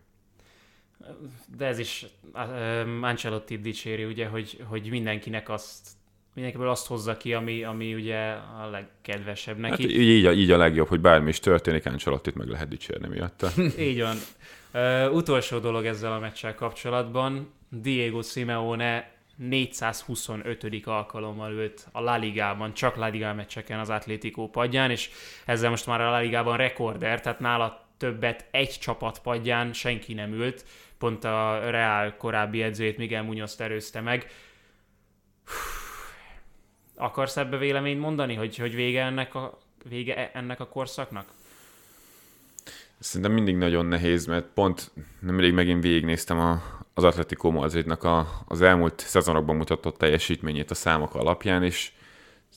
De 1.58 1.66
ez 1.66 1.80
is 1.80 2.06
um, 2.34 3.04
Ancelotti 3.04 3.58
dicséri, 3.58 4.04
ugye, 4.04 4.28
hogy, 4.28 4.64
hogy 4.68 4.90
mindenkinek 4.90 5.50
azt 5.50 5.88
mindenkiből 6.34 6.70
azt 6.70 6.88
hozza 6.88 7.18
ki, 7.18 7.34
ami, 7.34 7.64
ami 7.64 7.94
ugye 7.94 8.18
a 8.62 8.70
legkedvesebb 8.72 9.58
neki. 9.58 9.82
Hát 9.82 9.92
így, 9.92 10.26
a, 10.26 10.32
így 10.32 10.52
a 10.52 10.58
legjobb, 10.58 10.88
hogy 10.88 11.02
bármi 11.02 11.30
is 11.30 11.40
történik, 11.40 11.86
Ancelottit 11.86 12.36
meg 12.36 12.48
lehet 12.48 12.68
dicsérni 12.68 13.08
miatta. 13.08 13.50
így 13.80 14.02
van. 14.02 14.18
Uh, 14.74 15.16
utolsó 15.16 15.60
dolog 15.60 15.86
ezzel 15.86 16.14
a 16.14 16.20
meccsel 16.20 16.56
kapcsolatban. 16.56 17.54
Diego 17.70 18.22
Simeone 18.22 19.12
425. 19.36 20.82
alkalommal 20.86 21.52
ült 21.52 21.88
a 21.92 22.02
La 22.02 22.18
Ligában, 22.18 22.74
csak 22.74 22.96
La 22.96 23.08
Liga 23.08 23.34
meccseken 23.34 23.80
az 23.80 23.90
Atlético 23.90 24.50
padján, 24.50 24.92
és 24.92 25.10
ezzel 25.46 25.70
most 25.70 25.86
már 25.86 26.02
a 26.02 26.10
La 26.10 26.20
Ligában 26.20 26.58
rekorder, 26.58 27.22
tehát 27.22 27.40
nála 27.40 27.85
többet 27.98 28.46
egy 28.52 28.78
csapat 28.80 29.20
padján 29.20 29.74
senki 29.74 30.14
nem 30.14 30.34
ült, 30.34 30.66
pont 30.98 31.24
a 31.24 31.70
Real 31.70 32.16
korábbi 32.18 32.62
edzőjét 32.62 32.98
Miguel 32.98 33.24
Munoz 33.24 33.62
erőzte 33.62 34.02
meg. 34.02 34.28
Akarsz 36.96 37.38
ebbe 37.38 37.58
véleményt 37.58 38.00
mondani, 38.00 38.34
hogy, 38.34 38.58
hogy 38.58 38.76
vége 38.76 39.04
ennek 39.04 39.36
a, 39.36 39.58
vége 39.90 40.32
ennek 40.32 40.60
a 40.60 40.68
korszaknak? 40.68 41.26
Szerintem 43.00 43.32
mindig 43.32 43.56
nagyon 43.56 43.86
nehéz, 43.86 44.26
mert 44.26 44.46
pont 44.54 44.92
nemrég 45.20 45.54
megint 45.54 45.84
végignéztem 45.84 46.40
a, 46.40 46.62
az 46.94 47.04
Atletico 47.04 47.52
Madridnak 47.52 48.04
a, 48.04 48.28
az 48.48 48.62
elmúlt 48.62 49.00
szezonokban 49.00 49.56
mutatott 49.56 49.98
teljesítményét 49.98 50.72
a 50.72 50.76
számok 50.76 51.16
alapján, 51.16 51.64
és 51.64 51.92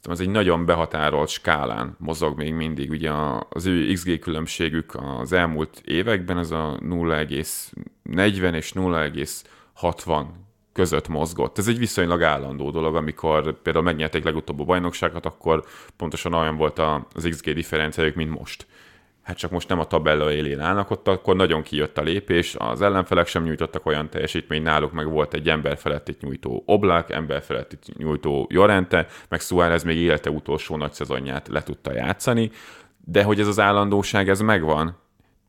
az 0.03 0.21
egy 0.21 0.29
nagyon 0.29 0.65
behatárolt 0.65 1.29
skálán 1.29 1.97
mozog 1.99 2.37
még 2.37 2.55
mindig. 2.55 2.91
Ugye 2.91 3.11
az 3.49 3.67
ő 3.67 3.93
XG 3.93 4.19
különbségük 4.19 4.95
az 5.19 5.33
elmúlt 5.33 5.83
években 5.85 6.39
ez 6.39 6.51
a 6.51 6.79
0,40 6.83 8.55
és 8.55 8.73
0,60 8.75 10.25
között 10.73 11.09
mozgott. 11.09 11.59
Ez 11.59 11.69
egy 11.69 11.79
viszonylag 11.79 12.23
állandó 12.23 12.71
dolog, 12.71 12.97
amikor 12.97 13.63
például 13.63 13.85
megnyerték 13.85 14.25
legutóbb 14.25 14.61
a 14.61 14.65
bajnokságot, 14.65 15.27
akkor 15.27 15.65
pontosan 15.97 16.35
olyan 16.35 16.57
volt 16.57 16.79
az 16.79 17.29
XG 17.31 17.53
differenciájuk, 17.53 18.15
mint 18.15 18.39
most 18.39 18.67
hát 19.29 19.37
csak 19.37 19.51
most 19.51 19.69
nem 19.69 19.79
a 19.79 19.85
tabella 19.85 20.33
élén 20.33 20.61
állnak 20.61 20.91
ott, 20.91 21.09
akkor 21.09 21.37
nagyon 21.37 21.63
kijött 21.63 21.99
a 21.99 22.03
lépés, 22.03 22.55
az 22.59 22.83
ellenfelek 22.83 23.27
sem 23.27 23.43
nyújtottak 23.43 23.87
olyan 23.87 24.11
teljesítményt, 24.11 24.65
náluk 24.65 24.93
meg 24.93 25.11
volt 25.11 25.35
egy 25.35 25.49
ember 25.49 25.79
itt 26.05 26.21
nyújtó 26.21 26.63
Oblak, 26.67 27.11
ember 27.11 27.43
itt 27.71 27.97
nyújtó 27.97 28.47
Jorente, 28.51 29.07
meg 29.29 29.41
Suárez 29.41 29.83
még 29.83 29.97
élete 29.97 30.31
utolsó 30.31 30.77
nagy 30.77 30.93
szezonját 30.93 31.49
le 31.49 31.63
tudta 31.63 31.93
játszani, 31.93 32.51
de 33.05 33.23
hogy 33.23 33.41
ez 33.41 33.47
az 33.47 33.61
állandóság, 33.61 34.29
ez 34.29 34.41
megvan, 34.41 34.97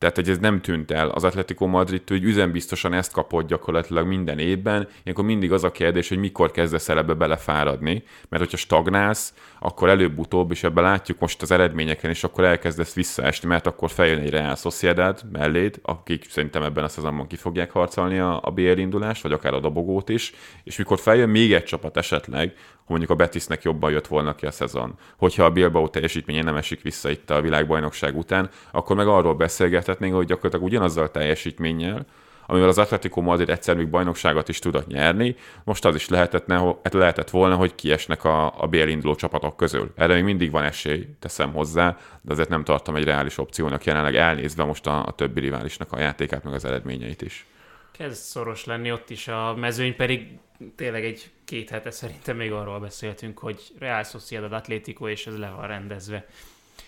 tehát, 0.00 0.16
hogy 0.16 0.28
ez 0.28 0.38
nem 0.38 0.60
tűnt 0.60 0.90
el. 0.90 1.08
Az 1.08 1.24
Atletico 1.24 1.66
Madrid, 1.66 2.08
hogy 2.08 2.24
üzembiztosan 2.24 2.92
ezt 2.92 3.12
kapott 3.12 3.46
gyakorlatilag 3.46 4.06
minden 4.06 4.38
évben, 4.38 4.88
ilyenkor 5.02 5.24
mindig 5.24 5.52
az 5.52 5.64
a 5.64 5.70
kérdés, 5.70 6.08
hogy 6.08 6.18
mikor 6.18 6.50
kezdesz 6.50 6.88
el 6.88 6.98
ebbe 6.98 7.14
belefáradni, 7.14 8.02
mert 8.28 8.42
hogyha 8.42 8.56
stagnálsz, 8.56 9.34
akkor 9.58 9.88
előbb-utóbb, 9.88 10.50
és 10.50 10.64
ebben 10.64 10.84
látjuk 10.84 11.18
most 11.18 11.42
az 11.42 11.50
eredményeken, 11.50 12.10
és 12.10 12.24
akkor 12.24 12.44
elkezdesz 12.44 12.94
visszaesni, 12.94 13.48
mert 13.48 13.66
akkor 13.66 13.90
feljön 13.90 14.18
egy 14.18 14.30
Real 14.30 14.56
Sociedad 14.56 15.22
melléd, 15.32 15.78
akik 15.82 16.30
szerintem 16.30 16.62
ebben 16.62 16.84
a 16.84 16.88
szezonban 16.88 17.26
ki 17.26 17.36
fogják 17.36 17.70
harcolni 17.70 18.18
a, 18.18 18.40
a 18.42 18.50
BL 18.50 18.78
indulást, 18.78 19.22
vagy 19.22 19.32
akár 19.32 19.54
a 19.54 19.60
dobogót 19.60 20.08
is, 20.08 20.32
és 20.64 20.76
mikor 20.76 20.98
feljön 20.98 21.28
még 21.28 21.52
egy 21.52 21.64
csapat 21.64 21.96
esetleg, 21.96 22.54
mondjuk 22.90 23.10
a 23.10 23.14
Betisnek 23.14 23.62
jobban 23.62 23.90
jött 23.90 24.06
volna 24.06 24.34
ki 24.34 24.46
a 24.46 24.50
szezon. 24.50 24.94
Hogyha 25.16 25.44
a 25.44 25.50
Bilbao 25.50 25.88
teljesítménye 25.88 26.42
nem 26.42 26.56
esik 26.56 26.82
vissza 26.82 27.10
itt 27.10 27.30
a 27.30 27.40
világbajnokság 27.40 28.16
után, 28.16 28.50
akkor 28.70 28.96
meg 28.96 29.08
arról 29.08 29.34
beszélgethetnénk, 29.34 30.14
hogy 30.14 30.26
gyakorlatilag 30.26 30.66
ugyanazzal 30.66 31.04
a 31.04 31.10
teljesítménnyel, 31.10 32.06
amivel 32.50 32.68
az 32.68 32.78
Atletico 32.78 33.20
Madrid 33.20 33.48
egyszer 33.48 33.76
még 33.76 33.88
bajnokságot 33.88 34.48
is 34.48 34.58
tudott 34.58 34.86
nyerni, 34.86 35.36
most 35.64 35.84
az 35.84 35.94
is 35.94 36.08
lehetett, 36.08 36.46
lehetett 36.90 37.30
volna, 37.30 37.56
hogy 37.56 37.74
kiesnek 37.74 38.24
a, 38.24 38.62
a 38.62 38.66
BL 38.66 38.88
induló 38.88 39.14
csapatok 39.14 39.56
közül. 39.56 39.92
Erre 39.96 40.14
még 40.14 40.24
mindig 40.24 40.50
van 40.50 40.64
esély, 40.64 41.08
teszem 41.18 41.52
hozzá, 41.52 41.96
de 42.20 42.32
azért 42.32 42.48
nem 42.48 42.64
tartom 42.64 42.96
egy 42.96 43.04
reális 43.04 43.38
opciónak 43.38 43.84
jelenleg 43.84 44.16
elnézve 44.16 44.64
most 44.64 44.86
a, 44.86 45.06
a 45.06 45.12
többi 45.12 45.40
riválisnak 45.40 45.92
a 45.92 45.98
játékát, 45.98 46.44
meg 46.44 46.54
az 46.54 46.64
eredményeit 46.64 47.22
is. 47.22 47.46
Kezd 47.92 48.22
szoros 48.22 48.64
lenni 48.64 48.92
ott 48.92 49.10
is, 49.10 49.28
a 49.28 49.54
mezőny 49.56 49.96
pedig 49.96 50.38
tényleg 50.76 51.04
egy 51.04 51.30
két 51.44 51.70
hete 51.70 51.90
szerintem 51.90 52.36
még 52.36 52.52
arról 52.52 52.80
beszéltünk, 52.80 53.38
hogy 53.38 53.60
Real 53.78 54.02
Sociedad 54.04 54.52
Atlético, 54.52 55.08
és 55.08 55.26
ez 55.26 55.38
le 55.38 55.50
van 55.50 55.66
rendezve. 55.66 56.26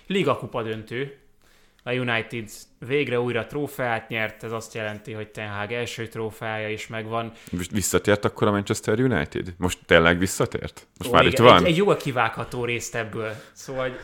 Liga 0.07 0.37
kupa 0.37 0.63
döntő, 0.63 1.22
a 1.83 1.93
United 1.93 2.49
végre 2.79 3.21
újra 3.21 3.47
trófeát 3.47 4.09
nyert, 4.09 4.43
ez 4.43 4.53
azt 4.53 4.75
jelenti, 4.75 5.13
hogy 5.13 5.29
Ten 5.29 5.49
Hag 5.49 5.73
első 5.73 6.09
trófeája 6.09 6.69
is 6.69 6.87
megvan. 6.87 7.33
Most 7.51 7.71
visszatért 7.71 8.25
akkor 8.25 8.49
a 8.49 8.51
Manchester 8.51 9.01
United? 9.01 9.55
Most 9.57 9.79
tényleg 9.87 10.19
visszatért? 10.19 10.87
Most 10.99 11.11
Ó, 11.11 11.13
már 11.13 11.27
igen, 11.27 11.33
itt 11.33 11.51
van? 11.51 11.65
Egy, 11.65 11.71
egy 11.71 11.77
jól 11.77 11.97
kivágható 11.97 12.65
részt 12.65 12.95
ebből. 12.95 13.35
Szóval 13.53 13.97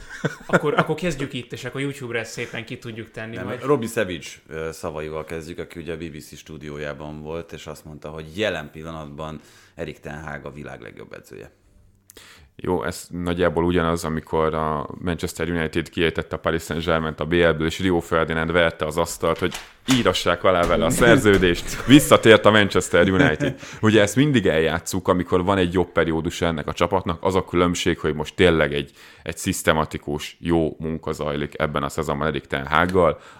akkor, 0.47 0.75
akkor 0.79 0.95
kezdjük 0.95 1.33
itt, 1.33 1.53
és 1.53 1.64
akkor 1.64 1.81
YouTube-ra 1.81 2.19
ezt 2.19 2.33
szépen 2.33 2.64
ki 2.64 2.79
tudjuk 2.79 3.11
tenni. 3.11 3.37
Nem, 3.37 3.45
majd. 3.45 3.62
Robi 3.62 3.87
Savage 3.87 4.27
szavaival 4.71 5.25
kezdjük, 5.25 5.59
aki 5.59 5.81
ugye 5.81 5.93
a 5.93 5.97
BBC 5.97 6.37
stúdiójában 6.37 7.23
volt, 7.23 7.53
és 7.53 7.67
azt 7.67 7.85
mondta, 7.85 8.09
hogy 8.09 8.27
jelen 8.38 8.71
pillanatban 8.71 9.41
Erik 9.75 10.01
Ten 10.01 10.23
Hag 10.23 10.45
a 10.45 10.51
világ 10.51 10.81
legjobb 10.81 11.12
edzője. 11.12 11.51
Jó, 12.62 12.85
ez 12.85 13.07
nagyjából 13.11 13.64
ugyanaz, 13.64 14.05
amikor 14.05 14.55
a 14.55 14.88
Manchester 15.01 15.51
United 15.51 15.88
kiejtette 15.88 16.37
a 16.37 16.38
Paris 16.38 16.62
Saint-Germain 16.62 17.14
a 17.16 17.25
BL-ből, 17.25 17.66
és 17.66 17.79
Rio 17.79 18.01
Ferdinand 18.01 18.53
verte 18.53 18.87
az 18.87 18.97
asztalt, 18.97 19.38
hogy 19.38 19.55
írassák 19.97 20.44
alá 20.44 20.66
vele 20.66 20.85
a 20.85 20.90
szerződést, 20.90 21.87
visszatért 21.87 22.44
a 22.44 22.51
Manchester 22.51 23.11
United. 23.11 23.61
Ugye 23.81 24.01
ezt 24.01 24.16
mindig 24.16 24.47
eljátszuk, 24.47 25.09
amikor 25.09 25.44
van 25.44 25.59
egy 25.59 25.73
jobb 25.73 25.92
periódus 25.92 26.40
ennek 26.40 26.66
a 26.66 26.73
csapatnak, 26.73 27.25
az 27.25 27.35
a 27.35 27.44
különbség, 27.44 27.99
hogy 27.99 28.14
most 28.14 28.35
tényleg 28.35 28.75
egy, 28.75 28.90
egy 29.23 29.37
szisztematikus, 29.37 30.37
jó 30.40 30.77
munka 30.79 31.12
zajlik 31.12 31.53
ebben 31.61 31.83
a 31.83 31.88
szezonban 31.88 32.27
Erik 32.27 32.47
Ten. 32.47 32.68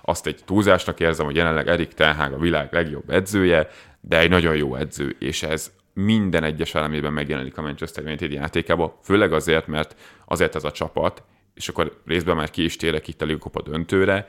Azt 0.03 0.27
egy 0.27 0.41
túlzásnak 0.45 1.01
érzem, 1.01 1.27
hogy 1.27 1.37
jelenleg 1.37 1.69
Erik 1.69 1.95
Ten 1.95 2.33
a 2.33 2.39
világ 2.39 2.69
legjobb 2.73 3.11
edzője, 3.11 3.69
de 4.01 4.19
egy 4.19 4.31
nagyon 4.31 4.57
jó 4.57 4.75
edző, 4.75 5.17
és 5.19 5.43
ez 5.43 5.73
minden 6.05 6.45
egyes 6.45 6.75
elemében 6.75 7.13
megjelenik 7.13 7.59
a 7.59 7.63
Manchester 7.63 8.05
United 8.05 8.33
játékába, 8.33 8.99
főleg 9.03 9.33
azért, 9.33 9.67
mert 9.67 9.97
azért 10.25 10.55
ez 10.55 10.65
a 10.65 10.71
csapat, 10.71 11.23
és 11.55 11.69
akkor 11.69 12.01
részben 12.07 12.37
már 12.37 12.51
ki 12.51 12.65
is 12.65 12.77
térek 12.77 13.09
itt 13.09 13.23
a 13.23 13.25
Liga 13.25 13.63
döntőre, 13.65 14.29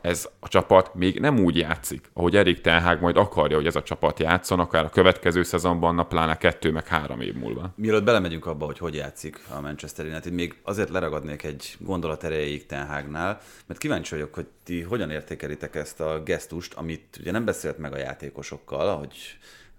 ez 0.00 0.28
a 0.40 0.48
csapat 0.48 0.94
még 0.94 1.20
nem 1.20 1.38
úgy 1.38 1.56
játszik, 1.56 2.10
ahogy 2.12 2.36
Erik 2.36 2.60
Ten 2.60 2.82
Hag 2.82 3.00
majd 3.00 3.16
akarja, 3.16 3.56
hogy 3.56 3.66
ez 3.66 3.76
a 3.76 3.82
csapat 3.82 4.18
játszon, 4.18 4.60
akár 4.60 4.84
a 4.84 4.88
következő 4.88 5.42
szezonban, 5.42 5.94
na 5.94 6.04
pláne 6.04 6.36
kettő, 6.36 6.70
meg 6.70 6.86
három 6.86 7.20
év 7.20 7.34
múlva. 7.34 7.72
Mielőtt 7.76 8.04
belemegyünk 8.04 8.46
abba, 8.46 8.64
hogy 8.64 8.78
hogy 8.78 8.94
játszik 8.94 9.40
a 9.56 9.60
Manchester 9.60 10.06
United, 10.06 10.32
még 10.32 10.54
azért 10.62 10.88
leragadnék 10.88 11.42
egy 11.42 11.76
gondolat 11.78 12.24
erejéig 12.24 12.66
Ten 12.66 12.86
Hagnál, 12.86 13.40
mert 13.66 13.80
kíváncsi 13.80 14.14
vagyok, 14.14 14.34
hogy 14.34 14.46
ti 14.64 14.80
hogyan 14.80 15.10
értékelitek 15.10 15.74
ezt 15.74 16.00
a 16.00 16.22
gesztust, 16.22 16.74
amit 16.74 17.16
ugye 17.20 17.30
nem 17.30 17.44
beszélt 17.44 17.78
meg 17.78 17.92
a 17.92 17.98
játékosokkal, 17.98 18.88
ahogy 18.88 19.14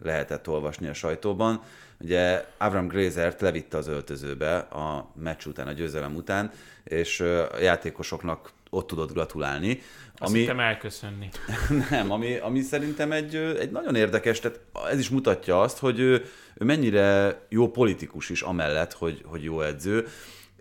lehetett 0.03 0.47
olvasni 0.47 0.87
a 0.87 0.93
sajtóban. 0.93 1.61
Ugye 1.99 2.45
Avram 2.57 2.87
Grazert 2.87 3.41
levitte 3.41 3.77
az 3.77 3.87
öltözőbe 3.87 4.57
a 4.57 5.11
meccs 5.15 5.45
után, 5.45 5.67
a 5.67 5.71
győzelem 5.71 6.15
után, 6.15 6.51
és 6.83 7.19
a 7.19 7.59
játékosoknak 7.59 8.51
ott 8.69 8.87
tudott 8.87 9.13
gratulálni. 9.13 9.81
Azt 10.17 10.31
ami... 10.31 10.39
hittem 10.39 10.59
elköszönni. 10.59 11.29
nem, 11.89 12.11
ami, 12.11 12.37
ami 12.37 12.61
szerintem 12.61 13.11
egy, 13.11 13.35
egy 13.35 13.71
nagyon 13.71 13.95
érdekes, 13.95 14.39
tehát 14.39 14.59
ez 14.89 14.99
is 14.99 15.09
mutatja 15.09 15.61
azt, 15.61 15.77
hogy 15.77 15.99
ő, 15.99 16.25
ő 16.55 16.65
mennyire 16.65 17.39
jó 17.49 17.71
politikus 17.71 18.29
is 18.29 18.41
amellett, 18.41 18.93
hogy, 18.93 19.21
hogy 19.25 19.43
jó 19.43 19.61
edző 19.61 20.07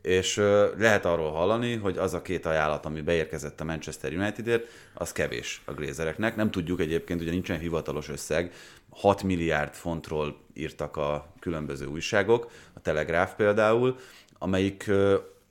és 0.02 0.36
lehet 0.78 1.04
arról 1.04 1.30
hallani, 1.30 1.76
hogy 1.76 1.98
az 1.98 2.14
a 2.14 2.22
két 2.22 2.46
ajánlat, 2.46 2.86
ami 2.86 3.00
beérkezett 3.00 3.60
a 3.60 3.64
Manchester 3.64 4.12
Unitedért, 4.12 4.66
az 4.94 5.12
kevés 5.12 5.62
a 5.64 5.72
glézereknek. 5.72 6.36
Nem 6.36 6.50
tudjuk 6.50 6.80
egyébként, 6.80 7.20
ugye 7.20 7.30
nincsen 7.30 7.58
hivatalos 7.58 8.08
összeg, 8.08 8.52
6 8.90 9.22
milliárd 9.22 9.74
fontról 9.74 10.36
írtak 10.54 10.96
a 10.96 11.32
különböző 11.40 11.86
újságok, 11.86 12.50
a 12.74 12.80
Telegraph 12.80 13.34
például, 13.36 13.96
amelyik 14.38 14.90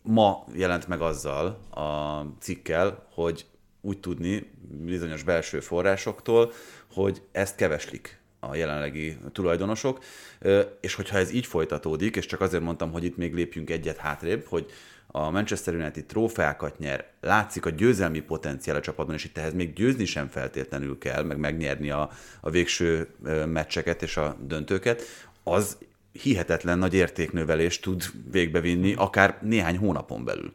ma 0.01 0.45
jelent 0.53 0.87
meg 0.87 1.01
azzal 1.01 1.45
a 1.69 2.21
cikkel, 2.39 3.07
hogy 3.13 3.45
úgy 3.81 3.99
tudni 3.99 4.51
bizonyos 4.69 5.23
belső 5.23 5.59
forrásoktól, 5.59 6.51
hogy 6.93 7.21
ezt 7.31 7.55
keveslik 7.55 8.19
a 8.39 8.55
jelenlegi 8.55 9.17
tulajdonosok, 9.31 10.03
és 10.81 10.93
hogyha 10.93 11.17
ez 11.17 11.31
így 11.31 11.45
folytatódik, 11.45 12.15
és 12.15 12.25
csak 12.25 12.41
azért 12.41 12.63
mondtam, 12.63 12.91
hogy 12.91 13.03
itt 13.03 13.17
még 13.17 13.33
lépjünk 13.33 13.69
egyet 13.69 13.97
hátrébb, 13.97 14.45
hogy 14.45 14.71
a 15.11 15.29
Manchester 15.29 15.73
United 15.73 16.05
trófeákat 16.05 16.79
nyer, 16.79 17.05
látszik 17.21 17.65
a 17.65 17.69
győzelmi 17.69 18.19
potenciál 18.19 18.75
a 18.75 18.81
csapatban, 18.81 19.15
és 19.15 19.23
itt 19.23 19.37
ehhez 19.37 19.53
még 19.53 19.73
győzni 19.73 20.05
sem 20.05 20.27
feltétlenül 20.27 20.97
kell, 20.97 21.23
meg 21.23 21.37
megnyerni 21.37 21.89
a, 21.89 22.09
a 22.39 22.49
végső 22.49 23.07
meccseket 23.45 24.01
és 24.01 24.17
a 24.17 24.37
döntőket, 24.41 25.01
az 25.43 25.77
hihetetlen 26.11 26.77
nagy 26.77 26.93
értéknövelést 26.93 27.81
tud 27.81 28.03
végbevinni, 28.31 28.93
akár 28.93 29.37
néhány 29.41 29.77
hónapon 29.77 30.23
belül. 30.23 30.53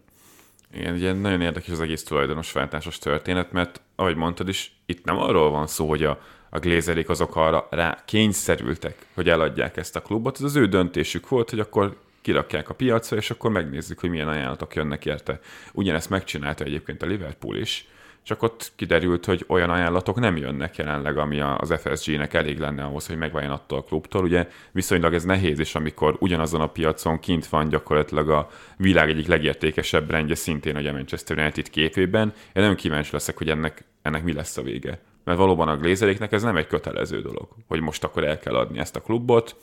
Igen, 0.75 0.95
ugye 0.95 1.13
nagyon 1.13 1.41
érdekes 1.41 1.71
az 1.71 1.81
egész 1.81 2.09
váltásos 2.53 2.99
történet, 2.99 3.53
mert 3.53 3.81
ahogy 3.95 4.17
mondtad 4.17 4.49
is, 4.49 4.77
itt 4.87 5.05
nem 5.05 5.19
arról 5.19 5.51
van 5.51 5.67
szó, 5.67 5.89
hogy 5.89 6.05
a, 6.05 6.21
a 6.51 6.59
glézerik 6.59 7.09
azok 7.09 7.37
arra 7.37 7.67
rá 7.71 8.03
kényszerültek, 8.05 9.07
hogy 9.15 9.29
eladják 9.29 9.77
ezt 9.77 9.97
a 9.97 10.01
klubot. 10.01 10.37
Ez 10.37 10.43
az 10.43 10.57
ő 10.57 10.67
döntésük 10.67 11.29
volt, 11.29 11.51
hogy 11.51 11.61
akkor 11.61 11.97
kirakják 12.25 12.69
a 12.69 12.75
piacra, 12.75 13.17
és 13.17 13.31
akkor 13.31 13.51
megnézzük, 13.51 14.01
hogy 14.01 14.11
milyen 14.11 14.29
ajánlatok 14.29 14.75
jönnek 14.75 15.07
érte. 15.07 15.41
Ugyanezt 15.73 16.11
megcsinálta 16.11 16.65
egyébként 16.65 17.03
a 17.03 17.07
Liverpool 17.07 17.57
is, 17.57 17.89
csak 18.23 18.43
ott 18.43 18.73
kiderült, 18.77 19.25
hogy 19.25 19.45
olyan 19.49 19.71
ajánlatok 19.71 20.21
nem 20.21 20.37
jönnek 20.37 20.77
jelenleg, 20.77 21.19
ami 21.19 21.41
az 21.41 21.75
FSG-nek 21.81 22.35
elég 22.35 22.59
lenne 22.59 22.85
ahhoz, 22.85 23.07
hogy 23.07 23.17
megváljon 23.17 23.53
attól 23.53 23.79
a 23.79 23.83
klubtól. 23.83 24.23
Ugye 24.23 24.49
viszonylag 24.73 25.15
ez 25.15 25.25
nehéz, 25.25 25.59
és 25.59 25.75
amikor 25.75 26.17
ugyanazon 26.19 26.61
a 26.61 26.67
piacon 26.67 27.19
kint 27.21 27.47
van 27.47 27.69
gyakorlatilag 27.69 28.31
a 28.31 28.49
világ 28.77 29.09
egyik 29.09 29.27
legértékesebb 29.27 30.11
rendje, 30.11 30.35
szintén 30.35 30.77
a 30.77 30.93
Manchester 30.93 31.39
United 31.39 31.71
képében, 31.71 32.33
én 32.37 32.63
nagyon 32.63 32.77
kíváncsi 32.77 33.13
leszek, 33.13 33.37
hogy 33.39 33.51
ennek, 33.51 33.85
ennek 34.03 34.25
mi 34.25 34.33
lesz 34.33 34.57
a 34.57 34.63
vége. 34.63 34.99
Mert 35.25 35.39
valóban 35.39 35.69
a 35.69 35.77
glézeréknek 35.77 36.33
ez 36.33 36.43
nem 36.43 36.57
egy 36.57 36.67
kötelező 36.67 37.21
dolog, 37.21 37.49
hogy 37.69 37.81
most 37.81 38.05
akkor 38.05 38.25
el 38.25 38.39
kell 38.39 38.55
adni 38.55 38.79
ezt 38.79 38.97
a 38.97 39.01
klubot, 39.01 39.57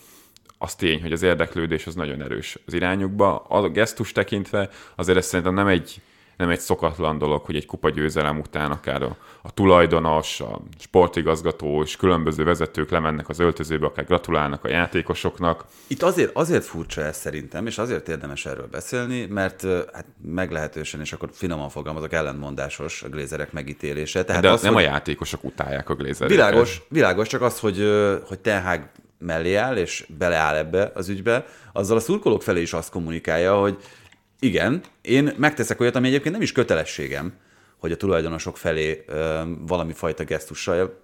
az 0.62 0.76
tény, 0.76 1.02
hogy 1.02 1.12
az 1.12 1.22
érdeklődés 1.22 1.88
az 1.88 1.96
nagyon 1.96 2.22
erős 2.22 2.58
az 2.66 2.74
irányukba. 2.74 3.38
A 3.38 3.70
gesztus 3.70 4.12
tekintve 4.12 4.70
azért 4.96 5.18
ez 5.18 5.26
szerintem 5.26 5.54
nem 5.54 5.68
egy 5.68 6.02
nem 6.38 6.50
egy 6.50 6.60
szokatlan 6.60 7.18
dolog, 7.18 7.46
hogy 7.46 7.56
egy 7.56 7.66
kupa 7.66 7.90
győzelem 7.90 8.40
után 8.40 8.72
akár 8.72 9.02
a, 9.02 9.18
a 9.42 9.54
tulajdonos, 9.54 10.40
a 10.40 10.62
sportigazgató 10.80 11.82
és 11.84 11.96
különböző 11.96 12.44
vezetők 12.44 12.90
lemennek 12.90 13.30
az 13.30 13.40
öltözőbe, 13.40 13.86
akár 13.86 14.06
gratulálnak 14.06 14.64
a 14.64 14.70
játékosoknak. 14.70 15.66
Itt 15.88 16.04
azért, 16.04 16.36
azért 16.36 16.64
furcsa 16.64 17.02
ez 17.02 17.18
szerintem, 17.18 17.68
és 17.68 17.78
azért 17.78 18.10
érdemes 18.10 18.46
erről 18.46 18.68
beszélni, 18.72 19.26
mert 19.26 19.62
hát 19.94 20.06
meglehetősen, 20.22 21.00
és 21.00 21.14
akkor 21.14 21.30
finoman 21.34 21.70
fogalmazok, 21.70 22.14
ellentmondásos 22.14 23.04
a 23.04 23.10
glézerek 23.10 23.52
megítélése. 23.52 24.24
Tehát 24.24 24.42
De 24.42 24.52
az, 24.52 24.62
nem 24.62 24.74
hogy... 24.74 24.84
a 24.84 24.86
játékosok 24.86 25.44
utálják 25.44 25.90
a 25.90 25.96
glézereket. 25.96 26.38
Világos, 26.38 26.82
világos, 26.88 27.28
csak 27.28 27.42
az, 27.42 27.60
hogy, 27.60 27.78
hogy 28.28 28.40
Ten 28.40 28.64
Hag 28.64 28.82
mellé 29.22 29.56
áll, 29.56 29.78
és 29.78 30.06
beleáll 30.18 30.56
ebbe 30.56 30.92
az 30.96 31.10
ügybe, 31.10 31.46
azzal 31.74 31.98
a 31.98 32.00
szurkolók 32.00 32.44
felé 32.44 32.62
is 32.62 32.74
azt 32.74 32.92
kommunikálja, 32.92 33.60
hogy 33.60 33.78
igen, 34.40 34.82
én 35.02 35.34
megteszek 35.38 35.80
olyat, 35.80 35.96
ami 35.96 36.08
egyébként 36.08 36.34
nem 36.34 36.44
is 36.44 36.52
kötelességem, 36.52 37.34
hogy 37.78 37.92
a 37.92 37.98
tulajdonosok 37.98 38.58
felé 38.58 39.04
ö, 39.08 39.42
valami 39.68 39.94
fajta 39.94 40.24
gesztussal 40.24 41.00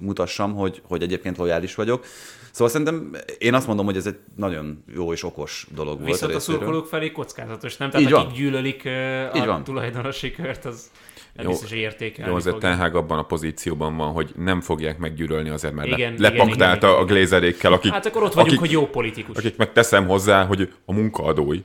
mutassam, 0.00 0.54
hogy, 0.54 0.82
hogy 0.84 1.02
egyébként 1.02 1.36
lojális 1.36 1.74
vagyok. 1.74 2.04
Szóval 2.50 2.68
szerintem 2.72 3.16
én 3.38 3.54
azt 3.54 3.66
mondom, 3.66 3.84
hogy 3.84 3.96
ez 3.96 4.06
egy 4.06 4.18
nagyon 4.36 4.84
jó 4.94 5.12
és 5.12 5.22
okos 5.22 5.66
dolog 5.74 6.04
Viszont 6.04 6.20
volt. 6.20 6.32
Viszont 6.32 6.34
a 6.34 6.40
szurkolók 6.40 6.86
felé 6.86 7.10
kockázatos, 7.12 7.76
nem? 7.76 7.90
Tehát 7.90 8.06
Így 8.06 8.12
akik 8.12 8.26
van. 8.26 8.36
gyűlölik 8.36 8.84
a 9.32 9.36
Így 9.36 9.46
van. 9.46 9.64
tulajdonosi 9.64 10.30
kört, 10.30 10.64
az 10.64 10.90
nem 11.36 11.44
Jó, 11.44 11.50
biztos, 11.50 11.68
hogy 11.70 11.78
értékelni 11.78 12.30
Jó, 12.30 12.36
azért. 12.36 12.58
Ten 12.58 12.80
abban 12.80 13.18
a 13.18 13.22
pozícióban 13.22 13.96
van, 13.96 14.12
hogy 14.12 14.32
nem 14.36 14.60
fogják 14.60 14.98
meggyűlölni 14.98 15.48
azért, 15.48 15.74
mert 15.74 15.88
Igen, 15.88 15.98
le, 15.98 16.28
igen, 16.28 16.36
lepaktálta 16.36 16.88
igen, 16.88 17.00
a 17.00 17.04
glézerékkel, 17.04 17.72
akik, 17.72 17.92
Hát 17.92 18.06
akkor 18.06 18.22
ott 18.22 18.32
vagyunk, 18.32 18.48
akik, 18.48 18.60
hogy 18.60 18.70
jó 18.70 18.86
politikus. 18.86 19.36
akik 19.36 19.56
meg 19.56 19.72
teszem 19.72 20.06
hozzá, 20.06 20.44
hogy 20.44 20.72
a 20.84 20.92
munkaadói. 20.92 21.62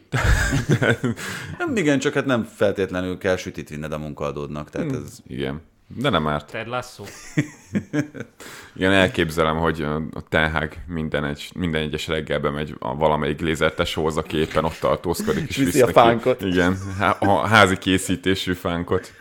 Nem, 1.57 1.75
igen, 1.75 1.99
csak 1.99 2.13
hát 2.13 2.25
nem 2.25 2.43
feltétlenül 2.43 3.17
kell 3.17 3.36
sütit 3.36 3.69
vinned 3.69 3.91
a 3.91 3.97
munkaadódnak. 3.97 4.69
Tehát 4.69 4.91
ez... 4.91 5.19
Igen. 5.27 5.62
De 5.95 6.10
nem 6.10 6.27
árt. 6.27 6.51
Ted 6.51 6.67
Lasso. 6.67 7.04
Igen, 8.75 8.91
elképzelem, 8.91 9.58
hogy 9.58 9.82
a 9.82 9.95
a 9.95 10.21
Ten 10.30 10.51
Hag 10.51 10.73
minden, 10.88 11.25
egy, 11.25 11.49
minden 11.56 11.82
egyes 11.82 12.08
reggelbe 12.08 12.49
megy 12.49 12.75
a 12.80 12.95
valamelyik 12.95 13.38
glézertesóhoz, 13.38 14.17
aki 14.17 14.38
éppen 14.38 14.63
ott 14.65 14.77
tartózkodik, 14.80 15.49
és 15.49 15.56
Viszi 15.58 15.71
visz 15.71 15.82
a 15.82 15.86
neki- 15.86 15.97
fánkot. 15.99 16.41
Igen, 16.41 16.77
a 17.19 17.47
házi 17.47 17.77
készítésű 17.77 18.54
fánkot. 18.54 19.12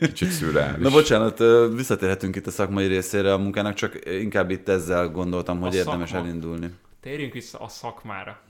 kicsit 0.00 0.30
szürreális. 0.30 0.82
Na 0.82 0.90
bocsánat, 0.90 1.38
visszatérhetünk 1.74 2.36
itt 2.36 2.46
a 2.46 2.50
szakmai 2.50 2.86
részére 2.86 3.32
a 3.32 3.38
munkának, 3.38 3.74
csak 3.74 3.98
inkább 4.04 4.50
itt 4.50 4.68
ezzel 4.68 5.08
gondoltam, 5.08 5.60
hogy 5.60 5.74
A 5.74 5.78
érdemes 5.78 6.08
szakma. 6.10 6.26
elindulni. 6.26 6.70
Térjünk 7.00 7.32
vissza 7.32 7.58
a 7.58 7.68
szakmára. 7.68 8.40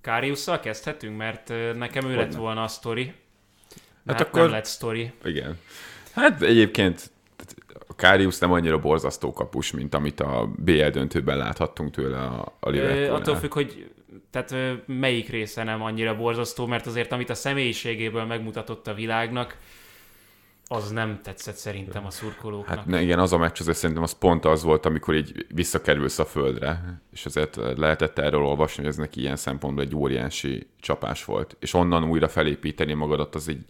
Káriusszal 0.00 0.60
kezdhetünk, 0.60 1.16
mert 1.16 1.52
nekem 1.76 2.10
ő 2.10 2.16
lett 2.16 2.34
volna 2.34 2.62
a 2.62 2.68
sztori. 2.68 3.12
Hát 4.06 4.18
Hát 4.18 4.26
akkor- 4.28 4.40
nem 4.42 4.50
lett 4.50 4.64
sztori. 4.64 5.12
Igen. 5.24 5.58
Hát 6.18 6.42
egyébként 6.42 7.10
a 7.88 7.94
Káriusz 7.94 8.38
nem 8.38 8.52
annyira 8.52 8.78
borzasztó 8.78 9.32
kapus, 9.32 9.72
mint 9.72 9.94
amit 9.94 10.20
a 10.20 10.50
BL 10.56 10.88
döntőben 10.88 11.36
láthattunk 11.36 11.90
tőle 11.90 12.18
a, 12.18 12.56
a 12.60 12.68
Liverpoolnál. 12.68 13.14
attól 13.14 13.36
függ, 13.36 13.52
hogy 13.52 13.90
tehát 14.30 14.54
melyik 14.86 15.28
része 15.28 15.62
nem 15.62 15.82
annyira 15.82 16.16
borzasztó, 16.16 16.66
mert 16.66 16.86
azért 16.86 17.12
amit 17.12 17.30
a 17.30 17.34
személyiségéből 17.34 18.24
megmutatott 18.24 18.86
a 18.86 18.94
világnak, 18.94 19.56
az 20.70 20.90
nem 20.90 21.20
tetszett 21.22 21.54
szerintem 21.54 22.06
a 22.06 22.10
szurkolóknak. 22.10 22.76
Hát 22.76 22.86
ne, 22.86 23.02
igen, 23.02 23.18
az 23.18 23.32
a 23.32 23.38
meccs 23.38 23.60
azért 23.60 23.76
szerintem 23.76 24.04
az 24.04 24.12
pont 24.12 24.44
az 24.44 24.62
volt, 24.62 24.86
amikor 24.86 25.14
így 25.14 25.46
visszakerülsz 25.54 26.18
a 26.18 26.24
földre, 26.24 27.00
és 27.12 27.26
azért 27.26 27.56
lehetett 27.76 28.18
erről 28.18 28.42
olvasni, 28.42 28.82
hogy 28.82 28.92
ez 28.92 28.96
neki 28.96 29.20
ilyen 29.20 29.36
szempontból 29.36 29.84
egy 29.84 29.94
óriási 29.94 30.66
csapás 30.80 31.24
volt. 31.24 31.56
És 31.60 31.74
onnan 31.74 32.04
újra 32.04 32.28
felépíteni 32.28 32.92
magadat, 32.92 33.34
az 33.34 33.48
egy 33.48 33.64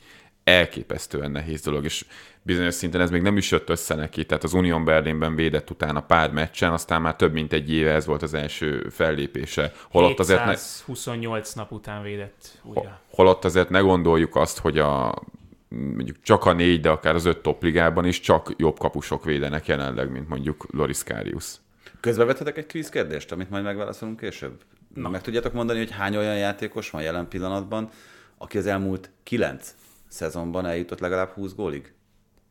elképesztően 0.48 1.30
nehéz 1.30 1.61
dolog, 1.61 1.84
és 1.84 2.04
bizonyos 2.42 2.74
szinten 2.74 3.00
ez 3.00 3.11
még 3.11 3.22
nem 3.22 3.37
is 3.37 3.50
jött 3.50 3.68
össze 3.68 3.94
neki, 3.94 4.26
tehát 4.26 4.44
az 4.44 4.52
Union 4.52 4.84
Berlinben 4.84 5.34
védett 5.34 5.70
utána 5.70 6.00
pár 6.00 6.30
meccsen, 6.30 6.72
aztán 6.72 7.02
már 7.02 7.16
több 7.16 7.32
mint 7.32 7.52
egy 7.52 7.72
éve 7.72 7.92
ez 7.92 8.06
volt 8.06 8.22
az 8.22 8.34
első 8.34 8.87
fellépése. 8.90 9.72
Holott 9.90 10.18
azért 10.18 10.44
ne, 10.44 10.50
728 10.50 11.52
nap 11.52 11.72
után 11.72 12.02
védett 12.02 12.58
újra. 12.62 13.00
holott 13.11 13.44
azért 13.44 13.68
ne 13.68 13.80
gondoljuk 13.80 14.37
azt, 14.37 14.58
hogy 14.58 14.78
a 14.78 15.22
mondjuk 15.68 16.16
csak 16.22 16.44
a 16.44 16.52
négy, 16.52 16.80
de 16.80 16.90
akár 16.90 17.14
az 17.14 17.24
öt 17.24 17.38
top 17.38 17.62
ligában 17.62 18.04
is 18.04 18.20
csak 18.20 18.54
jobb 18.56 18.78
kapusok 18.78 19.24
védenek 19.24 19.66
jelenleg, 19.66 20.11
mint 20.11 20.28
mondjuk 20.28 20.66
Loris 20.70 21.04
Karius. 21.04 21.54
Közbevethetek 22.00 22.56
egy 22.56 22.66
kvíz 22.66 22.88
kérdést, 22.88 23.32
amit 23.32 23.50
majd 23.50 23.64
megválaszolunk 23.64 24.20
később? 24.20 24.62
Na. 24.94 25.08
Meg 25.08 25.20
tudjátok 25.20 25.52
mondani, 25.52 25.78
hogy 25.78 25.90
hány 25.90 26.16
olyan 26.16 26.37
játékos 26.37 26.90
van 26.90 27.02
jelen 27.02 27.28
pillanatban, 27.28 27.90
aki 28.38 28.58
az 28.58 28.66
elmúlt 28.66 29.11
kilenc 29.22 29.74
szezonban 30.09 30.66
eljutott 30.66 30.99
legalább 30.99 31.31
20 31.31 31.55
gólig? 31.55 31.92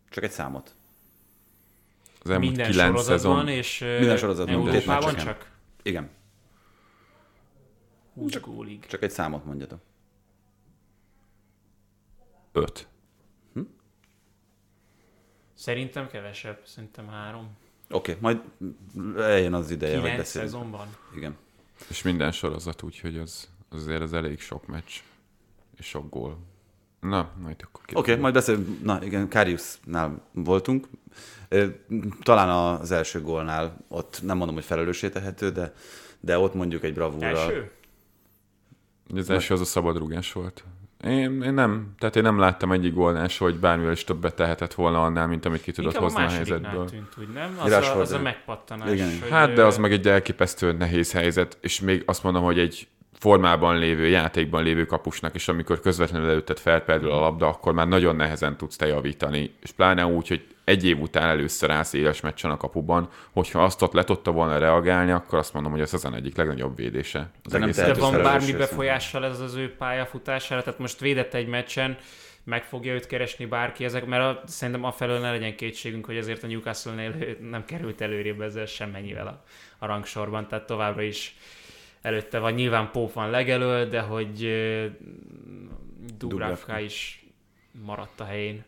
Csak 0.09 0.23
egy 0.23 0.31
számot. 0.31 0.75
Az 2.23 2.29
elmúlt 2.29 2.49
Minden 2.49 2.71
kilenc 2.71 2.89
sorozatban, 2.89 3.17
szezon, 3.17 3.47
és 3.47 3.79
Minden 3.79 4.17
sorozatban, 4.17 4.55
Európában 4.55 5.03
meccseken. 5.03 5.25
csak 5.25 5.51
Igen, 5.83 6.09
20 8.13 8.39
gólig. 8.39 8.85
csak 8.85 9.03
egy 9.03 9.11
számot 9.11 9.45
mondjatok. 9.45 9.79
öt. 12.51 12.87
Szerintem 15.53 16.07
kevesebb, 16.07 16.61
szerintem 16.65 17.07
három. 17.07 17.57
Oké, 17.89 18.11
okay, 18.11 18.21
majd 18.21 18.41
eljön 19.17 19.53
az 19.53 19.71
ideje, 19.71 19.99
hogy 19.99 20.15
beszélünk. 20.15 20.51
szezonban. 20.51 20.87
Igen. 21.15 21.37
És 21.89 22.01
minden 22.01 22.31
sorozat, 22.31 22.81
úgyhogy 22.81 23.17
az, 23.17 23.49
az 23.69 23.81
azért 23.81 24.01
az 24.01 24.13
elég 24.13 24.39
sok 24.39 24.67
meccs. 24.67 24.91
És 25.77 25.85
sok 25.85 26.09
gól. 26.09 26.37
Na, 26.99 27.29
majd 27.43 27.55
akkor 27.63 27.81
Oké, 27.83 28.11
okay, 28.11 28.15
majd 28.21 28.33
beszélünk. 28.33 28.83
Na 28.83 29.03
igen, 29.03 29.29
Kariusnál 29.29 30.21
voltunk. 30.31 30.87
Talán 32.23 32.49
az 32.49 32.91
első 32.91 33.21
gólnál 33.21 33.77
ott 33.87 34.19
nem 34.23 34.37
mondom, 34.37 34.55
hogy 34.55 34.65
felelőssé 34.65 35.09
tehető, 35.09 35.49
de, 35.49 35.73
de 36.19 36.37
ott 36.37 36.53
mondjuk 36.53 36.83
egy 36.83 36.93
bravúrral. 36.93 37.37
Első? 37.37 37.71
Az 39.15 39.29
első 39.29 39.53
az 39.53 39.61
a 39.61 39.65
szabadrúgás 39.65 40.31
volt. 40.31 40.63
Én, 41.03 41.41
én 41.41 41.53
nem, 41.53 41.93
tehát 41.99 42.15
én 42.15 42.23
nem 42.23 42.39
láttam 42.39 42.71
egyik 42.71 42.93
gólnál 42.93 43.29
hogy 43.37 43.59
bármivel 43.59 43.91
is 43.91 44.03
többet 44.03 44.35
tehetett 44.35 44.73
volna 44.73 45.03
annál, 45.03 45.27
mint 45.27 45.45
amit 45.45 45.61
ki 45.61 45.71
tudott 45.71 45.93
Inkább 45.93 46.09
hozni 46.09 46.25
a 46.25 46.29
helyzetből. 46.29 46.89
tűnt, 46.89 47.13
úgy 47.19 47.29
nem? 47.33 47.57
Az, 47.59 47.71
Rashford, 47.71 47.97
a, 47.97 48.01
az 48.01 48.11
a 48.11 48.19
megpattanás. 48.19 48.91
Igen. 48.91 49.19
hogy, 49.19 49.29
Hát, 49.29 49.53
de 49.53 49.65
az 49.65 49.77
meg 49.77 49.91
egy 49.91 50.07
elképesztően 50.07 50.75
nehéz 50.75 51.11
helyzet, 51.11 51.57
és 51.61 51.79
még 51.79 52.03
azt 52.05 52.23
mondom, 52.23 52.43
hogy 52.43 52.59
egy 52.59 52.87
formában 53.19 53.77
lévő, 53.77 54.07
játékban 54.07 54.63
lévő 54.63 54.85
kapusnak, 54.85 55.35
és 55.35 55.47
amikor 55.47 55.79
közvetlenül 55.79 56.29
előtted 56.29 56.59
felperdül 56.59 57.11
a 57.11 57.19
labda, 57.19 57.47
akkor 57.47 57.73
már 57.73 57.87
nagyon 57.87 58.15
nehezen 58.15 58.57
tudsz 58.57 58.75
te 58.75 58.87
javítani, 58.87 59.55
és 59.61 59.71
pláne 59.71 60.05
úgy, 60.05 60.27
hogy 60.27 60.45
egy 60.63 60.85
év 60.85 60.99
után 60.99 61.29
először 61.29 61.71
állsz 61.71 61.93
éles 61.93 62.21
meccsen 62.21 62.51
a 62.51 62.57
kapuban, 62.57 63.09
hogyha 63.31 63.63
azt 63.63 63.81
ott 63.81 63.93
le 63.93 64.03
tudta 64.03 64.31
volna 64.31 64.57
reagálni, 64.57 65.11
akkor 65.11 65.39
azt 65.39 65.53
mondom, 65.53 65.71
hogy 65.71 65.81
ez 65.81 65.93
az 65.93 66.07
egyik 66.15 66.35
legnagyobb 66.35 66.75
védése. 66.75 67.29
Az 67.43 67.51
De 67.51 67.57
nem 67.57 67.71
De 67.71 67.93
van 67.93 68.21
bármi 68.21 68.51
befolyással 68.51 69.25
ez 69.25 69.39
az 69.39 69.55
ő 69.55 69.75
pályafutására? 69.75 70.63
Tehát 70.63 70.79
most 70.79 70.99
védett 70.99 71.33
egy 71.33 71.47
meccsen, 71.47 71.97
meg 72.43 72.63
fogja 72.63 72.93
őt 72.93 73.07
keresni 73.07 73.45
bárki 73.45 73.83
ezek, 73.83 74.05
mert 74.05 74.23
a, 74.23 74.41
szerintem 74.45 74.83
afelől 74.83 75.19
ne 75.19 75.31
legyen 75.31 75.55
kétségünk, 75.55 76.05
hogy 76.05 76.17
azért 76.17 76.43
a 76.43 76.47
Newcastle-nél 76.47 77.15
nem 77.41 77.65
került 77.65 78.01
előrébb 78.01 78.41
ezzel 78.41 78.65
semmennyivel 78.65 79.27
a, 79.27 79.43
a 79.77 79.85
rangsorban, 79.85 80.47
tehát 80.47 80.65
továbbra 80.65 81.01
is 81.01 81.35
előtte 82.01 82.39
van. 82.39 82.53
Nyilván 82.53 82.91
Pope 82.91 83.13
van 83.13 83.29
legelől, 83.29 83.89
de 83.89 83.99
hogy 83.99 84.49
Dubravka 86.17 86.79
is 86.79 87.25
maradt 87.85 88.19
a 88.19 88.23
helyén. 88.23 88.63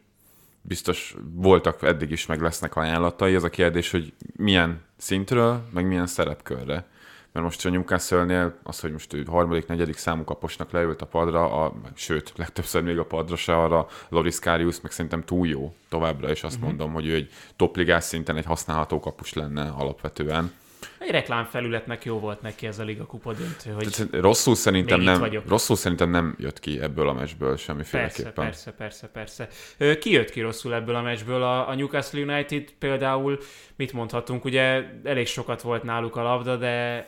biztos 0.61 1.15
voltak 1.33 1.83
eddig 1.83 2.11
is, 2.11 2.25
meg 2.25 2.41
lesznek 2.41 2.75
ajánlatai. 2.75 3.35
Az 3.35 3.43
a 3.43 3.49
kérdés, 3.49 3.91
hogy 3.91 4.13
milyen 4.35 4.81
szintről, 4.97 5.67
meg 5.73 5.87
milyen 5.87 6.07
szerepkörre. 6.07 6.85
Mert 7.31 7.45
most 7.45 7.65
a 7.65 7.69
Newcastle-nél 7.69 8.57
az, 8.63 8.79
hogy 8.79 8.91
most 8.91 9.13
ő 9.13 9.23
harmadik, 9.23 9.67
negyedik 9.67 9.97
számú 9.97 10.23
kaposnak 10.23 10.71
leült 10.71 11.01
a 11.01 11.05
padra, 11.05 11.63
a, 11.63 11.73
sőt, 11.95 12.33
legtöbbször 12.35 12.83
még 12.83 12.97
a 12.97 13.05
padra 13.05 13.35
se 13.35 13.57
arra, 13.57 13.87
Loris 14.09 14.39
Karius 14.39 14.81
meg 14.81 14.91
szerintem 14.91 15.23
túl 15.23 15.47
jó 15.47 15.75
továbbra, 15.89 16.29
és 16.29 16.43
azt 16.43 16.55
uh-huh. 16.55 16.69
mondom, 16.69 16.93
hogy 16.93 17.07
ő 17.07 17.13
egy 17.13 17.29
topligás 17.55 18.03
szinten 18.03 18.37
egy 18.37 18.45
használható 18.45 18.99
kapus 18.99 19.33
lenne 19.33 19.69
alapvetően. 19.69 20.51
Egy 20.99 21.09
reklámfelületnek 21.11 22.05
jó 22.05 22.19
volt 22.19 22.41
neki 22.41 22.67
ez 22.67 22.79
a 22.79 22.83
Liga 22.83 23.05
Kupa 23.05 23.33
döntő, 23.33 23.71
hogy 23.71 23.87
Tehát 23.91 24.13
rosszul 24.13 24.55
szerintem, 24.55 25.01
nem, 25.01 25.19
vagyok. 25.19 25.47
rosszul 25.47 25.75
szerintem 25.75 26.09
nem 26.09 26.35
jött 26.39 26.59
ki 26.59 26.79
ebből 26.81 27.07
a 27.07 27.13
meccsből 27.13 27.49
Persze, 27.49 27.63
semmiféleképpen. 27.63 28.33
persze, 28.33 28.71
persze, 28.71 29.07
persze. 29.07 29.47
Ö, 29.77 29.97
Ki 29.97 30.11
jött 30.11 30.29
ki 30.29 30.41
rosszul 30.41 30.73
ebből 30.73 30.95
a 30.95 31.01
meccsből? 31.01 31.43
A, 31.43 31.69
a 31.69 31.75
Newcastle 31.75 32.19
United 32.21 32.71
például, 32.79 33.39
mit 33.75 33.93
mondhatunk, 33.93 34.45
ugye 34.45 34.83
elég 35.03 35.27
sokat 35.27 35.61
volt 35.61 35.83
náluk 35.83 36.15
a 36.15 36.21
labda, 36.23 36.55
de 36.57 37.07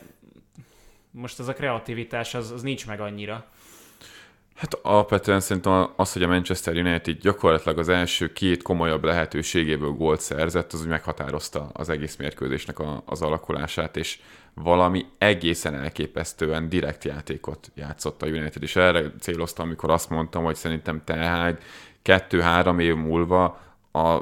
most 1.10 1.38
az 1.38 1.48
a 1.48 1.52
kreativitás 1.52 2.34
az, 2.34 2.50
az 2.50 2.62
nincs 2.62 2.86
meg 2.86 3.00
annyira. 3.00 3.46
Hát 4.54 4.78
alapvetően 4.82 5.40
szerintem 5.40 5.88
az, 5.96 6.12
hogy 6.12 6.22
a 6.22 6.28
Manchester 6.28 6.76
United 6.76 7.18
gyakorlatilag 7.18 7.78
az 7.78 7.88
első 7.88 8.32
két 8.32 8.62
komolyabb 8.62 9.04
lehetőségéből 9.04 9.90
gólt 9.90 10.20
szerzett, 10.20 10.72
az 10.72 10.80
úgy 10.80 10.88
meghatározta 10.88 11.70
az 11.72 11.88
egész 11.88 12.16
mérkőzésnek 12.16 12.78
a, 12.78 13.02
az 13.06 13.22
alakulását, 13.22 13.96
és 13.96 14.18
valami 14.54 15.06
egészen 15.18 15.74
elképesztően 15.74 16.68
direkt 16.68 17.04
játékot 17.04 17.70
játszott 17.74 18.22
a 18.22 18.26
United, 18.26 18.62
és 18.62 18.76
erre 18.76 19.12
céloztam, 19.20 19.66
amikor 19.66 19.90
azt 19.90 20.10
mondtam, 20.10 20.44
hogy 20.44 20.56
szerintem 20.56 21.02
Ten 21.04 21.58
kettő-három 22.02 22.78
év 22.78 22.94
múlva 22.94 23.60
a 23.92 24.18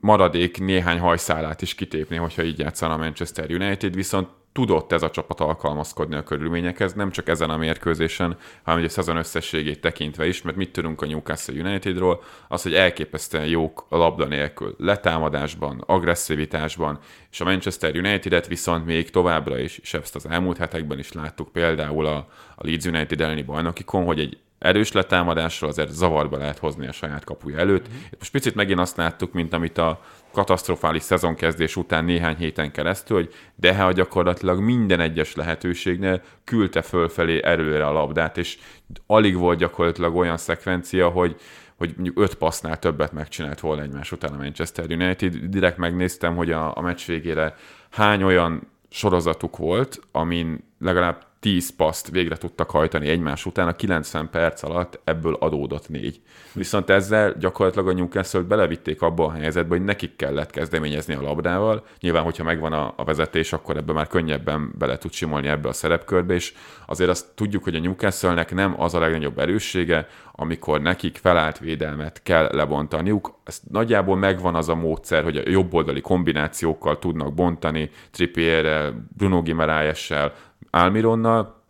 maradék 0.00 0.60
néhány 0.60 0.98
hajszálát 0.98 1.62
is 1.62 1.74
kitépni, 1.74 2.16
hogyha 2.16 2.42
így 2.42 2.58
játszana 2.58 2.94
a 2.94 2.96
Manchester 2.96 3.50
United, 3.50 3.94
viszont 3.94 4.28
tudott 4.52 4.92
ez 4.92 5.02
a 5.02 5.10
csapat 5.10 5.40
alkalmazkodni 5.40 6.14
a 6.14 6.22
körülményekhez, 6.22 6.92
nem 6.92 7.10
csak 7.10 7.28
ezen 7.28 7.50
a 7.50 7.56
mérkőzésen, 7.56 8.36
hanem 8.62 8.78
ugye 8.78 8.88
a 8.88 8.92
szezon 8.92 9.16
összességét 9.16 9.80
tekintve 9.80 10.26
is, 10.26 10.42
mert 10.42 10.56
mit 10.56 10.72
tudunk 10.72 11.02
a 11.02 11.06
Newcastle 11.06 11.60
Unitedról, 11.60 12.22
az, 12.48 12.62
hogy 12.62 12.74
elképesztően 12.74 13.46
jók 13.46 13.86
a 13.88 13.96
labda 13.96 14.24
nélkül, 14.24 14.74
letámadásban, 14.78 15.84
agresszivitásban, 15.86 16.98
és 17.30 17.40
a 17.40 17.44
Manchester 17.44 17.96
United-et 17.96 18.46
viszont 18.46 18.86
még 18.86 19.10
továbbra 19.10 19.58
is, 19.58 19.78
és 19.78 19.94
ezt 19.94 20.14
az 20.14 20.26
elmúlt 20.26 20.56
hetekben 20.56 20.98
is 20.98 21.12
láttuk 21.12 21.52
például 21.52 22.06
a, 22.06 22.16
a 22.56 22.66
Leeds 22.66 22.84
United 22.84 23.20
elleni 23.20 23.42
bajnokikon, 23.42 24.04
hogy 24.04 24.20
egy 24.20 24.38
erős 24.62 24.92
letámadásról 24.92 25.70
azért 25.70 25.90
zavarba 25.90 26.36
lehet 26.36 26.58
hozni 26.58 26.86
a 26.86 26.92
saját 26.92 27.24
kapuja 27.24 27.58
előtt. 27.58 27.88
Mm-hmm. 27.88 28.00
Most 28.18 28.32
picit 28.32 28.54
megint 28.54 28.78
azt 28.78 28.96
láttuk, 28.96 29.32
mint 29.32 29.52
amit 29.52 29.78
a 29.78 30.00
katasztrofális 30.32 31.02
szezonkezdés 31.02 31.76
után 31.76 32.04
néhány 32.04 32.36
héten 32.36 32.72
keresztül, 32.72 33.16
hogy 33.16 33.34
Deha 33.56 33.92
gyakorlatilag 33.92 34.60
minden 34.60 35.00
egyes 35.00 35.34
lehetőségnél 35.34 36.22
küldte 36.44 36.82
fölfelé 36.82 37.40
előre 37.42 37.86
a 37.86 37.92
labdát, 37.92 38.38
és 38.38 38.58
alig 39.06 39.36
volt 39.36 39.58
gyakorlatilag 39.58 40.16
olyan 40.16 40.36
szekvencia, 40.36 41.08
hogy 41.08 41.36
hogy 41.76 41.92
mondjuk 41.94 42.20
öt 42.20 42.34
passznál 42.34 42.78
többet 42.78 43.12
megcsinált 43.12 43.60
volna 43.60 43.82
egymás 43.82 44.12
után 44.12 44.32
a 44.32 44.36
Manchester 44.36 44.84
United. 44.90 45.34
Direkt 45.34 45.76
megnéztem, 45.76 46.36
hogy 46.36 46.50
a, 46.50 46.76
a 46.76 46.80
meccs 46.80 47.06
végére 47.06 47.54
hány 47.90 48.22
olyan 48.22 48.68
sorozatuk 48.90 49.56
volt, 49.56 50.00
amin 50.12 50.64
legalább 50.78 51.26
10 51.42 51.76
paszt 51.76 52.10
végre 52.10 52.36
tudtak 52.36 52.70
hajtani 52.70 53.08
egymás 53.08 53.46
után, 53.46 53.68
a 53.68 53.72
90 53.72 54.30
perc 54.30 54.62
alatt 54.62 55.00
ebből 55.04 55.34
adódott 55.34 55.88
négy. 55.88 56.20
Viszont 56.52 56.90
ezzel 56.90 57.34
gyakorlatilag 57.38 57.88
a 57.88 57.92
newcastle 57.92 58.40
belevitték 58.40 59.02
abba 59.02 59.24
a 59.24 59.32
helyzetbe, 59.32 59.76
hogy 59.76 59.84
nekik 59.84 60.16
kellett 60.16 60.50
kezdeményezni 60.50 61.14
a 61.14 61.22
labdával. 61.22 61.84
Nyilván, 62.00 62.22
hogyha 62.22 62.44
megvan 62.44 62.72
a, 62.72 62.94
a 62.96 63.04
vezetés, 63.04 63.52
akkor 63.52 63.76
ebbe 63.76 63.92
már 63.92 64.06
könnyebben 64.06 64.72
bele 64.78 64.98
tud 64.98 65.12
simolni 65.12 65.48
ebbe 65.48 65.68
a 65.68 65.72
szerepkörbe, 65.72 66.34
és 66.34 66.54
azért 66.86 67.10
azt 67.10 67.26
tudjuk, 67.34 67.64
hogy 67.64 67.74
a 67.74 67.80
Newcastle-nek 67.80 68.54
nem 68.54 68.80
az 68.80 68.94
a 68.94 69.00
legnagyobb 69.00 69.38
erőssége, 69.38 70.06
amikor 70.32 70.80
nekik 70.80 71.16
felállt 71.16 71.58
védelmet 71.58 72.22
kell 72.22 72.48
lebontaniuk. 72.52 73.34
Ez 73.44 73.60
nagyjából 73.70 74.16
megvan 74.16 74.54
az 74.54 74.68
a 74.68 74.74
módszer, 74.74 75.22
hogy 75.22 75.36
a 75.36 75.50
jobboldali 75.50 76.00
kombinációkkal 76.00 76.98
tudnak 76.98 77.34
bontani, 77.34 77.90
Trippierrel, 78.10 79.06
Bruno 79.16 79.42
Gimaraes-sel, 79.42 80.32
Almironnal, 80.74 81.62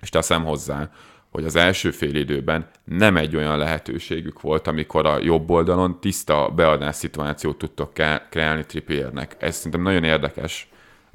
és 0.00 0.08
teszem 0.08 0.44
hozzá, 0.44 0.90
hogy 1.30 1.44
az 1.44 1.56
első 1.56 1.90
fél 1.90 2.14
időben 2.14 2.70
nem 2.84 3.16
egy 3.16 3.36
olyan 3.36 3.58
lehetőségük 3.58 4.40
volt, 4.40 4.66
amikor 4.66 5.06
a 5.06 5.18
jobb 5.18 5.50
oldalon 5.50 6.00
tiszta 6.00 6.48
beadás 6.48 6.96
szituációt 6.96 7.58
tudtok 7.58 7.92
kreálni 8.30 8.64
Trippiernek. 8.66 9.36
Ez 9.38 9.56
szerintem 9.56 9.82
nagyon 9.82 10.04
érdekes 10.04 10.68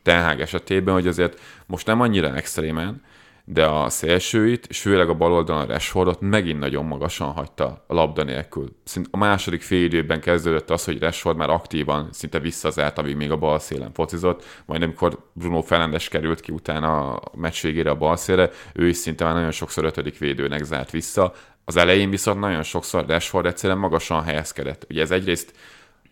Ten 0.04 0.40
esetében, 0.40 0.94
hogy 0.94 1.08
azért 1.08 1.40
most 1.66 1.86
nem 1.86 2.02
annyira 2.02 2.36
extrémen, 2.36 3.02
de 3.50 3.66
a 3.66 3.90
szélsőit, 3.90 4.66
és 4.70 4.82
főleg 4.82 5.10
a 5.10 5.14
bal 5.14 5.32
oldalon 5.32 5.62
a 5.62 5.66
Rashfordot 5.66 6.22
megint 6.22 6.60
nagyon 6.60 6.86
magasan 6.86 7.32
hagyta 7.32 7.84
a 7.88 7.94
labda 7.94 8.24
nélkül. 8.24 8.76
Szint 8.84 9.08
a 9.12 9.18
második 9.18 9.62
fél 9.62 9.84
időben 9.84 10.22
kezdődött 10.22 10.70
az, 10.70 10.86
hogy 10.86 11.00
Rashford 11.00 11.38
már 11.38 11.50
aktívan 11.50 12.10
szinte 12.12 12.40
visszazárt, 12.40 12.98
amíg 12.98 13.16
még 13.16 13.32
a 13.32 13.38
bal 13.38 13.60
szélen 13.60 13.94
focizott, 13.94 14.44
majd 14.66 14.82
amikor 14.82 15.20
Bruno 15.34 15.62
Fernandes 15.62 16.08
került 16.10 16.40
ki 16.40 16.52
utána 16.52 17.14
a 17.16 17.32
meccs 17.36 17.62
végére 17.62 17.90
a 17.90 17.96
bal 17.96 18.16
szélre, 18.16 18.50
ő 18.74 18.88
is 18.88 18.98
szinte 18.98 19.24
már 19.24 19.34
nagyon 19.34 19.52
sokszor 19.52 19.84
ötödik 19.84 20.18
védőnek 20.18 20.64
zárt 20.64 20.92
vissza. 20.92 21.34
Az 21.66 21.76
elején 21.76 22.10
viszont 22.10 22.40
nagyon 22.40 22.64
sokszor 22.64 23.06
Rashford 23.06 23.46
egyszerűen 23.46 23.80
magasan 23.80 24.24
helyezkedett. 24.24 24.86
Ugye 24.90 25.02
ez 25.02 25.12
egyrészt 25.12 25.54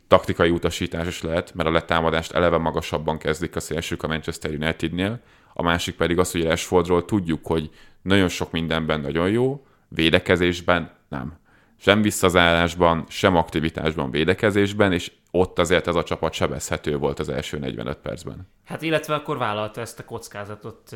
taktikai 0.08 0.50
utasítás 0.50 1.08
is 1.08 1.22
lehet, 1.22 1.54
mert 1.54 1.70
a 1.70 1.72
letámadást 1.72 2.32
eleve 2.32 2.58
magasabban 2.58 3.18
kezdik 3.18 3.56
a 3.56 3.60
szélsők 3.60 4.04
a 4.04 4.08
Manchester 4.08 4.52
Unitednél, 4.52 5.22
a 5.58 5.64
másik 5.64 5.96
pedig 5.96 6.20
az, 6.20 6.32
hogy 6.32 6.44
Rashfordról 6.44 7.06
tudjuk, 7.06 7.46
hogy 7.46 7.70
nagyon 8.02 8.28
sok 8.28 8.52
mindenben 8.52 9.00
nagyon 9.00 9.30
jó, 9.30 9.66
védekezésben 9.88 10.92
nem. 11.08 11.38
Sem 11.78 12.02
visszazárásban, 12.02 13.06
sem 13.10 13.36
aktivitásban, 13.36 14.12
védekezésben, 14.12 14.92
és 14.92 15.12
ott 15.32 15.60
azért 15.60 15.88
ez 15.88 15.96
a 15.96 16.04
csapat 16.04 16.34
sebezhető 16.34 16.98
volt 16.98 17.20
az 17.20 17.30
első 17.30 17.58
45 17.58 17.98
percben. 17.98 18.48
Hát 18.66 18.82
illetve 18.82 19.14
akkor 19.14 19.38
vállalta 19.38 19.82
ezt 19.82 20.00
a 20.00 20.06
kockázatot 20.06 20.90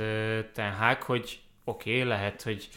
Ten 0.53 0.71
Hag, 0.79 1.01
hogy 1.01 1.39
oké, 1.63 1.95
okay, 1.95 2.07
lehet, 2.07 2.41
hogy 2.41 2.69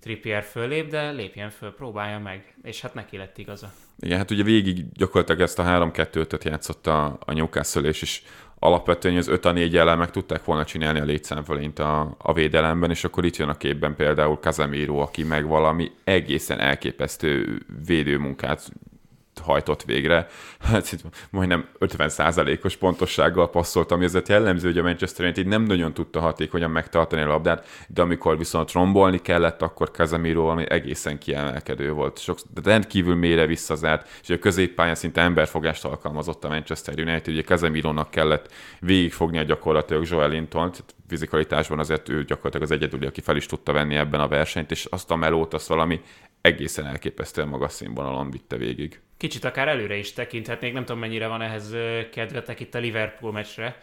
Trippier 0.00 0.42
fölép, 0.42 0.90
de 0.90 1.10
lépjen 1.10 1.50
föl, 1.50 1.74
próbálja 1.74 2.18
meg, 2.18 2.54
és 2.62 2.80
hát 2.80 2.94
neki 2.94 3.16
lett 3.16 3.38
igaza. 3.38 3.72
Igen, 3.98 4.18
hát 4.18 4.30
ugye 4.30 4.42
végig 4.42 4.92
gyakorlatilag 4.92 5.40
ezt 5.40 5.58
a 5.58 5.64
3-2-5-öt 5.64 6.44
játszott 6.44 6.86
a, 6.86 7.18
a 7.24 7.32
Newcastle, 7.32 7.82
és 7.82 8.02
is 8.02 8.22
alapvetően 8.62 9.16
az 9.16 9.28
5 9.28 9.44
a 9.44 9.52
4 9.52 9.76
ellen 9.76 9.98
meg 9.98 10.10
tudták 10.10 10.44
volna 10.44 10.64
csinálni 10.64 11.00
a 11.00 11.04
létszámfölényt 11.04 11.78
a, 11.78 12.14
a 12.18 12.32
védelemben, 12.32 12.90
és 12.90 13.04
akkor 13.04 13.24
itt 13.24 13.36
jön 13.36 13.48
a 13.48 13.56
képben 13.56 13.94
például 13.96 14.36
Casemiro, 14.36 14.98
aki 14.98 15.24
meg 15.24 15.46
valami 15.46 15.90
egészen 16.04 16.60
elképesztő 16.60 17.62
védőmunkát 17.86 18.72
hajtott 19.40 19.82
végre. 19.82 20.26
Hát 20.58 20.92
itt 20.92 21.00
majdnem 21.30 21.68
50%-os 21.80 22.76
pontossággal 22.76 23.50
passzolt, 23.50 23.90
ami 23.90 24.04
azért 24.04 24.28
jellemző, 24.28 24.68
hogy 24.68 24.78
a 24.78 24.82
Manchester 24.82 25.24
United 25.24 25.46
nem 25.46 25.62
nagyon 25.62 25.94
tudta 25.94 26.20
hatékonyan 26.20 26.70
megtartani 26.70 27.22
a 27.22 27.26
labdát, 27.26 27.66
de 27.88 28.02
amikor 28.02 28.38
viszont 28.38 28.72
rombolni 28.72 29.18
kellett, 29.18 29.62
akkor 29.62 29.90
Casemiro 29.90 30.46
ami 30.46 30.64
egészen 30.68 31.18
kiemelkedő 31.18 31.92
volt. 31.92 32.18
Sok, 32.18 32.38
de 32.54 32.70
rendkívül 32.70 33.14
mélyre 33.14 33.46
visszazárt, 33.46 34.08
és 34.22 34.30
a 34.30 34.38
középpályán 34.38 34.94
szinte 34.94 35.20
emberfogást 35.20 35.84
alkalmazott 35.84 36.44
a 36.44 36.48
Manchester 36.48 36.94
United, 36.98 37.28
ugye 37.28 37.42
Casemirónak 37.42 38.10
kellett 38.10 38.52
végigfogni 38.80 39.38
a 39.38 39.42
gyakorlatilag 39.42 40.06
Joel 40.08 40.28
Linton, 40.28 40.72
fizikalitásban 41.08 41.78
azért 41.78 42.08
ő 42.08 42.24
gyakorlatilag 42.24 42.66
az 42.66 42.70
egyedüli, 42.70 43.06
aki 43.06 43.20
fel 43.20 43.36
is 43.36 43.46
tudta 43.46 43.72
venni 43.72 43.94
ebben 43.94 44.20
a 44.20 44.28
versenyt, 44.28 44.70
és 44.70 44.84
azt 44.84 45.10
a 45.10 45.16
melót, 45.16 45.54
azt 45.54 45.66
valami 45.66 46.00
egészen 46.40 46.86
elképesztően 46.86 47.48
magas 47.48 47.72
színvonalon 47.72 48.30
vitte 48.30 48.56
végig. 48.56 49.00
Kicsit 49.20 49.44
akár 49.44 49.68
előre 49.68 49.96
is 49.96 50.12
tekinthetnék, 50.12 50.72
nem 50.72 50.84
tudom 50.84 51.00
mennyire 51.00 51.26
van 51.26 51.42
ehhez 51.42 51.74
kedvetek 52.12 52.60
itt 52.60 52.74
a 52.74 52.78
Liverpool 52.78 53.32
meccsre, 53.32 53.78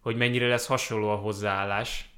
hogy 0.00 0.16
mennyire 0.16 0.46
lesz 0.46 0.66
hasonló 0.66 1.08
a 1.08 1.14
hozzáállás. 1.14 2.08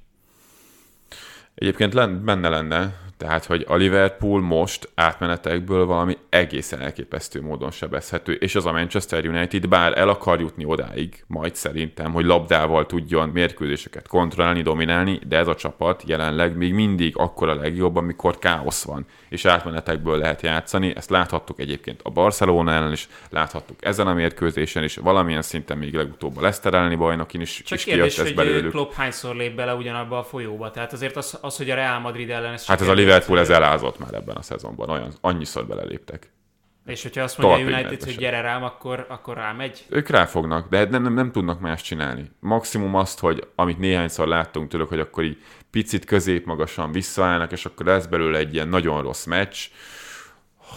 Egyébként 1.55 2.23
benne 2.23 2.49
lenne, 2.49 3.01
tehát, 3.21 3.45
hogy 3.45 3.65
a 3.67 3.75
Liverpool 3.75 4.41
most 4.41 4.89
átmenetekből 4.95 5.85
valami 5.85 6.17
egészen 6.29 6.81
elképesztő 6.81 7.41
módon 7.41 7.71
sebezhető, 7.71 8.33
és 8.33 8.55
az 8.55 8.65
a 8.65 8.71
Manchester 8.71 9.25
United 9.25 9.67
bár 9.67 9.97
el 9.97 10.09
akar 10.09 10.39
jutni 10.39 10.65
odáig, 10.65 11.23
majd 11.27 11.55
szerintem, 11.55 12.11
hogy 12.11 12.25
labdával 12.25 12.85
tudjon 12.85 13.29
mérkőzéseket 13.29 14.07
kontrollálni, 14.07 14.61
dominálni, 14.61 15.19
de 15.27 15.37
ez 15.37 15.47
a 15.47 15.55
csapat 15.55 16.03
jelenleg 16.05 16.57
még 16.57 16.73
mindig 16.73 17.13
akkor 17.17 17.49
a 17.49 17.55
legjobb, 17.55 17.95
amikor 17.95 18.37
káosz 18.37 18.83
van, 18.83 19.05
és 19.29 19.45
átmenetekből 19.45 20.17
lehet 20.17 20.41
játszani. 20.41 20.93
Ezt 20.95 21.09
láthattuk 21.09 21.59
egyébként 21.59 22.01
a 22.03 22.09
Barcelona 22.09 22.71
ellen 22.71 22.91
is, 22.91 23.07
láthattuk 23.29 23.85
ezen 23.85 24.07
a 24.07 24.13
mérkőzésen 24.13 24.83
is, 24.83 24.95
valamilyen 24.95 25.41
szinten 25.41 25.77
még 25.77 25.93
legutóbb 25.93 26.37
a 26.37 26.41
Leicester 26.41 26.73
elleni 26.73 26.95
bajnokin 26.95 27.41
is, 27.41 27.61
Csak 27.63 27.77
is 27.77 27.83
kérdés, 27.83 28.19
hogy 28.19 28.35
belőlük. 28.35 28.71
Klopp 28.71 28.91
hányszor 28.91 29.35
lép 29.35 29.55
bele 29.55 29.73
ugyanabba 29.73 30.17
a 30.17 30.23
folyóba. 30.23 30.71
Tehát 30.71 30.93
azért 30.93 31.15
az, 31.15 31.37
az 31.41 31.57
hogy 31.57 31.69
a 31.69 31.75
Real 31.75 31.99
Madrid 31.99 32.29
ellen 32.29 32.53
ez 32.53 32.65
Hát 32.65 32.81
ez 32.81 32.87
a 32.87 32.93
Liverpool 32.93 33.39
ez 33.39 33.49
elázott 33.49 33.99
már 33.99 34.13
ebben 34.13 34.35
a 34.35 34.41
szezonban, 34.41 34.89
olyan, 34.89 35.13
annyiszor 35.21 35.65
beleléptek. 35.65 36.31
És 36.85 37.01
hogyha 37.01 37.21
azt 37.21 37.37
mondja 37.37 37.65
a 37.65 37.69
United, 37.69 38.03
hogy 38.03 38.15
gyere 38.15 38.41
rám, 38.41 38.63
akkor, 38.63 39.05
akkor 39.09 39.35
rámegy? 39.35 39.85
Ők 39.89 40.09
ráfognak, 40.09 40.69
de 40.69 40.85
nem, 40.85 41.01
nem, 41.01 41.13
nem 41.13 41.31
tudnak 41.31 41.59
más 41.59 41.81
csinálni. 41.81 42.31
Maximum 42.39 42.95
azt, 42.95 43.19
hogy 43.19 43.47
amit 43.55 43.79
néhányszor 43.79 44.27
láttunk 44.27 44.69
tőlük, 44.69 44.89
hogy 44.89 44.99
akkor 44.99 45.23
így 45.23 45.37
picit 45.71 46.05
középmagasan 46.05 46.91
visszaállnak, 46.91 47.51
és 47.51 47.65
akkor 47.65 47.85
lesz 47.85 48.05
belőle 48.05 48.37
egy 48.37 48.53
ilyen 48.53 48.67
nagyon 48.67 49.01
rossz 49.01 49.25
meccs. 49.25 49.57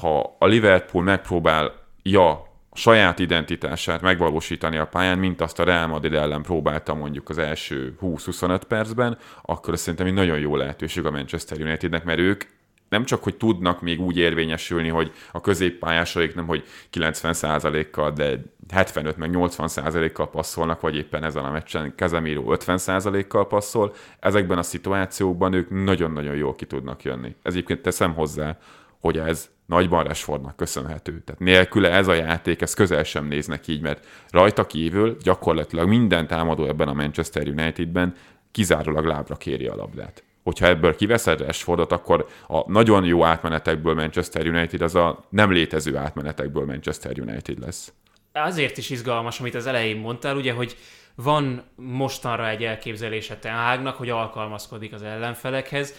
Ha 0.00 0.36
a 0.38 0.46
Liverpool 0.46 1.04
megpróbál, 1.04 1.72
ja, 2.02 2.53
saját 2.76 3.18
identitását 3.18 4.00
megvalósítani 4.00 4.76
a 4.76 4.86
pályán, 4.86 5.18
mint 5.18 5.40
azt 5.40 5.58
a 5.58 5.64
Real 5.64 5.86
Madrid 5.86 6.14
ellen 6.14 6.42
próbálta 6.42 6.94
mondjuk 6.94 7.28
az 7.28 7.38
első 7.38 7.96
20-25 8.02 8.60
percben, 8.68 9.18
akkor 9.42 9.78
szerintem 9.78 10.06
egy 10.06 10.12
nagyon 10.12 10.38
jó 10.38 10.56
lehetőség 10.56 11.04
a 11.04 11.10
Manchester 11.10 11.60
Unitednek, 11.60 12.04
mert 12.04 12.18
ők 12.18 12.44
nem 12.88 13.04
csak, 13.04 13.22
hogy 13.22 13.36
tudnak 13.36 13.80
még 13.80 14.00
úgy 14.00 14.16
érvényesülni, 14.16 14.88
hogy 14.88 15.12
a 15.32 15.40
középpályásaik 15.40 16.34
nem, 16.34 16.46
hogy 16.46 16.64
90%-kal, 16.92 18.10
de 18.10 18.42
75 18.72 19.16
meg 19.16 19.30
80%-kal 19.32 20.30
passzolnak, 20.30 20.80
vagy 20.80 20.96
éppen 20.96 21.24
ezen 21.24 21.44
a 21.44 21.50
meccsen 21.50 21.92
Casemiro 21.96 22.42
50%-kal 22.46 23.46
passzol, 23.46 23.94
ezekben 24.20 24.58
a 24.58 24.62
szituációkban 24.62 25.52
ők 25.52 25.70
nagyon-nagyon 25.84 26.34
jól 26.34 26.54
ki 26.54 26.64
tudnak 26.66 27.02
jönni. 27.02 27.34
Ez 27.42 27.52
egyébként 27.52 27.82
teszem 27.82 28.14
hozzá, 28.14 28.58
hogy 29.00 29.18
ez 29.18 29.50
nagyban 29.66 30.04
Rashfordnak 30.04 30.56
köszönhető. 30.56 31.22
Tehát 31.24 31.40
nélküle 31.40 31.90
ez 31.90 32.08
a 32.08 32.14
játék, 32.14 32.60
ez 32.60 32.74
közel 32.74 33.04
sem 33.04 33.26
néznek 33.26 33.68
így, 33.68 33.80
mert 33.80 34.06
rajta 34.30 34.66
kívül 34.66 35.16
gyakorlatilag 35.22 35.88
minden 35.88 36.26
támadó 36.26 36.66
ebben 36.66 36.88
a 36.88 36.92
Manchester 36.92 37.48
Unitedben 37.48 38.14
kizárólag 38.50 39.04
lábra 39.04 39.34
kéri 39.34 39.66
a 39.66 39.74
labdát. 39.74 40.24
Hogyha 40.42 40.66
ebből 40.66 40.96
kiveszed 40.96 41.40
Rashfordot, 41.40 41.92
akkor 41.92 42.26
a 42.46 42.70
nagyon 42.72 43.04
jó 43.04 43.24
átmenetekből 43.24 43.94
Manchester 43.94 44.46
United 44.46 44.80
az 44.80 44.94
a 44.94 45.24
nem 45.28 45.52
létező 45.52 45.96
átmenetekből 45.96 46.64
Manchester 46.64 47.18
United 47.20 47.58
lesz. 47.58 47.92
Azért 48.32 48.76
is 48.76 48.90
izgalmas, 48.90 49.40
amit 49.40 49.54
az 49.54 49.66
elején 49.66 49.96
mondtál, 49.96 50.36
ugye, 50.36 50.52
hogy 50.52 50.76
van 51.14 51.62
mostanra 51.74 52.48
egy 52.48 52.62
elképzelése 52.62 53.36
Ten 53.36 53.86
hogy 53.86 54.10
alkalmazkodik 54.10 54.92
az 54.92 55.02
ellenfelekhez, 55.02 55.94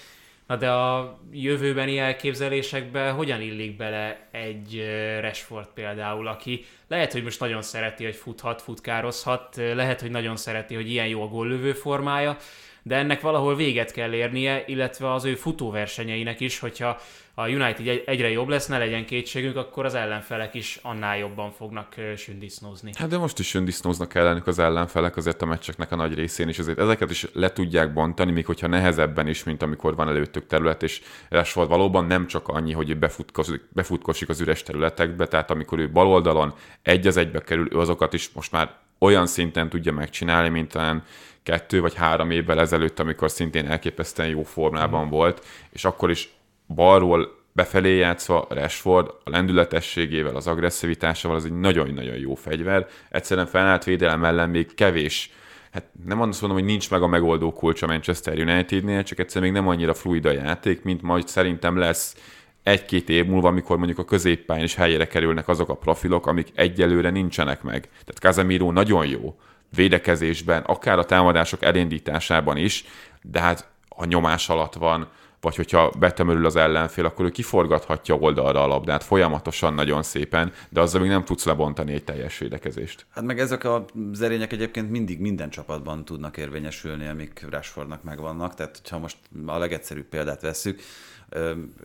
Na 0.48 0.56
de 0.56 0.72
a 0.72 1.20
jövőbeni 1.32 1.98
elképzelésekbe 1.98 3.10
hogyan 3.10 3.42
illik 3.42 3.76
bele 3.76 4.28
egy 4.32 4.86
Rashford 5.22 5.68
például, 5.74 6.28
aki 6.28 6.66
lehet, 6.88 7.12
hogy 7.12 7.24
most 7.24 7.40
nagyon 7.40 7.62
szereti, 7.62 8.04
hogy 8.04 8.16
futhat, 8.16 8.62
futkározhat, 8.62 9.56
lehet, 9.56 10.02
hogy 10.02 10.12
nagyon 10.12 10.36
szereti, 10.36 10.76
hogy 10.76 10.90
ilyen 10.90 11.08
jó 11.08 11.22
a 11.22 11.28
góllövő 11.28 11.74
formája, 11.74 12.38
de 12.88 12.96
ennek 12.96 13.22
valahol 13.22 13.56
véget 13.56 13.92
kell 13.92 14.14
érnie, 14.14 14.64
illetve 14.68 15.14
az 15.14 15.26
ő 15.26 15.36
futóversenyeinek 15.36 16.40
is, 16.40 16.60
hogyha 16.60 17.00
a 17.34 17.48
United 17.48 18.02
egyre 18.06 18.30
jobb 18.30 18.48
lesz, 18.48 18.68
ne 18.68 18.78
legyen 18.78 19.06
kétségünk, 19.06 19.56
akkor 19.56 19.86
az 19.86 19.94
ellenfelek 19.94 20.54
is 20.54 20.80
annál 20.82 21.18
jobban 21.18 21.52
fognak 21.52 21.96
sündisznózni. 22.18 22.92
Hát 22.98 23.10
de 23.10 23.18
most 23.18 23.40
is 23.40 23.48
sündisznóznak 23.48 24.16
ellenük 24.16 24.48
az 24.48 24.60
ellenfelek 24.60 25.16
azért 25.16 25.42
a 25.42 25.46
meccseknek 25.46 25.92
a 25.92 25.96
nagy 25.96 26.14
részén, 26.14 26.48
és 26.48 26.60
azért 26.60 26.80
ezeket 26.80 27.10
is 27.10 27.28
le 27.34 27.52
tudják 27.52 27.94
bontani, 27.94 28.32
még 28.32 28.46
hogyha 28.46 28.68
nehezebben 28.68 29.28
is, 29.28 29.44
mint 29.44 29.62
amikor 29.62 29.96
van 29.96 30.08
előttük 30.08 30.48
terület, 30.48 30.84
és 30.84 31.02
Rashford 31.30 31.70
valóban 31.70 32.06
nem 32.06 32.28
csak 32.28 32.48
annyi, 32.48 32.74
hogy 32.74 32.98
befutkozik, 32.98 33.62
befutkozik 33.74 34.30
az 34.30 34.42
üres 34.42 34.64
területekbe, 34.64 35.28
tehát 35.28 35.52
amikor 35.52 35.80
ő 35.80 35.92
bal 35.92 36.08
oldalon 36.08 36.54
egy 36.82 37.08
az 37.08 37.18
egybe 37.18 37.42
kerül, 37.42 37.68
ő 37.72 37.80
azokat 37.80 38.14
is 38.14 38.30
most 38.34 38.52
már 38.52 38.74
olyan 39.00 39.26
szinten 39.26 39.70
tudja 39.70 39.92
megcsinálni, 39.92 40.50
mint 40.50 40.72
talán 40.72 41.04
kettő 41.46 41.82
vagy 41.82 41.94
három 41.94 42.32
évvel 42.32 42.60
ezelőtt, 42.60 43.00
amikor 43.00 43.32
szintén 43.32 43.68
elképesztően 43.68 44.30
jó 44.30 44.44
formában 44.44 45.06
mm. 45.06 45.10
volt, 45.10 45.46
és 45.70 45.86
akkor 45.86 46.10
is 46.10 46.30
balról 46.68 47.44
befelé 47.52 47.98
játszva 47.98 48.48
Rashford 48.50 49.08
a 49.24 49.30
lendületességével, 49.30 50.36
az 50.36 50.48
agresszivitásával 50.48 51.38
az 51.38 51.46
egy 51.46 51.60
nagyon-nagyon 51.60 52.16
jó 52.16 52.36
fegyver. 52.36 52.88
Egyszerűen 53.10 53.46
felállt 53.46 53.84
védelem 53.84 54.24
ellen 54.24 54.50
még 54.50 54.76
kevés 54.76 55.32
hát 55.76 55.86
nem 56.06 56.22
azt 56.22 56.42
mondom, 56.42 56.60
hogy 56.60 56.68
nincs 56.68 56.92
meg 56.92 57.02
a 57.02 57.08
megoldó 57.08 57.54
kulcs 57.54 57.82
a 57.82 57.88
Manchester 57.88 58.40
Unitednél, 58.40 59.04
csak 59.04 59.20
egyszerűen 59.20 59.52
még 59.52 59.62
nem 59.62 59.70
annyira 59.70 59.94
fluid 59.94 60.26
a 60.26 60.32
játék, 60.32 60.84
mint 60.84 61.02
majd 61.02 61.28
szerintem 61.28 61.78
lesz 61.78 62.16
egy-két 62.64 63.10
év 63.10 63.26
múlva, 63.26 63.48
amikor 63.48 63.78
mondjuk 63.78 64.00
a 64.00 64.06
középpályán 64.06 64.64
is 64.64 64.76
helyére 64.76 65.08
kerülnek 65.08 65.48
azok 65.48 65.70
a 65.70 65.76
profilok, 65.76 66.28
amik 66.28 66.48
egyelőre 66.54 67.10
nincsenek 67.10 67.62
meg. 67.62 67.82
Tehát 67.82 68.18
Casemiro 68.20 68.72
nagyon 68.72 69.06
jó 69.06 69.36
védekezésben, 69.76 70.62
akár 70.62 71.00
a 71.00 71.06
támadások 71.06 71.64
elindításában 71.64 72.58
is, 72.58 72.86
de 73.22 73.40
hát 73.40 73.68
a 73.90 74.06
nyomás 74.06 74.50
alatt 74.50 74.74
van, 74.74 75.08
vagy 75.46 75.56
hogyha 75.56 75.92
betömörül 76.00 76.46
az 76.46 76.56
ellenfél, 76.56 77.06
akkor 77.06 77.26
ő 77.26 77.30
kiforgathatja 77.30 78.16
oldalra 78.16 78.64
a 78.64 78.68
labdát 78.68 79.04
folyamatosan 79.04 79.74
nagyon 79.74 80.04
szépen, 80.04 80.54
de 80.70 80.82
azzal 80.82 81.02
még 81.02 81.10
nem 81.10 81.26
tudsz 81.26 81.46
lebontani 81.46 81.94
egy 81.94 82.04
teljes 82.04 82.38
védekezést. 82.38 83.06
Hát 83.10 83.24
meg 83.24 83.40
ezek 83.40 83.64
a 83.64 83.86
zerények 84.12 84.52
egyébként 84.52 84.90
mindig 84.90 85.20
minden 85.20 85.50
csapatban 85.50 86.06
tudnak 86.06 86.38
érvényesülni, 86.38 87.08
amik 87.08 87.46
Rashfordnak 87.50 88.04
megvannak, 88.04 88.54
tehát 88.54 88.82
ha 88.90 89.00
most 89.00 89.18
a 89.46 89.58
legegyszerűbb 89.58 90.06
példát 90.06 90.42
vesszük, 90.42 90.82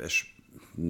és 0.04 0.26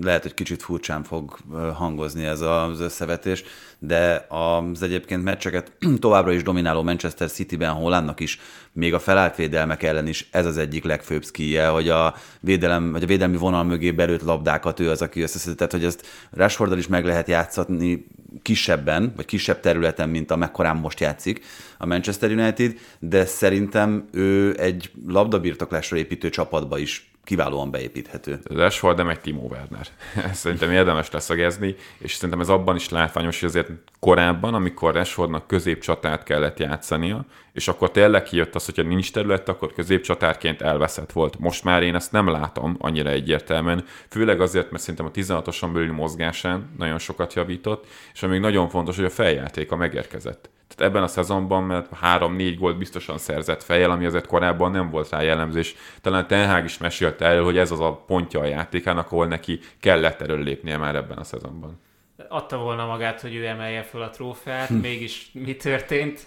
lehet, 0.00 0.22
hogy 0.22 0.34
kicsit 0.34 0.62
furcsán 0.62 1.02
fog 1.02 1.36
hangozni 1.74 2.24
ez 2.24 2.40
az 2.40 2.80
összevetés, 2.80 3.44
de 3.78 4.26
az 4.28 4.82
egyébként 4.82 5.22
meccseket 5.22 5.72
továbbra 5.98 6.32
is 6.32 6.42
domináló 6.42 6.82
Manchester 6.82 7.30
City-ben 7.30 7.72
Hollandnak 7.72 8.20
is, 8.20 8.40
még 8.72 8.94
a 8.94 8.98
felállt 8.98 9.36
védelmek 9.36 9.82
ellen 9.82 10.06
is 10.06 10.28
ez 10.30 10.46
az 10.46 10.56
egyik 10.56 10.84
legfőbb 10.84 11.24
szkíje, 11.24 11.68
hogy 11.68 11.88
a, 11.88 12.14
védelem, 12.40 12.92
vagy 12.92 13.02
a 13.02 13.06
védelmi 13.06 13.36
vonal 13.36 13.64
mögé 13.64 13.90
belőtt 13.90 14.22
labdákat 14.22 14.80
ő 14.80 14.90
az, 14.90 15.02
aki 15.02 15.20
összeszedett, 15.20 15.70
hogy 15.70 15.84
ezt 15.84 16.06
Rashforddal 16.30 16.78
is 16.78 16.86
meg 16.86 17.04
lehet 17.04 17.28
játszatni 17.28 18.06
kisebben, 18.42 19.12
vagy 19.16 19.24
kisebb 19.24 19.60
területen, 19.60 20.08
mint 20.08 20.30
amekkorán 20.30 20.76
most 20.76 21.00
játszik 21.00 21.44
a 21.78 21.86
Manchester 21.86 22.30
United, 22.30 22.78
de 22.98 23.24
szerintem 23.24 24.08
ő 24.12 24.56
egy 24.58 24.90
labdabirtoklásra 25.06 25.96
építő 25.96 26.28
csapatba 26.28 26.78
is 26.78 27.09
kiválóan 27.24 27.70
beépíthető. 27.70 28.40
Rashford 28.44 28.96
nem 28.96 29.08
egy 29.08 29.20
Timo 29.20 29.40
Werner. 29.40 29.86
Szerintem 30.32 30.70
érdemes 30.70 31.10
leszögezni, 31.10 31.74
és 31.98 32.14
szerintem 32.14 32.40
ez 32.40 32.48
abban 32.48 32.76
is 32.76 32.88
látványos, 32.88 33.40
hogy 33.40 33.48
azért 33.48 33.70
korábban, 34.00 34.54
amikor 34.54 34.94
Rashfordnak 34.94 35.46
középcsatát 35.46 36.22
kellett 36.22 36.58
játszania, 36.58 37.24
és 37.52 37.68
akkor 37.68 37.90
tényleg 37.90 38.22
kijött 38.22 38.54
az, 38.54 38.64
hogyha 38.64 38.82
nincs 38.82 39.12
terület, 39.12 39.48
akkor 39.48 39.72
középcsatárként 39.72 40.62
elveszett 40.62 41.12
volt. 41.12 41.38
Most 41.38 41.64
már 41.64 41.82
én 41.82 41.94
ezt 41.94 42.12
nem 42.12 42.28
látom 42.28 42.76
annyira 42.78 43.10
egyértelműen, 43.10 43.84
főleg 44.08 44.40
azért, 44.40 44.70
mert 44.70 44.82
szerintem 44.82 45.06
a 45.06 45.10
16-oson 45.10 45.72
belüli 45.72 45.90
mozgásán 45.90 46.70
nagyon 46.78 46.98
sokat 46.98 47.34
javított, 47.34 47.86
és 48.12 48.22
ami 48.22 48.38
nagyon 48.38 48.68
fontos, 48.68 48.96
hogy 48.96 49.04
a 49.04 49.10
feljátéka 49.10 49.76
megérkezett. 49.76 50.50
Tehát 50.74 50.92
ebben 50.92 51.02
a 51.02 51.06
szezonban, 51.06 51.62
mert 51.62 51.88
3-4 52.02 52.54
gólt 52.58 52.78
biztosan 52.78 53.18
szerzett 53.18 53.62
fejjel, 53.62 53.90
ami 53.90 54.04
azért 54.04 54.26
korábban 54.26 54.70
nem 54.70 54.90
volt 54.90 55.08
rá 55.08 55.22
jellemzés. 55.22 55.74
Talán 56.00 56.26
Tenhág 56.26 56.64
is 56.64 56.78
mesélte 56.78 57.24
el, 57.24 57.42
hogy 57.42 57.58
ez 57.58 57.70
az 57.70 57.80
a 57.80 58.04
pontja 58.06 58.40
a 58.40 58.44
játékának, 58.44 59.06
ahol 59.06 59.26
neki 59.26 59.60
kellett 59.80 60.20
erről 60.20 60.42
lépnie 60.42 60.76
már 60.76 60.94
ebben 60.94 61.18
a 61.18 61.24
szezonban. 61.24 61.80
Adta 62.28 62.58
volna 62.58 62.86
magát, 62.86 63.20
hogy 63.20 63.34
ő 63.34 63.46
emelje 63.46 63.82
fel 63.82 64.02
a 64.02 64.10
trófeát, 64.10 64.68
hm. 64.68 64.74
mégis 64.74 65.30
mi 65.32 65.56
történt? 65.56 66.20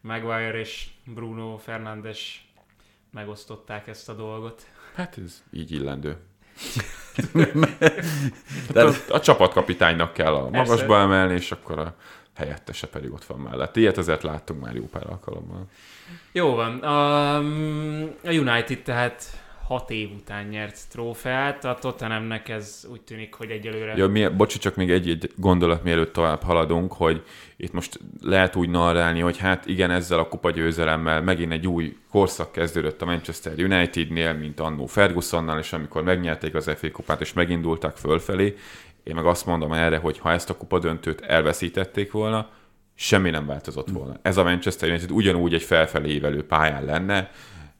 Maguire 0.00 0.58
és 0.58 0.86
Bruno 1.04 1.56
Fernandes 1.56 2.48
megosztották 3.12 3.86
ezt 3.86 4.08
a 4.08 4.14
dolgot. 4.14 4.62
Hát 4.94 5.18
ez 5.24 5.42
így 5.52 5.72
illendő. 5.72 6.16
De... 8.72 8.84
A, 8.84 8.92
a 9.08 9.20
csapatkapitánynak 9.20 10.12
kell 10.12 10.34
a 10.34 10.50
magasba 10.50 10.98
emelni, 10.98 11.34
és 11.34 11.52
akkor 11.52 11.78
a 11.78 11.94
helyettese 12.34 12.86
pedig 12.86 13.12
ott 13.12 13.24
van 13.24 13.38
mellett. 13.38 13.76
Ilyet 13.76 13.98
azért 13.98 14.22
láttunk 14.22 14.60
már 14.60 14.74
jó 14.74 14.84
pár 14.84 15.06
alkalommal. 15.06 15.66
Jó 16.32 16.54
van. 16.54 16.78
A, 16.78 17.36
a 18.24 18.32
United 18.32 18.82
tehát 18.82 19.40
hat 19.70 19.90
év 19.90 20.10
után 20.12 20.46
nyert 20.46 20.78
trófeát, 20.90 21.64
a 21.64 21.76
Tottenhamnek 21.80 22.48
ez 22.48 22.86
úgy 22.90 23.00
tűnik, 23.00 23.34
hogy 23.34 23.50
egyelőre... 23.50 23.96
Ja, 23.96 24.06
mi, 24.06 24.28
bocsi, 24.28 24.58
csak 24.58 24.76
még 24.76 24.90
egy-egy 24.90 25.32
gondolat, 25.36 25.82
mielőtt 25.82 26.12
tovább 26.12 26.42
haladunk, 26.42 26.92
hogy 26.92 27.22
itt 27.56 27.72
most 27.72 28.00
lehet 28.22 28.56
úgy 28.56 28.68
narrálni, 28.68 29.20
hogy 29.20 29.38
hát 29.38 29.66
igen, 29.66 29.90
ezzel 29.90 30.18
a 30.18 30.28
kupa 30.28 30.50
győzelemmel 30.50 31.22
megint 31.22 31.52
egy 31.52 31.66
új 31.66 31.96
korszak 32.10 32.52
kezdődött 32.52 33.02
a 33.02 33.04
Manchester 33.04 33.52
Unitednél, 33.58 34.32
mint 34.32 34.60
annó 34.60 34.86
Fergusonnal, 34.86 35.58
és 35.58 35.72
amikor 35.72 36.02
megnyerték 36.02 36.54
az 36.54 36.70
FA 36.76 36.90
kupát, 36.90 37.20
és 37.20 37.32
megindultak 37.32 37.96
fölfelé, 37.96 38.54
én 39.02 39.14
meg 39.14 39.26
azt 39.26 39.46
mondom 39.46 39.72
erre, 39.72 39.96
hogy 39.96 40.18
ha 40.18 40.32
ezt 40.32 40.50
a 40.50 40.56
kupa 40.56 40.78
döntőt 40.78 41.20
elveszítették 41.20 42.12
volna, 42.12 42.48
semmi 42.94 43.30
nem 43.30 43.46
változott 43.46 43.90
volna. 43.90 44.16
Ez 44.22 44.36
a 44.36 44.42
Manchester 44.42 44.88
United 44.88 45.10
ugyanúgy 45.10 45.54
egy 45.54 45.62
felfelé 45.62 46.12
évelő 46.12 46.46
pályán 46.46 46.84
lenne, 46.84 47.30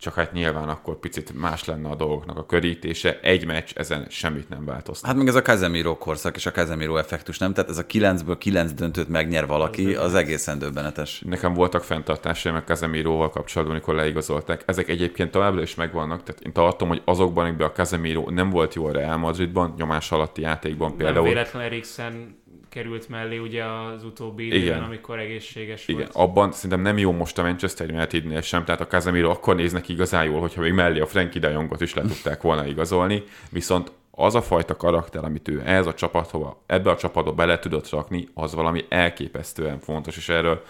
csak 0.00 0.14
hát 0.14 0.32
nyilván 0.32 0.68
akkor 0.68 0.98
picit 0.98 1.32
más 1.40 1.64
lenne 1.64 1.88
a 1.88 1.94
dolgoknak 1.94 2.38
a 2.38 2.46
körítése. 2.46 3.20
Egy 3.20 3.46
meccs 3.46 3.70
ezen 3.74 4.06
semmit 4.08 4.48
nem 4.48 4.64
változott. 4.64 5.04
Hát 5.04 5.16
meg 5.16 5.26
ez 5.26 5.34
a 5.34 5.42
Casemiro 5.42 5.98
korszak 5.98 6.36
és 6.36 6.46
a 6.46 6.50
Casemiro 6.50 6.96
effektus, 6.96 7.38
nem? 7.38 7.52
Tehát 7.52 7.70
ez 7.70 7.78
a 7.78 7.86
kilencből 7.86 8.38
kilenc 8.38 8.72
döntőt 8.72 9.08
megnyer 9.08 9.46
valaki, 9.46 9.94
az 9.94 10.14
egészen 10.14 10.58
döbbenetes. 10.58 11.22
Nekem 11.26 11.54
voltak 11.54 11.82
fenntartásaim 11.82 12.54
a 12.54 12.62
Casemiroval 12.62 13.30
kapcsolatban, 13.30 13.76
amikor 13.76 13.94
leigazolták. 13.94 14.62
Ezek 14.66 14.88
egyébként 14.88 15.30
továbbra 15.30 15.62
is 15.62 15.74
megvannak, 15.74 16.22
tehát 16.22 16.40
én 16.40 16.52
tartom, 16.52 16.88
hogy 16.88 17.02
azokban, 17.04 17.44
amikben 17.44 17.68
a 17.68 17.72
Casemiro 17.72 18.30
nem 18.30 18.50
volt 18.50 18.74
jó 18.74 18.86
a 18.86 18.92
Real 18.92 19.16
Madridban, 19.16 19.74
nyomás 19.76 20.12
alatti 20.12 20.40
játékban 20.40 20.96
például. 20.96 21.24
Nem 21.24 21.32
véletlen 21.32 21.62
Eriksen 21.62 22.39
került 22.70 23.08
mellé 23.08 23.38
ugye 23.38 23.64
az 23.64 24.04
utóbbi 24.04 24.46
időben, 24.46 24.64
Igen. 24.64 24.82
amikor 24.82 25.18
egészséges 25.18 25.88
Igen. 25.88 26.00
volt. 26.00 26.28
Abban 26.28 26.52
szerintem 26.52 26.80
nem 26.80 26.98
jó 26.98 27.12
most 27.12 27.38
a 27.38 27.42
Manchester 27.42 27.90
Unitednél 27.90 28.40
sem, 28.40 28.64
tehát 28.64 28.80
a 28.80 28.86
Casemiro 28.86 29.30
akkor 29.30 29.56
néznek 29.56 29.88
igazán 29.88 30.24
jól, 30.24 30.40
hogyha 30.40 30.60
még 30.60 30.72
mellé 30.72 31.00
a 31.00 31.06
Frankie 31.06 31.40
de 31.40 31.50
Jongot 31.50 31.80
is 31.80 31.94
le 31.94 32.02
tudták 32.02 32.42
volna 32.42 32.66
igazolni, 32.66 33.22
viszont 33.50 33.92
az 34.10 34.34
a 34.34 34.42
fajta 34.42 34.76
karakter, 34.76 35.24
amit 35.24 35.48
ő 35.48 35.62
ez 35.64 35.86
a 35.86 35.94
csapatba, 35.94 36.62
ebbe 36.66 36.90
a 36.90 36.96
csapatba 36.96 37.32
bele 37.32 37.58
tudott 37.58 37.88
rakni, 37.88 38.28
az 38.34 38.54
valami 38.54 38.84
elképesztően 38.88 39.78
fontos, 39.80 40.16
és 40.16 40.28
erről 40.28 40.62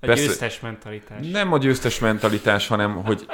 a 0.00 0.06
persze, 0.06 0.24
győztes 0.24 0.60
mentalitás. 0.60 1.26
Nem 1.30 1.52
a 1.52 1.58
győztes 1.58 1.98
mentalitás, 1.98 2.68
hanem 2.68 3.04
hogy 3.04 3.26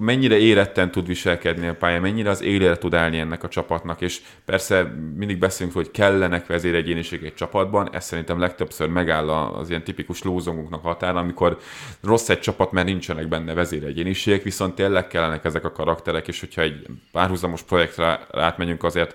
mennyire 0.00 0.38
éretten 0.38 0.90
tud 0.90 1.06
viselkedni 1.06 1.66
a 1.66 1.74
pályán, 1.74 2.00
mennyire 2.00 2.30
az 2.30 2.42
élére 2.42 2.76
tud 2.76 2.94
állni 2.94 3.18
ennek 3.18 3.42
a 3.44 3.48
csapatnak, 3.48 4.00
és 4.00 4.20
persze 4.44 4.82
mindig 5.16 5.38
beszélünk, 5.38 5.74
hogy 5.74 5.90
kellenek 5.90 6.46
vezéregyéniség 6.46 7.24
egy 7.24 7.34
csapatban, 7.34 7.94
ez 7.94 8.04
szerintem 8.04 8.38
legtöbbször 8.38 8.88
megáll 8.88 9.28
az 9.30 9.68
ilyen 9.68 9.84
tipikus 9.84 10.22
lózongunknak 10.22 10.82
határa, 10.82 11.18
amikor 11.18 11.58
rossz 12.02 12.28
egy 12.28 12.40
csapat, 12.40 12.72
mert 12.72 12.86
nincsenek 12.86 13.28
benne 13.28 13.54
vezéregyéniségek, 13.54 14.42
viszont 14.42 14.74
tényleg 14.74 15.06
kellenek 15.06 15.44
ezek 15.44 15.64
a 15.64 15.72
karakterek, 15.72 16.28
és 16.28 16.40
hogyha 16.40 16.62
egy 16.62 16.86
párhuzamos 17.12 17.62
projektre 17.62 18.26
átmegyünk, 18.32 18.84
azért 18.84 19.14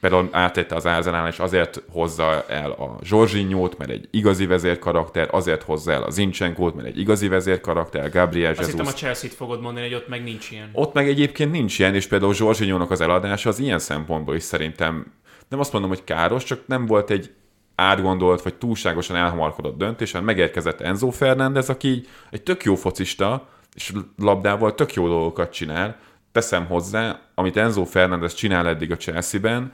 például 0.00 0.28
átette 0.30 0.74
az 0.74 0.86
Arsenal, 0.86 1.28
és 1.28 1.38
azért 1.38 1.82
hozza 1.90 2.44
el 2.48 2.70
a 2.70 2.98
Zsorzsinyót, 3.02 3.78
mert 3.78 3.90
egy 3.90 4.08
igazi 4.10 4.46
vezérkarakter, 4.46 5.28
azért 5.30 5.62
hozza 5.62 5.92
el 5.92 6.02
a 6.02 6.10
Zincsenkót, 6.10 6.74
mert 6.74 6.88
egy 6.88 6.98
igazi 6.98 7.28
vezérkarakter, 7.28 8.10
Gabriel 8.10 8.48
Jesus. 8.48 8.64
Azt 8.64 8.70
hittem 8.70 8.86
a 8.86 8.96
Chelsea-t 8.96 9.34
fogod 9.34 9.60
mondani, 9.60 9.86
hogy 9.86 9.94
ott 9.94 10.08
meg 10.08 10.22
nincs 10.22 10.50
ilyen. 10.50 10.70
Ott 10.72 10.92
meg 10.92 11.08
egyébként 11.08 11.50
nincs 11.50 11.78
ilyen, 11.78 11.94
és 11.94 12.06
például 12.06 12.34
Zsorzsinyónak 12.34 12.90
az 12.90 13.00
eladása 13.00 13.48
az 13.48 13.58
ilyen 13.58 13.78
szempontból 13.78 14.34
is 14.34 14.42
szerintem 14.42 15.12
nem 15.48 15.60
azt 15.60 15.72
mondom, 15.72 15.90
hogy 15.90 16.04
káros, 16.04 16.44
csak 16.44 16.60
nem 16.66 16.86
volt 16.86 17.10
egy 17.10 17.30
átgondolt, 17.74 18.42
vagy 18.42 18.54
túlságosan 18.54 19.16
elhamarkodott 19.16 19.78
döntés, 19.78 20.10
hanem 20.10 20.26
megérkezett 20.26 20.80
Enzo 20.80 21.10
Fernández, 21.10 21.68
aki 21.68 22.04
egy 22.30 22.42
tök 22.42 22.64
jó 22.64 22.74
focista, 22.74 23.48
és 23.74 23.92
labdával 24.16 24.74
tök 24.74 24.94
jó 24.94 25.08
dolgokat 25.08 25.52
csinál, 25.52 25.96
teszem 26.32 26.66
hozzá, 26.66 27.20
amit 27.34 27.56
Enzo 27.56 27.84
Fernández 27.84 28.34
csinál 28.34 28.68
eddig 28.68 28.90
a 28.90 28.96
Chelsea-ben, 28.96 29.72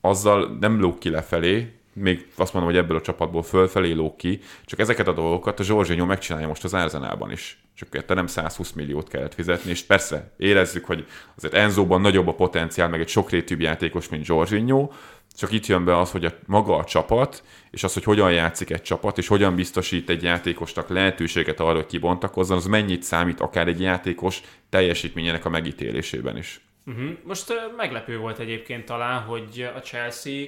azzal 0.00 0.56
nem 0.60 0.80
lóg 0.80 0.98
ki 0.98 1.08
lefelé, 1.10 1.72
még 1.94 2.26
azt 2.36 2.52
mondom, 2.52 2.72
hogy 2.72 2.80
ebből 2.80 2.96
a 2.96 3.00
csapatból 3.00 3.42
fölfelé 3.42 3.92
lóg 3.92 4.16
ki, 4.16 4.40
csak 4.64 4.78
ezeket 4.78 5.08
a 5.08 5.12
dolgokat 5.12 5.60
a 5.60 5.62
Zsorzsinyó 5.62 6.04
megcsinálja 6.04 6.48
most 6.48 6.64
az 6.64 6.74
Arzenálban 6.74 7.30
is. 7.30 7.58
Csak 7.74 7.88
érte 7.94 8.14
nem 8.14 8.26
120 8.26 8.72
milliót 8.72 9.08
kellett 9.08 9.34
fizetni, 9.34 9.70
és 9.70 9.82
persze 9.82 10.32
érezzük, 10.36 10.84
hogy 10.84 11.06
azért 11.36 11.54
Enzóban 11.54 12.00
nagyobb 12.00 12.28
a 12.28 12.34
potenciál, 12.34 12.88
meg 12.88 13.00
egy 13.00 13.08
sokrétűbb 13.08 13.60
játékos, 13.60 14.08
mint 14.08 14.24
Zsorzsinyó, 14.24 14.92
csak 15.36 15.52
itt 15.52 15.66
jön 15.66 15.84
be 15.84 15.98
az, 15.98 16.10
hogy 16.10 16.24
a, 16.24 16.32
maga 16.46 16.76
a 16.76 16.84
csapat, 16.84 17.42
és 17.70 17.84
az, 17.84 17.92
hogy 17.92 18.04
hogyan 18.04 18.32
játszik 18.32 18.70
egy 18.70 18.82
csapat, 18.82 19.18
és 19.18 19.26
hogyan 19.26 19.54
biztosít 19.54 20.10
egy 20.10 20.22
játékosnak 20.22 20.88
lehetőséget 20.88 21.60
arra, 21.60 21.74
hogy 21.74 21.86
kibontakozzon, 21.86 22.56
az 22.56 22.66
mennyit 22.66 23.02
számít 23.02 23.40
akár 23.40 23.68
egy 23.68 23.80
játékos 23.80 24.40
teljesítményének 24.68 25.44
a 25.44 25.48
megítélésében 25.48 26.36
is. 26.36 26.60
Uh-huh. 26.86 27.10
Most 27.24 27.50
uh, 27.50 27.56
meglepő 27.76 28.18
volt 28.18 28.38
egyébként 28.38 28.84
talán, 28.84 29.22
hogy 29.22 29.70
a 29.76 29.78
Chelsea 29.78 30.46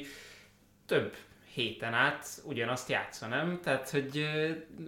több 0.87 1.15
héten 1.55 1.95
át 1.95 2.29
ugyanazt 2.45 2.89
játsza, 2.89 3.27
nem? 3.27 3.59
Tehát, 3.63 3.91
hogy 3.91 4.29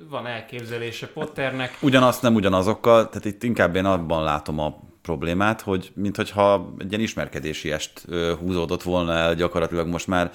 van 0.08 0.26
elképzelése 0.26 1.08
Potternek. 1.08 1.78
Ugyanazt 1.80 2.22
nem 2.22 2.34
ugyanazokkal, 2.34 3.08
tehát 3.08 3.24
itt 3.24 3.42
inkább 3.42 3.76
én 3.76 3.84
abban 3.84 4.22
látom 4.22 4.58
a 4.58 4.87
problémát, 5.08 5.60
hogy 5.60 5.92
mintha 5.94 6.74
egy 6.78 6.90
ilyen 6.90 7.02
ismerkedési 7.02 7.72
est 7.72 8.04
húzódott 8.38 8.82
volna 8.82 9.12
el 9.12 9.34
gyakorlatilag 9.34 9.86
most 9.86 10.06
már, 10.06 10.30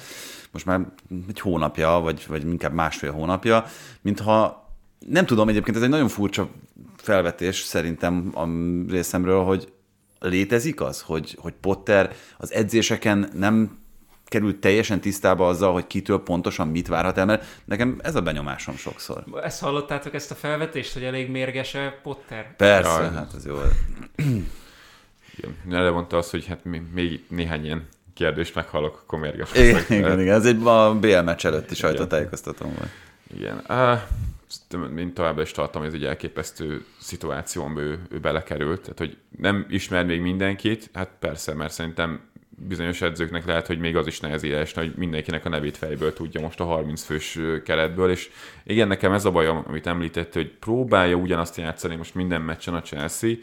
most 0.52 0.66
már 0.66 0.80
egy 1.28 1.40
hónapja, 1.40 1.90
vagy, 1.90 2.26
vagy 2.28 2.48
inkább 2.48 2.74
másfél 2.74 3.12
hónapja, 3.12 3.66
mintha 4.02 4.68
nem 5.08 5.26
tudom, 5.26 5.50
egyébként 5.50 5.78
ez 5.78 5.84
egy 5.84 5.90
nagyon 5.90 6.08
furcsa 6.08 6.50
felvetés 6.98 7.62
szerintem 7.62 8.32
a 8.34 8.46
részemről, 8.92 9.44
hogy 9.44 9.74
létezik 10.20 10.82
az, 10.82 11.02
hogy, 11.02 11.38
hogy 11.42 11.54
Potter 11.54 12.16
az 12.38 12.54
edzéseken 12.54 13.30
nem 13.34 13.82
került 14.26 14.60
teljesen 14.60 15.02
tisztába 15.02 15.48
azzal, 15.48 15.74
hogy 15.74 15.88
kitől 15.88 16.24
pontosan 16.24 16.68
mit 16.68 16.88
várhat 16.88 17.18
el, 17.18 17.26
mert 17.26 17.46
nekem 17.66 18.00
ez 18.04 18.16
a 18.16 18.22
benyomásom 18.22 18.76
sokszor. 18.76 19.24
Ezt 19.44 19.62
hallottátok, 19.62 20.14
ezt 20.14 20.32
a 20.32 20.36
felvetést, 20.36 20.94
hogy 20.94 21.04
elég 21.04 21.30
mérgese 21.30 22.00
Potter? 22.04 22.56
Persze, 22.56 22.90
hát 22.90 23.34
ez 23.36 23.46
jó. 23.46 23.56
Igen, 25.38 25.56
elmondta 25.72 26.18
azt, 26.18 26.32
hogy 26.32 26.46
hát 26.46 26.64
még 26.94 27.24
néhány 27.28 27.66
ilyen 27.66 27.88
kérdést 28.14 28.56
meghallok, 28.56 29.02
akkor 29.04 29.20
mérges 29.20 29.54
igen, 29.54 29.84
igen, 29.90 30.20
igen, 30.20 30.34
ez 30.34 30.46
egy 30.46 30.66
a 30.66 31.00
BL 31.00 31.20
meccs 31.20 31.46
előtti 31.46 31.76
sajtótájékoztatón 31.76 32.74
volt. 32.78 32.90
Igen. 33.34 33.62
Uh, 33.70 34.00
mint 34.94 35.14
továbbra 35.14 35.42
is 35.42 35.52
tartom, 35.52 35.82
hogy 35.82 35.90
ez 35.94 35.98
egy 35.98 36.06
elképesztő 36.06 36.86
szituációban 37.00 37.78
ő, 37.78 38.00
ő 38.10 38.20
belekerült. 38.20 38.82
Tehát, 38.82 38.98
hogy 38.98 39.18
nem 39.38 39.66
ismer 39.70 40.06
még 40.06 40.22
mindenkit, 40.22 40.90
hát 40.94 41.10
persze, 41.20 41.54
mert 41.54 41.74
szerintem 41.74 42.22
bizonyos 42.68 43.02
edzőknek 43.02 43.46
lehet, 43.46 43.68
hogy 43.68 43.80
még 43.80 43.96
az 43.96 44.08
is 44.08 44.20
nehezére 44.20 44.58
esne, 44.58 44.82
hogy 44.82 44.94
mindenkinek 44.96 45.46
a 45.46 45.50
nevét 45.50 45.78
fejből 45.78 46.14
tudja 46.14 46.42
most 46.42 46.60
a 46.60 46.64
30 46.66 47.04
fős 47.04 47.40
keretből, 47.66 48.12
és 48.12 48.30
igen, 48.64 48.88
nekem 48.88 49.12
ez 49.12 49.26
a 49.26 49.32
bajom, 49.32 49.64
amit 49.68 49.88
említett, 49.88 50.34
hogy 50.34 50.52
próbálja 50.52 51.16
ugyanazt 51.16 51.58
játszani 51.58 51.96
most 51.96 52.16
minden 52.16 52.42
meccsen 52.42 52.74
a 52.74 52.82
Chelsea, 52.82 53.36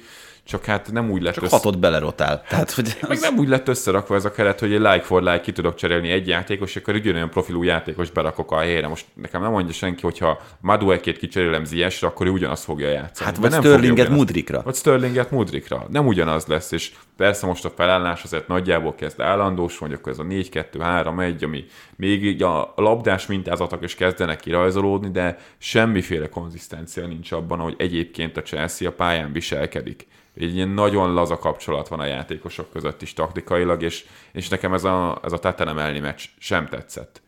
csak 0.45 0.65
hát 0.65 0.93
nem 0.93 1.11
úgy 1.11 1.23
lett 1.23 1.35
Csak 1.35 1.45
össze... 1.45 1.57
hatot 1.57 1.79
belerotál. 1.79 2.43
Tehát, 2.49 2.71
hogy 2.71 2.97
az... 3.01 3.09
Meg 3.09 3.19
nem 3.21 3.39
úgy 3.39 3.49
lett 3.49 3.69
összerakva 3.69 4.15
ez 4.15 4.25
a 4.25 4.31
keret, 4.31 4.61
hogy 4.61 4.73
egy 4.73 4.81
like 4.81 5.01
for 5.01 5.23
like 5.23 5.41
ki 5.41 5.53
tudok 5.53 5.75
cserélni 5.75 6.11
egy 6.11 6.29
játékos, 6.29 6.77
akkor 6.77 6.95
ugyanolyan 6.95 7.31
profilú 7.31 7.63
játékos 7.63 8.11
berakok 8.11 8.53
a 8.53 8.59
helyére. 8.59 8.89
Most 8.89 9.07
nekem 9.15 9.43
nem 9.43 9.51
mondja 9.51 9.73
senki, 9.73 10.03
hogyha 10.03 10.41
Maduekét 10.61 11.19
kicserélem 11.19 11.65
Ziyechre, 11.65 12.07
akkor 12.07 12.27
ő 12.27 12.31
ugyanazt 12.31 12.65
fogja 12.65 12.89
játszani. 12.89 13.31
Hát 13.31 13.39
vagy 13.39 13.53
Sterlinget 13.53 14.09
Mudrikra. 14.09 14.63
Vagy 14.63 14.75
Sterlinget 14.75 15.31
Mudrikra. 15.31 15.87
Nem 15.91 16.07
ugyanaz 16.07 16.47
lesz, 16.47 16.73
és 16.73 16.93
persze 17.17 17.47
most 17.47 17.65
a 17.65 17.71
felállás 17.71 18.23
azért 18.23 18.49
nagyjából 18.49 18.95
kezd 18.95 19.21
állandós, 19.21 19.81
akkor 19.81 20.13
ez 20.13 20.19
a 20.19 20.23
4-2-3-1, 20.23 21.45
ami 21.45 21.65
még 21.97 22.25
így 22.25 22.43
a 22.43 22.73
labdás 22.77 23.27
mintázatok 23.27 23.83
is 23.83 23.95
kezdenek 23.95 24.41
kirajzolódni, 24.41 25.11
de 25.11 25.39
semmiféle 25.59 26.29
konzisztencia 26.29 27.07
nincs 27.07 27.33
abban, 27.33 27.59
hogy 27.59 27.75
egyébként 27.79 28.37
a 28.37 28.43
Chelsea 28.43 28.89
a 28.89 28.93
pályán 28.93 29.33
viselkedik 29.33 30.07
egy 30.43 30.55
ilyen 30.55 30.69
nagyon 30.69 31.13
laza 31.13 31.39
kapcsolat 31.39 31.89
van 31.89 32.01
a 32.01 32.07
játékosok 32.07 32.71
között 32.73 33.03
is 33.03 33.13
taktikailag, 33.13 33.83
és, 33.83 34.05
és 34.33 34.49
nekem 34.49 34.73
ez 34.73 34.85
a, 34.85 35.21
ez 35.25 35.33
a 35.33 35.39
Tottenham 35.39 35.79
elleni 35.79 35.99
meccs 35.99 36.25
sem 36.39 36.67
tetszett. 36.67 37.23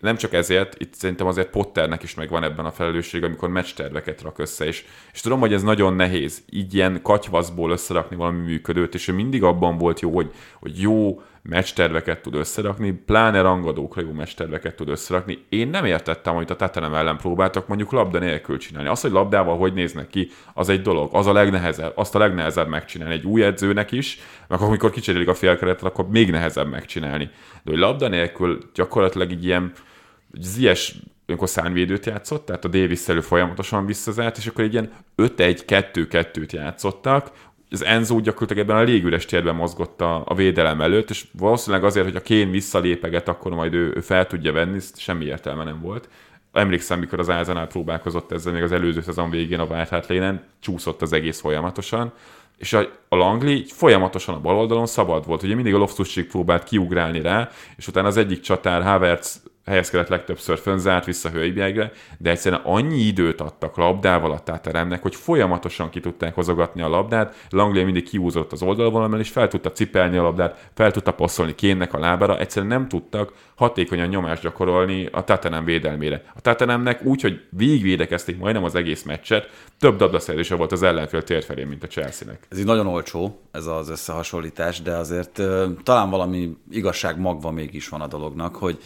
Nem 0.00 0.16
csak 0.16 0.32
ezért, 0.32 0.80
itt 0.80 0.94
szerintem 0.94 1.26
azért 1.26 1.50
Potternek 1.50 2.02
is 2.02 2.14
megvan 2.14 2.42
ebben 2.42 2.64
a 2.64 2.70
felelősség, 2.70 3.24
amikor 3.24 3.48
meccsterveket 3.48 4.22
rak 4.22 4.38
össze, 4.38 4.64
és, 4.66 4.84
és 5.12 5.20
tudom, 5.20 5.40
hogy 5.40 5.52
ez 5.52 5.62
nagyon 5.62 5.94
nehéz, 5.94 6.42
így 6.50 6.74
ilyen 6.74 7.02
katyvaszból 7.02 7.70
összerakni 7.70 8.16
valami 8.16 8.40
működőt, 8.44 8.94
és 8.94 9.08
ő 9.08 9.12
mindig 9.12 9.42
abban 9.42 9.78
volt 9.78 10.00
jó, 10.00 10.14
hogy, 10.14 10.32
hogy 10.60 10.80
jó 10.80 11.22
meccsterveket 11.42 12.22
tud 12.22 12.34
összerakni, 12.34 12.90
pláne 12.90 13.40
rangadókra 13.40 14.02
jó 14.02 14.12
meccsterveket 14.12 14.74
tud 14.74 14.88
összerakni. 14.88 15.44
Én 15.48 15.68
nem 15.68 15.84
értettem, 15.84 16.34
hogy 16.34 16.50
a 16.50 16.56
Tottenham 16.56 16.94
ellen 16.94 17.16
próbáltak 17.16 17.68
mondjuk 17.68 17.92
labda 17.92 18.18
nélkül 18.18 18.58
csinálni. 18.58 18.88
Az, 18.88 19.00
hogy 19.00 19.10
labdával 19.10 19.56
hogy 19.58 19.72
néznek 19.72 20.06
ki, 20.06 20.30
az 20.54 20.68
egy 20.68 20.82
dolog, 20.82 21.08
az 21.12 21.26
a 21.26 21.32
legnehezebb, 21.32 21.92
azt 21.94 22.14
a 22.14 22.18
legnehezebb 22.18 22.68
megcsinálni 22.68 23.14
egy 23.14 23.24
új 23.24 23.44
edzőnek 23.44 23.92
is, 23.92 24.18
meg 24.48 24.60
amikor 24.60 24.90
kicserélik 24.90 25.28
a 25.28 25.34
félkeretet, 25.34 25.82
akkor 25.82 26.08
még 26.08 26.30
nehezebb 26.30 26.68
megcsinálni. 26.68 27.30
De 27.64 27.70
hogy 27.70 27.78
labda 27.78 28.08
nélkül 28.08 28.58
gyakorlatilag 28.74 29.30
így 29.30 29.44
ilyen 29.44 29.72
zies 30.32 30.94
amikor 31.28 31.48
szánvédőt 31.48 32.06
játszott, 32.06 32.46
tehát 32.46 32.64
a 32.64 32.68
Davis 32.68 33.04
folyamatosan 33.20 33.86
visszazárt, 33.86 34.36
és 34.36 34.46
akkor 34.46 34.64
egy 34.64 34.72
ilyen 34.72 34.92
5-1-2-2-t 35.16 36.50
játszottak, 36.50 37.30
az 37.70 37.84
Enzo 37.84 38.20
gyakorlatilag 38.20 38.62
ebben 38.62 38.76
a 38.76 38.82
légüres 38.82 39.24
térben 39.24 39.54
mozgott 39.54 40.00
a, 40.00 40.22
a 40.26 40.34
védelem 40.34 40.80
előtt, 40.80 41.10
és 41.10 41.24
valószínűleg 41.38 41.84
azért, 41.84 42.06
hogy 42.06 42.16
a 42.16 42.22
Kén 42.22 42.50
visszalépeget, 42.50 43.28
akkor 43.28 43.54
majd 43.54 43.74
ő, 43.74 43.92
ő 43.96 44.00
fel 44.00 44.26
tudja 44.26 44.52
venni, 44.52 44.78
semmi 44.96 45.24
értelme 45.24 45.64
nem 45.64 45.80
volt. 45.80 46.08
Emlékszem, 46.52 46.98
mikor 46.98 47.18
az 47.18 47.30
Ázanál 47.30 47.66
próbálkozott 47.66 48.32
ezzel 48.32 48.52
még 48.52 48.62
az 48.62 48.72
előző 48.72 49.00
szezon 49.00 49.30
végén 49.30 49.58
a 49.58 49.64
White 49.64 50.04
lénen, 50.08 50.44
csúszott 50.60 51.02
az 51.02 51.12
egész 51.12 51.40
folyamatosan, 51.40 52.12
és 52.58 52.72
a, 52.72 52.88
a 53.08 53.16
Langley 53.16 53.62
folyamatosan 53.66 54.34
a 54.34 54.40
bal 54.40 54.56
oldalon 54.56 54.86
szabad 54.86 55.26
volt. 55.26 55.42
Ugye 55.42 55.54
mindig 55.54 55.74
a 55.74 55.78
loftus 55.78 56.22
próbált 56.28 56.64
kiugrálni 56.64 57.20
rá, 57.20 57.50
és 57.76 57.88
utána 57.88 58.06
az 58.06 58.16
egyik 58.16 58.40
csatár 58.40 58.82
Havertz 58.82 59.42
helyezkedett 59.68 60.08
legtöbbször 60.08 60.58
fönzárt 60.58 61.04
vissza 61.04 61.30
Hölgybiegre, 61.30 61.92
de 62.18 62.30
egyszerűen 62.30 62.60
annyi 62.64 62.98
időt 62.98 63.40
adtak 63.40 63.76
labdával 63.76 64.32
a 64.32 64.38
Táteremnek, 64.38 65.02
hogy 65.02 65.14
folyamatosan 65.14 65.90
ki 65.90 66.00
tudták 66.00 66.34
hozogatni 66.34 66.82
a 66.82 66.88
labdát, 66.88 67.46
Langley 67.50 67.84
mindig 67.84 68.08
kiúzott 68.08 68.52
az 68.52 68.62
oldalvonalon, 68.62 69.18
és 69.18 69.30
fel 69.30 69.48
tudta 69.48 69.72
cipelni 69.72 70.16
a 70.16 70.22
labdát, 70.22 70.70
fel 70.74 70.90
tudta 70.90 71.12
passzolni 71.12 71.54
Kénnek 71.54 71.94
a 71.94 71.98
lábára, 71.98 72.38
egyszerűen 72.38 72.72
nem 72.72 72.88
tudtak 72.88 73.32
hatékonyan 73.54 74.08
nyomást 74.08 74.42
gyakorolni 74.42 75.08
a 75.12 75.24
Tatanem 75.24 75.64
védelmére. 75.64 76.22
A 76.34 76.40
Tatanemnek 76.40 77.04
úgy, 77.04 77.20
hogy 77.20 77.40
végigvédekezték 77.50 78.38
majdnem 78.38 78.64
az 78.64 78.74
egész 78.74 79.02
meccset, 79.02 79.50
több 79.78 79.96
dabdaszerzése 79.96 80.54
volt 80.54 80.72
az 80.72 80.82
ellenfél 80.82 81.22
térfelé, 81.22 81.64
mint 81.64 81.82
a 81.82 81.86
Chelsea-nek. 81.86 82.46
Ez 82.48 82.58
így 82.58 82.64
nagyon 82.64 82.86
olcsó, 82.86 83.40
ez 83.50 83.66
az 83.66 83.88
összehasonlítás, 83.88 84.82
de 84.82 84.94
azért 84.94 85.42
talán 85.82 86.10
valami 86.10 86.56
igazság 86.70 87.18
magva 87.18 87.50
mégis 87.50 87.88
van 87.88 88.00
a 88.00 88.06
dolognak, 88.06 88.56
hogy 88.56 88.78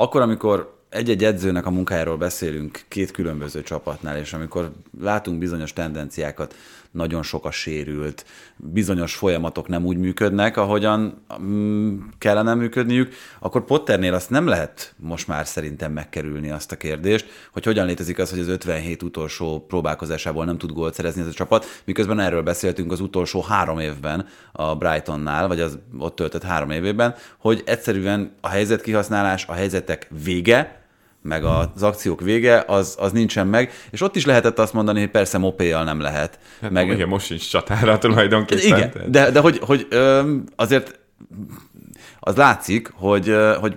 akkor, 0.00 0.20
amikor 0.20 0.79
egy-egy 0.90 1.24
edzőnek 1.24 1.66
a 1.66 1.70
munkájáról 1.70 2.16
beszélünk 2.16 2.80
két 2.88 3.10
különböző 3.10 3.62
csapatnál, 3.62 4.18
és 4.18 4.32
amikor 4.32 4.72
látunk 5.00 5.38
bizonyos 5.38 5.72
tendenciákat, 5.72 6.54
nagyon 6.90 7.22
sok 7.22 7.44
a 7.44 7.50
sérült, 7.50 8.24
bizonyos 8.56 9.14
folyamatok 9.14 9.68
nem 9.68 9.84
úgy 9.84 9.96
működnek, 9.96 10.56
ahogyan 10.56 11.24
mm, 11.40 11.98
kellene 12.18 12.54
működniük, 12.54 13.14
akkor 13.38 13.64
Potternél 13.64 14.14
azt 14.14 14.30
nem 14.30 14.46
lehet 14.46 14.94
most 14.96 15.28
már 15.28 15.46
szerintem 15.46 15.92
megkerülni 15.92 16.50
azt 16.50 16.72
a 16.72 16.76
kérdést, 16.76 17.26
hogy 17.52 17.64
hogyan 17.64 17.86
létezik 17.86 18.18
az, 18.18 18.30
hogy 18.30 18.38
az 18.38 18.48
57 18.48 19.02
utolsó 19.02 19.64
próbálkozásából 19.68 20.44
nem 20.44 20.58
tud 20.58 20.72
gólt 20.72 20.94
szerezni 20.94 21.20
ez 21.20 21.26
a 21.26 21.32
csapat, 21.32 21.66
miközben 21.84 22.20
erről 22.20 22.42
beszéltünk 22.42 22.92
az 22.92 23.00
utolsó 23.00 23.42
három 23.42 23.78
évben 23.78 24.26
a 24.52 24.76
Brightonnál, 24.76 25.48
vagy 25.48 25.60
az 25.60 25.78
ott 25.98 26.16
töltött 26.16 26.42
három 26.42 26.70
évében, 26.70 27.14
hogy 27.38 27.62
egyszerűen 27.66 28.34
a 28.40 28.48
helyzet 28.48 28.82
kihasználás, 28.82 29.46
a 29.46 29.52
helyzetek 29.52 30.08
vége, 30.24 30.79
meg 31.22 31.44
az 31.44 31.82
akciók 31.82 32.20
vége, 32.20 32.64
az, 32.66 32.96
az 32.98 33.12
nincsen 33.12 33.46
meg, 33.46 33.72
és 33.90 34.00
ott 34.00 34.16
is 34.16 34.24
lehetett 34.24 34.58
azt 34.58 34.72
mondani, 34.72 35.00
hogy 35.00 35.10
persze 35.10 35.38
mopéjal 35.38 35.84
nem 35.84 36.00
lehet. 36.00 36.38
Hát 36.60 36.70
meg... 36.70 36.88
Igen, 36.88 37.08
most 37.08 37.26
sincs 37.26 37.50
csatára 37.50 37.98
tulajdonképpen. 37.98 38.64
Igen, 38.64 38.92
de, 39.10 39.30
de 39.30 39.40
hogy, 39.40 39.58
hogy 39.58 39.88
azért 40.56 40.98
az 42.20 42.36
látszik, 42.36 42.92
hogy, 42.94 43.36
hogy 43.60 43.76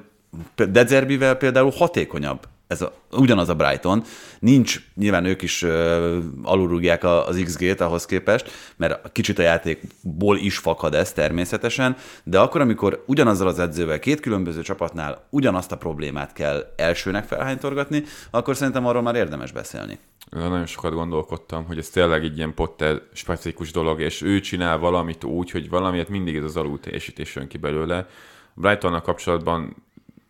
Dezerbivel 0.55 1.35
például 1.35 1.71
hatékonyabb 1.71 2.47
ez 2.73 2.81
a, 2.81 2.93
ugyanaz 3.11 3.49
a 3.49 3.55
Brighton, 3.55 4.03
nincs, 4.39 4.79
nyilván 4.95 5.25
ők 5.25 5.41
is 5.41 5.61
uh, 5.61 6.17
alulrúgják 6.43 7.03
az 7.03 7.41
XG-t 7.43 7.81
ahhoz 7.81 8.05
képest, 8.05 8.51
mert 8.75 9.11
kicsit 9.11 9.39
a 9.39 9.41
játékból 9.41 10.37
is 10.37 10.57
fakad 10.57 10.93
ez 10.93 11.11
természetesen, 11.11 11.95
de 12.23 12.39
akkor, 12.39 12.61
amikor 12.61 13.03
ugyanazzal 13.07 13.47
az 13.47 13.59
edzővel 13.59 13.99
két 13.99 14.19
különböző 14.19 14.61
csapatnál 14.61 15.27
ugyanazt 15.29 15.71
a 15.71 15.77
problémát 15.77 16.33
kell 16.33 16.73
elsőnek 16.75 17.25
felhánytorgatni, 17.25 18.03
akkor 18.31 18.55
szerintem 18.55 18.85
arról 18.85 19.01
már 19.01 19.15
érdemes 19.15 19.51
beszélni. 19.51 19.99
Nagyon 20.29 20.65
sokat 20.65 20.93
gondolkodtam, 20.93 21.65
hogy 21.65 21.77
ez 21.77 21.89
tényleg 21.89 22.23
egy 22.23 22.37
ilyen 22.37 22.53
Potter 22.53 23.01
specifikus 23.13 23.71
dolog, 23.71 24.01
és 24.01 24.21
ő 24.21 24.39
csinál 24.39 24.77
valamit 24.77 25.23
úgy, 25.23 25.51
hogy 25.51 25.69
valamiért 25.69 26.09
mindig 26.09 26.35
ez 26.35 26.43
az 26.43 26.57
alul 26.57 26.79
teljesítés 26.79 27.35
jön 27.35 27.47
ki 27.47 27.57
belőle. 27.57 28.07
Brightonnal 28.53 29.01
kapcsolatban 29.01 29.75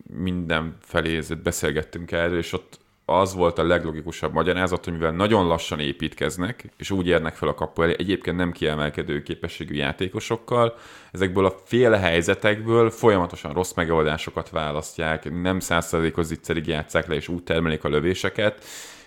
mindenfelé 0.06 1.20
beszélgettünk 1.42 2.12
erről, 2.12 2.38
és 2.38 2.52
ott 2.52 2.78
az 3.04 3.34
volt 3.34 3.58
a 3.58 3.66
leglogikusabb 3.66 4.32
magyarázat, 4.32 4.84
hogy 4.84 4.92
mivel 4.92 5.12
nagyon 5.12 5.46
lassan 5.46 5.80
építkeznek, 5.80 6.64
és 6.76 6.90
úgy 6.90 7.06
érnek 7.06 7.34
fel 7.34 7.48
a 7.48 7.54
kapu 7.54 7.82
elé, 7.82 7.94
egyébként 7.98 8.36
nem 8.36 8.52
kiemelkedő 8.52 9.22
képességű 9.22 9.74
játékosokkal, 9.74 10.76
ezekből 11.12 11.44
a 11.44 11.54
fél 11.64 11.92
helyzetekből 11.92 12.90
folyamatosan 12.90 13.52
rossz 13.52 13.72
megoldásokat 13.72 14.50
választják, 14.50 15.40
nem 15.42 15.60
százszerzékos 15.60 16.24
zicserig 16.24 16.66
játszák 16.66 17.06
le, 17.06 17.14
és 17.14 17.28
úgy 17.28 17.42
termelik 17.42 17.84
a 17.84 17.88
lövéseket. 17.88 18.64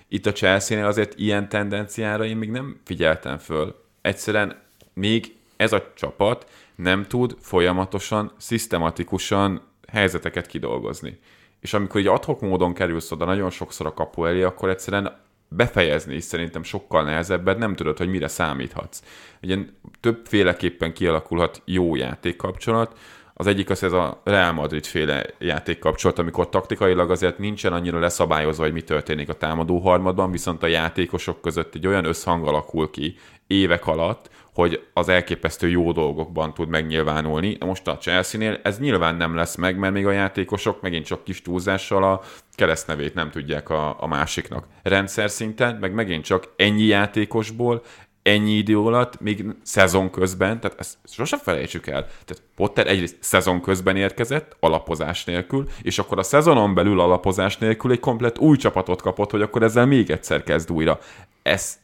Itt 0.07 0.25
a 0.25 0.31
Chelsea-nél 0.31 0.85
azért 0.85 1.19
ilyen 1.19 1.49
tendenciára 1.49 2.25
én 2.25 2.37
még 2.37 2.51
nem 2.51 2.79
figyeltem 2.83 3.37
föl. 3.37 3.83
Egyszerűen 4.01 4.61
még 4.93 5.35
ez 5.55 5.73
a 5.73 5.91
csapat 5.95 6.45
nem 6.75 7.05
tud 7.05 7.35
folyamatosan, 7.39 8.31
szisztematikusan 8.37 9.61
helyzeteket 9.87 10.47
kidolgozni. 10.47 11.19
és 11.59 11.73
amikor 11.73 11.99
így 11.99 12.07
adhok 12.07 12.41
módon 12.41 12.73
kerülsz 12.73 13.11
oda 13.11 13.25
nagyon 13.25 13.49
sokszor 13.49 13.85
a 13.85 13.93
kapu 13.93 14.25
elé, 14.25 14.43
akkor 14.43 14.69
egyszerűen 14.69 15.17
befejezni 15.47 16.15
is 16.15 16.23
szerintem 16.23 16.63
sokkal 16.63 17.03
nehezebb, 17.03 17.57
nem 17.57 17.75
tudod, 17.75 17.97
hogy 17.97 18.09
mire 18.09 18.27
számíthatsz. 18.27 19.01
Ugye 19.41 19.57
többféleképpen 19.99 20.93
kialakulhat 20.93 21.61
jó 21.65 21.95
játékkapcsolat, 21.95 22.97
az 23.39 23.47
egyik 23.47 23.69
az 23.69 23.83
ez 23.83 23.91
a 23.91 24.21
Real 24.23 24.51
Madrid 24.51 24.85
féle 24.85 25.25
játékkapcsolat, 25.39 26.19
amikor 26.19 26.49
taktikailag 26.49 27.11
azért 27.11 27.37
nincsen 27.37 27.73
annyira 27.73 27.99
leszabályozva, 27.99 28.63
hogy 28.63 28.73
mi 28.73 28.81
történik 28.81 29.29
a 29.29 29.33
támadó 29.33 29.79
harmadban, 29.79 30.31
viszont 30.31 30.63
a 30.63 30.67
játékosok 30.67 31.41
között 31.41 31.75
egy 31.75 31.87
olyan 31.87 32.05
összhang 32.05 32.47
alakul 32.47 32.89
ki 32.89 33.15
évek 33.47 33.87
alatt, 33.87 34.29
hogy 34.57 34.87
az 34.93 35.09
elképesztő 35.09 35.69
jó 35.69 35.91
dolgokban 35.91 36.53
tud 36.53 36.67
megnyilvánulni. 36.67 37.57
Most 37.59 37.87
a 37.87 37.97
Chelsea-nél 37.97 38.59
ez 38.63 38.79
nyilván 38.79 39.15
nem 39.15 39.35
lesz 39.35 39.55
meg, 39.55 39.77
mert 39.77 39.93
még 39.93 40.05
a 40.05 40.11
játékosok 40.11 40.81
megint 40.81 41.05
csak 41.05 41.23
kis 41.23 41.41
túlzással 41.41 42.03
a 42.03 42.21
keresztnevét 42.55 43.13
nem 43.13 43.31
tudják 43.31 43.69
a, 43.69 43.95
a 43.99 44.07
másiknak. 44.07 44.67
Rendszer 44.83 45.29
szinten, 45.29 45.75
meg 45.75 45.93
megint 45.93 46.23
csak 46.23 46.53
ennyi 46.55 46.83
játékosból 46.83 47.83
ennyi 48.21 48.51
idő 48.51 48.79
alatt, 48.79 49.19
még 49.19 49.45
szezon 49.63 50.09
közben, 50.09 50.59
tehát 50.59 50.79
ezt 50.79 50.97
sosem 51.03 51.39
felejtsük 51.39 51.87
el. 51.87 52.05
Tehát 52.05 52.43
Potter 52.55 52.87
egyrészt 52.87 53.17
szezon 53.19 53.61
közben 53.61 53.95
érkezett, 53.95 54.55
alapozás 54.59 55.25
nélkül, 55.25 55.67
és 55.81 55.99
akkor 55.99 56.19
a 56.19 56.23
szezonon 56.23 56.73
belül 56.73 56.99
alapozás 56.99 57.57
nélkül 57.57 57.91
egy 57.91 57.99
komplet 57.99 58.37
új 58.37 58.57
csapatot 58.57 59.01
kapott, 59.01 59.31
hogy 59.31 59.41
akkor 59.41 59.63
ezzel 59.63 59.85
még 59.85 60.09
egyszer 60.09 60.43
kezd 60.43 60.71
újra. 60.71 60.99
Ez 61.41 61.77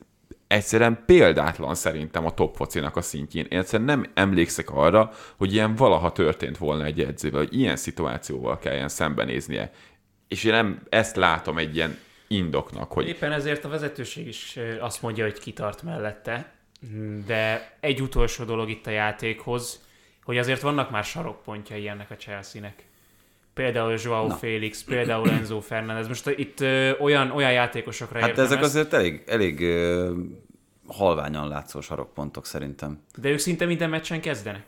egyszerűen 0.47 1.03
példátlan 1.05 1.75
szerintem 1.75 2.25
a 2.25 2.33
top 2.33 2.55
focinak 2.55 2.95
a 2.95 3.01
szintjén. 3.01 3.45
Én 3.49 3.59
egyszerűen 3.59 3.87
nem 3.87 4.11
emlékszek 4.13 4.69
arra, 4.69 5.11
hogy 5.37 5.53
ilyen 5.53 5.75
valaha 5.75 6.11
történt 6.11 6.57
volna 6.57 6.85
egy 6.85 7.01
edzővel, 7.01 7.39
hogy 7.39 7.59
ilyen 7.59 7.75
szituációval 7.75 8.59
kelljen 8.59 8.89
szembenéznie. 8.89 9.71
És 10.27 10.43
én 10.43 10.51
nem 10.51 10.81
ezt 10.89 11.15
látom 11.15 11.57
egy 11.57 11.75
ilyen 11.75 11.97
indoknak. 12.27 12.91
Hogy... 12.91 13.07
Éppen 13.07 13.31
ezért 13.31 13.65
a 13.65 13.69
vezetőség 13.69 14.27
is 14.27 14.59
azt 14.79 15.01
mondja, 15.01 15.23
hogy 15.23 15.39
kitart 15.39 15.83
mellette, 15.83 16.51
de 17.25 17.75
egy 17.79 18.01
utolsó 18.01 18.43
dolog 18.43 18.69
itt 18.69 18.87
a 18.87 18.91
játékhoz, 18.91 19.81
hogy 20.23 20.37
azért 20.37 20.61
vannak 20.61 20.91
már 20.91 21.03
sarokpontjai 21.03 21.87
ennek 21.87 22.11
a 22.11 22.15
Chelsea-nek. 22.15 22.83
Például 23.53 23.97
Joao 24.03 24.27
Na. 24.27 24.35
Félix, 24.35 24.83
például 24.83 25.29
Enzo 25.29 25.59
Fernández. 25.59 26.07
Most 26.07 26.27
itt 26.27 26.59
ö, 26.59 26.91
olyan, 26.99 27.31
olyan 27.31 27.51
játékosokra 27.51 28.19
Hát 28.19 28.37
ezek 28.37 28.57
ezt. 28.57 28.67
azért 28.67 28.93
elég, 28.93 29.23
elég 29.25 29.61
ö, 29.61 30.11
halványan 30.87 31.47
látszó 31.47 31.81
sarokpontok 31.81 32.45
szerintem. 32.45 33.01
De 33.17 33.29
ők 33.29 33.37
szinte 33.37 33.65
minden 33.65 33.89
meccsen 33.89 34.21
kezdenek. 34.21 34.63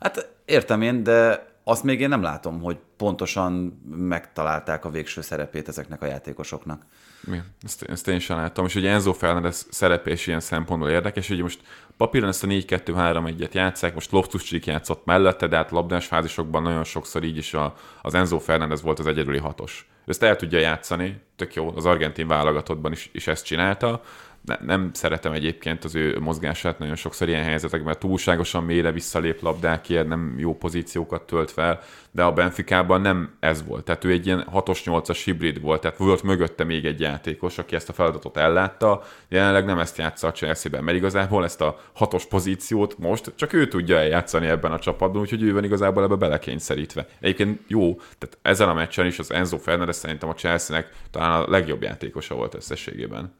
Hát 0.00 0.28
értem 0.44 0.82
én, 0.82 1.02
de 1.02 1.48
azt 1.64 1.82
még 1.82 2.00
én 2.00 2.08
nem 2.08 2.22
látom, 2.22 2.60
hogy 2.60 2.76
pontosan 2.96 3.82
megtalálták 3.90 4.84
a 4.84 4.90
végső 4.90 5.20
szerepét 5.20 5.68
ezeknek 5.68 6.02
a 6.02 6.06
játékosoknak. 6.06 6.82
Mi? 7.20 7.40
Ezt, 7.62 7.82
ezt 7.82 8.08
én 8.08 8.18
sem 8.18 8.36
láttam. 8.36 8.64
És 8.64 8.74
ugye 8.74 8.90
Enzo 8.90 9.12
Fernández 9.12 9.66
szerepe 9.70 10.10
is 10.10 10.26
ilyen 10.26 10.40
szempontból 10.40 10.90
érdekes, 10.90 11.30
ugye 11.30 11.42
most 11.42 11.60
papíron 12.00 12.28
ezt 12.28 12.44
a 12.44 12.46
4-2-3-1-et 12.46 13.52
játszák, 13.52 13.94
most 13.94 14.10
loftus 14.10 14.52
játszott 14.52 15.04
mellette, 15.04 15.46
de 15.46 15.56
hát 15.56 15.70
labdás 15.70 16.06
fázisokban 16.06 16.62
nagyon 16.62 16.84
sokszor 16.84 17.24
így 17.24 17.36
is 17.36 17.54
a, 17.54 17.74
az 18.02 18.14
Enzo 18.14 18.38
Fernández 18.38 18.82
volt 18.82 18.98
az 18.98 19.06
egyedüli 19.06 19.38
hatos. 19.38 19.88
Ezt 20.06 20.22
el 20.22 20.36
tudja 20.36 20.58
játszani, 20.58 21.20
tök 21.36 21.54
jó, 21.54 21.72
az 21.76 21.86
argentin 21.86 22.26
válogatottban 22.26 22.92
is, 22.92 23.10
is 23.12 23.26
ezt 23.26 23.44
csinálta, 23.44 24.02
ne, 24.50 24.74
nem 24.74 24.90
szeretem 24.92 25.32
egyébként 25.32 25.84
az 25.84 25.94
ő 25.94 26.18
mozgását 26.18 26.78
nagyon 26.78 26.96
sokszor 26.96 27.28
ilyen 27.28 27.44
helyzetekben, 27.44 27.96
túlságosan 27.98 28.64
mélyre 28.64 28.92
visszalép 28.92 29.42
labdákért, 29.42 30.08
nem 30.08 30.34
jó 30.38 30.56
pozíciókat 30.56 31.22
tölt 31.22 31.50
fel, 31.50 31.80
de 32.10 32.22
a 32.22 32.32
Benficában 32.32 33.00
nem 33.00 33.36
ez 33.40 33.64
volt. 33.64 33.84
Tehát 33.84 34.04
ő 34.04 34.10
egy 34.10 34.26
ilyen 34.26 34.46
6-8-as 34.52 35.20
hibrid 35.24 35.60
volt, 35.60 35.80
tehát 35.80 35.96
volt 35.96 36.22
mögötte 36.22 36.64
még 36.64 36.84
egy 36.84 37.00
játékos, 37.00 37.58
aki 37.58 37.74
ezt 37.74 37.88
a 37.88 37.92
feladatot 37.92 38.36
ellátta, 38.36 39.02
jelenleg 39.28 39.64
nem 39.64 39.78
ezt 39.78 39.98
játsza 39.98 40.26
a 40.26 40.32
Chelsea-ben, 40.32 40.84
mert 40.84 40.96
igazából 40.96 41.44
ezt 41.44 41.60
a 41.60 41.80
hatos 41.92 42.26
pozíciót 42.26 42.98
most 42.98 43.32
csak 43.36 43.52
ő 43.52 43.68
tudja 43.68 43.96
eljátszani 43.96 44.46
ebben 44.46 44.72
a 44.72 44.78
csapatban, 44.78 45.20
úgyhogy 45.20 45.42
ő 45.42 45.52
van 45.52 45.64
igazából 45.64 46.02
ebbe 46.02 46.14
belekényszerítve. 46.14 47.06
Egyébként 47.20 47.60
jó, 47.66 47.94
tehát 47.94 48.38
ezen 48.42 48.68
a 48.68 48.74
meccsen 48.74 49.06
is 49.06 49.18
az 49.18 49.32
Enzo 49.32 49.58
Fernandez 49.58 49.96
szerintem 49.96 50.28
a 50.28 50.34
Chelsea-nek 50.34 50.92
talán 51.10 51.42
a 51.42 51.50
legjobb 51.50 51.82
játékosa 51.82 52.34
volt 52.34 52.54
összességében. 52.54 53.32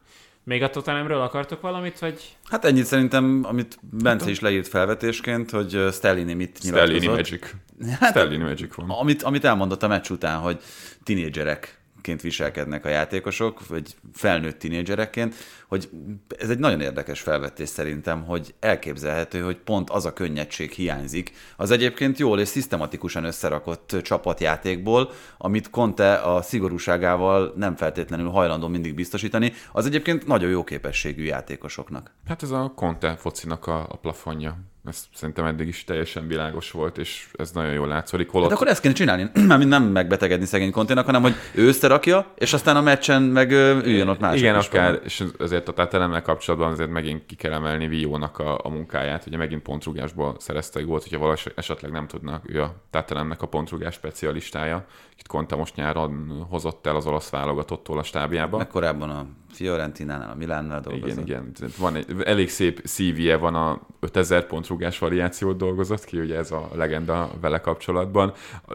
Még 0.50 0.62
a 0.62 0.70
Tottenhamről 0.70 1.20
akartok 1.20 1.60
valamit, 1.60 1.98
vagy? 1.98 2.36
Hát 2.44 2.64
ennyit 2.64 2.84
szerintem, 2.84 3.40
amit 3.42 3.78
Bence 3.90 4.30
is 4.30 4.40
leírt 4.40 4.68
felvetésként, 4.68 5.50
hogy 5.50 5.86
Stellini 5.92 6.34
mit 6.34 6.58
nyilatkozott. 6.62 6.96
Stellini 6.96 7.16
Magic. 7.16 7.54
Hát, 8.00 8.10
Stellini 8.10 8.42
Magic 8.42 8.74
van. 8.74 8.90
Amit, 8.90 9.22
amit 9.22 9.44
elmondott 9.44 9.82
a 9.82 9.88
meccs 9.88 10.10
után, 10.10 10.38
hogy 10.38 10.60
tinédzserek 11.04 11.79
ként 12.00 12.20
viselkednek 12.20 12.84
a 12.84 12.88
játékosok, 12.88 13.66
vagy 13.66 13.94
felnőtt 14.12 14.58
tinédzserekként, 14.58 15.34
hogy 15.68 15.88
ez 16.38 16.50
egy 16.50 16.58
nagyon 16.58 16.80
érdekes 16.80 17.20
felvetés 17.20 17.68
szerintem, 17.68 18.24
hogy 18.24 18.54
elképzelhető, 18.60 19.40
hogy 19.40 19.56
pont 19.56 19.90
az 19.90 20.04
a 20.04 20.12
könnyedség 20.12 20.70
hiányzik 20.72 21.32
az 21.56 21.70
egyébként 21.70 22.18
jól 22.18 22.40
és 22.40 22.48
szisztematikusan 22.48 23.24
összerakott 23.24 23.96
csapatjátékból, 24.02 25.10
amit 25.38 25.70
Conte 25.70 26.14
a 26.14 26.42
szigorúságával 26.42 27.52
nem 27.56 27.76
feltétlenül 27.76 28.28
hajlandó 28.28 28.68
mindig 28.68 28.94
biztosítani, 28.94 29.52
az 29.72 29.86
egyébként 29.86 30.26
nagyon 30.26 30.50
jó 30.50 30.64
képességű 30.64 31.22
játékosoknak. 31.24 32.14
Hát 32.26 32.42
ez 32.42 32.50
a 32.50 32.72
Conte 32.74 33.16
focinak 33.16 33.66
a, 33.66 33.86
a 33.88 33.96
plafonja 33.96 34.58
ez 34.84 35.04
szerintem 35.14 35.44
eddig 35.44 35.68
is 35.68 35.84
teljesen 35.84 36.26
világos 36.26 36.70
volt, 36.70 36.98
és 36.98 37.26
ez 37.32 37.50
nagyon 37.50 37.72
jól 37.72 37.88
látszik. 37.88 38.30
Holott... 38.30 38.48
Hát 38.48 38.58
akkor 38.58 38.70
ezt 38.70 38.80
kéne 38.80 38.94
csinálni, 38.94 39.30
mármint 39.48 39.70
nem 39.70 39.82
megbetegedni 39.82 40.46
szegény 40.46 40.70
konténak, 40.70 41.06
hanem 41.06 41.22
hogy 41.22 41.34
ő 41.54 41.66
összerakja, 41.66 42.32
és 42.34 42.52
aztán 42.52 42.76
a 42.76 42.80
meccsen 42.80 43.22
meg 43.22 43.50
üljön 43.50 44.08
ott 44.08 44.20
mások 44.20 44.38
Igen, 44.38 44.54
akár, 44.54 44.90
van. 44.90 45.00
és 45.04 45.24
azért 45.38 45.68
a 45.68 45.72
Tatelemmel 45.72 46.22
kapcsolatban 46.22 46.70
azért 46.70 46.90
megint 46.90 47.26
ki 47.26 47.34
kell 47.34 47.52
emelni 47.52 47.88
Viónak 47.88 48.38
a, 48.38 48.60
a 48.62 48.68
munkáját, 48.68 49.26
ugye 49.26 49.36
megint 49.36 49.62
pontrugásból 49.62 50.36
szerezte 50.38 50.84
volt, 50.84 51.02
hogyha 51.02 51.18
valaki 51.18 51.42
esetleg 51.54 51.90
nem 51.90 52.06
tudnak, 52.06 52.44
ő 52.46 52.62
a 52.62 52.74
Tatelemnek 52.90 53.42
a 53.42 53.46
pontrugás 53.46 53.94
specialistája, 53.94 54.86
itt 55.20 55.26
Conte 55.26 55.56
most 55.56 55.76
nyáron 55.76 56.46
hozott 56.48 56.86
el 56.86 56.96
az 56.96 57.06
olasz 57.06 57.30
válogatottól 57.30 57.98
a 57.98 58.02
stábjába. 58.02 58.56
Meg 58.56 58.66
korábban 58.66 59.10
a 59.10 59.26
Fiorentinánál, 59.52 60.30
a 60.30 60.34
Milánnál 60.34 60.80
dolgozott. 60.80 61.26
Igen, 61.26 61.52
igen. 61.58 61.70
Van 61.78 61.96
egy 61.96 62.06
elég 62.24 62.50
szép 62.50 62.80
CV-je 62.84 63.36
van 63.36 63.54
a 63.54 63.80
5000 64.00 64.46
pontrugás 64.46 64.98
variációt 64.98 65.56
dolgozott 65.56 66.04
ki, 66.04 66.18
ugye 66.18 66.36
ez 66.36 66.50
a 66.50 66.68
legenda 66.74 67.30
vele 67.40 67.60
kapcsolatban. 67.60 68.32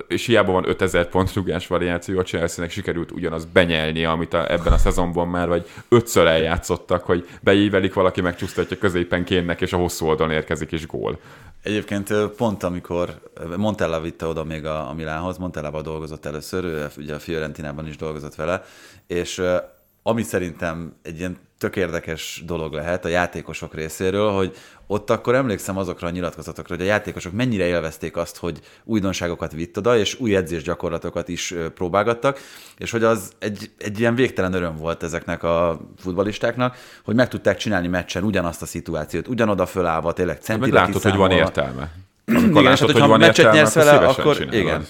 És 0.07 0.25
hiába 0.25 0.51
van 0.51 0.69
5000 0.69 1.09
pontrugás 1.09 1.67
variáció, 1.67 2.19
a 2.19 2.23
Chelsea-nek 2.23 2.71
sikerült 2.71 3.11
ugyanaz 3.11 3.45
benyelni, 3.45 4.05
amit 4.05 4.33
a, 4.33 4.51
ebben 4.51 4.73
a 4.73 4.77
szezonban 4.77 5.27
már 5.27 5.47
vagy 5.47 5.69
ötször 5.89 6.27
eljátszottak, 6.27 7.03
hogy 7.03 7.27
beívelik 7.41 7.93
valaki, 7.93 8.21
megcsúsztatja 8.21 8.77
középen 8.77 9.23
kénnek, 9.23 9.61
és 9.61 9.73
a 9.73 9.77
hosszú 9.77 10.05
oldalon 10.05 10.33
érkezik, 10.33 10.71
és 10.71 10.87
gól. 10.87 11.19
Egyébként 11.66 12.13
pont 12.28 12.63
amikor 12.63 13.32
Montella 13.57 14.01
vitte 14.01 14.26
oda 14.26 14.43
még 14.43 14.66
a, 14.66 14.89
a 14.89 14.93
Milánhoz, 14.93 15.38
Montellával 15.38 15.82
dolgozott 15.82 16.26
először, 16.26 16.63
ő 16.63 16.88
ugye 16.97 17.16
a 17.16 17.20
Fiorentinában 17.20 17.88
is 17.88 17.97
dolgozott 17.97 18.36
vele, 18.36 18.63
és 19.07 19.41
ami 20.03 20.24
szerintem 20.24 20.95
egy 21.01 21.18
ilyen 21.18 21.38
tök 21.57 21.75
érdekes 21.75 22.43
dolog 22.45 22.73
lehet 22.73 23.05
a 23.05 23.07
játékosok 23.07 23.73
részéről, 23.73 24.31
hogy 24.31 24.55
ott 24.87 25.09
akkor 25.09 25.35
emlékszem 25.35 25.77
azokra 25.77 26.07
a 26.07 26.11
nyilatkozatokra, 26.11 26.75
hogy 26.75 26.83
a 26.83 26.87
játékosok 26.87 27.33
mennyire 27.33 27.65
élvezték 27.65 28.17
azt, 28.17 28.37
hogy 28.37 28.59
újdonságokat 28.83 29.51
vitt 29.51 29.77
oda, 29.77 29.97
és 29.97 30.19
új 30.19 30.35
edzésgyakorlatokat 30.35 31.27
is 31.27 31.53
próbálgattak, 31.75 32.39
és 32.77 32.91
hogy 32.91 33.03
az 33.03 33.31
egy, 33.39 33.71
egy 33.77 33.99
ilyen 33.99 34.15
végtelen 34.15 34.53
öröm 34.53 34.77
volt 34.77 35.03
ezeknek 35.03 35.43
a 35.43 35.79
futbalistáknak, 35.97 36.77
hogy 37.03 37.15
meg 37.15 37.27
tudták 37.27 37.57
csinálni 37.57 37.87
meccsen 37.87 38.23
ugyanazt 38.23 38.61
a 38.61 38.65
szituációt, 38.65 39.27
ugyanoda 39.27 39.65
fölállva, 39.65 40.13
tényleg 40.13 40.37
centire 40.41 40.79
Meg 40.79 40.87
látod, 40.87 41.01
hogy 41.01 41.15
van 41.15 41.31
értelme. 41.31 41.91
Amikor 42.25 42.49
igen, 42.49 42.63
látod, 42.63 42.91
hogy, 42.91 42.99
hogy 42.99 43.09
van 43.09 43.19
meccset 43.19 43.53
nyersz 43.53 43.73
vele, 43.73 43.91
akkor 43.91 44.47
igen. 44.51 44.85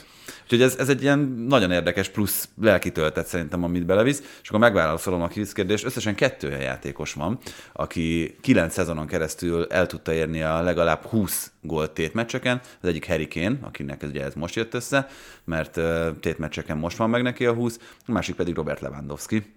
Úgyhogy 0.46 0.62
ez, 0.62 0.76
ez 0.76 0.89
egy 0.89 1.02
ilyen 1.02 1.20
nagyon 1.48 1.72
érdekes 1.72 2.10
plusz 2.10 2.50
lelki 2.62 2.91
töltet 2.91 3.28
szerintem, 3.28 3.64
amit 3.64 3.86
belevisz. 3.86 4.39
És 4.41 4.48
akkor 4.48 4.60
megválaszolom 4.60 5.22
a 5.22 5.28
kérdést. 5.28 5.86
Összesen 5.86 6.16
kettő 6.16 6.50
játékos 6.50 7.14
van, 7.14 7.38
aki 7.74 8.36
kilenc 8.41 8.74
szezonon 8.74 9.08
keresztül 9.08 9.66
el 9.70 9.86
tudta 9.86 10.14
érni 10.14 10.41
a 10.41 10.62
legalább 10.62 11.06
20 11.06 11.52
gólt 11.62 11.91
tétmeccseken. 11.91 12.62
Az 12.82 12.89
egyik 12.89 13.08
Harry 13.08 13.28
Kane, 13.28 13.58
akinek 13.62 14.04
ez, 14.04 14.10
ugye 14.10 14.24
ez 14.24 14.34
most 14.34 14.56
jött 14.56 14.74
össze, 14.74 15.08
mert 15.43 15.80
tétmeccseken 16.20 16.78
most 16.78 16.98
van 16.98 17.10
meg 17.10 17.22
neki 17.22 17.46
a 17.46 17.54
20, 17.54 17.80
a 18.06 18.12
másik 18.12 18.36
pedig 18.36 18.56
Robert 18.56 18.82
Lewandowski, 18.82 19.54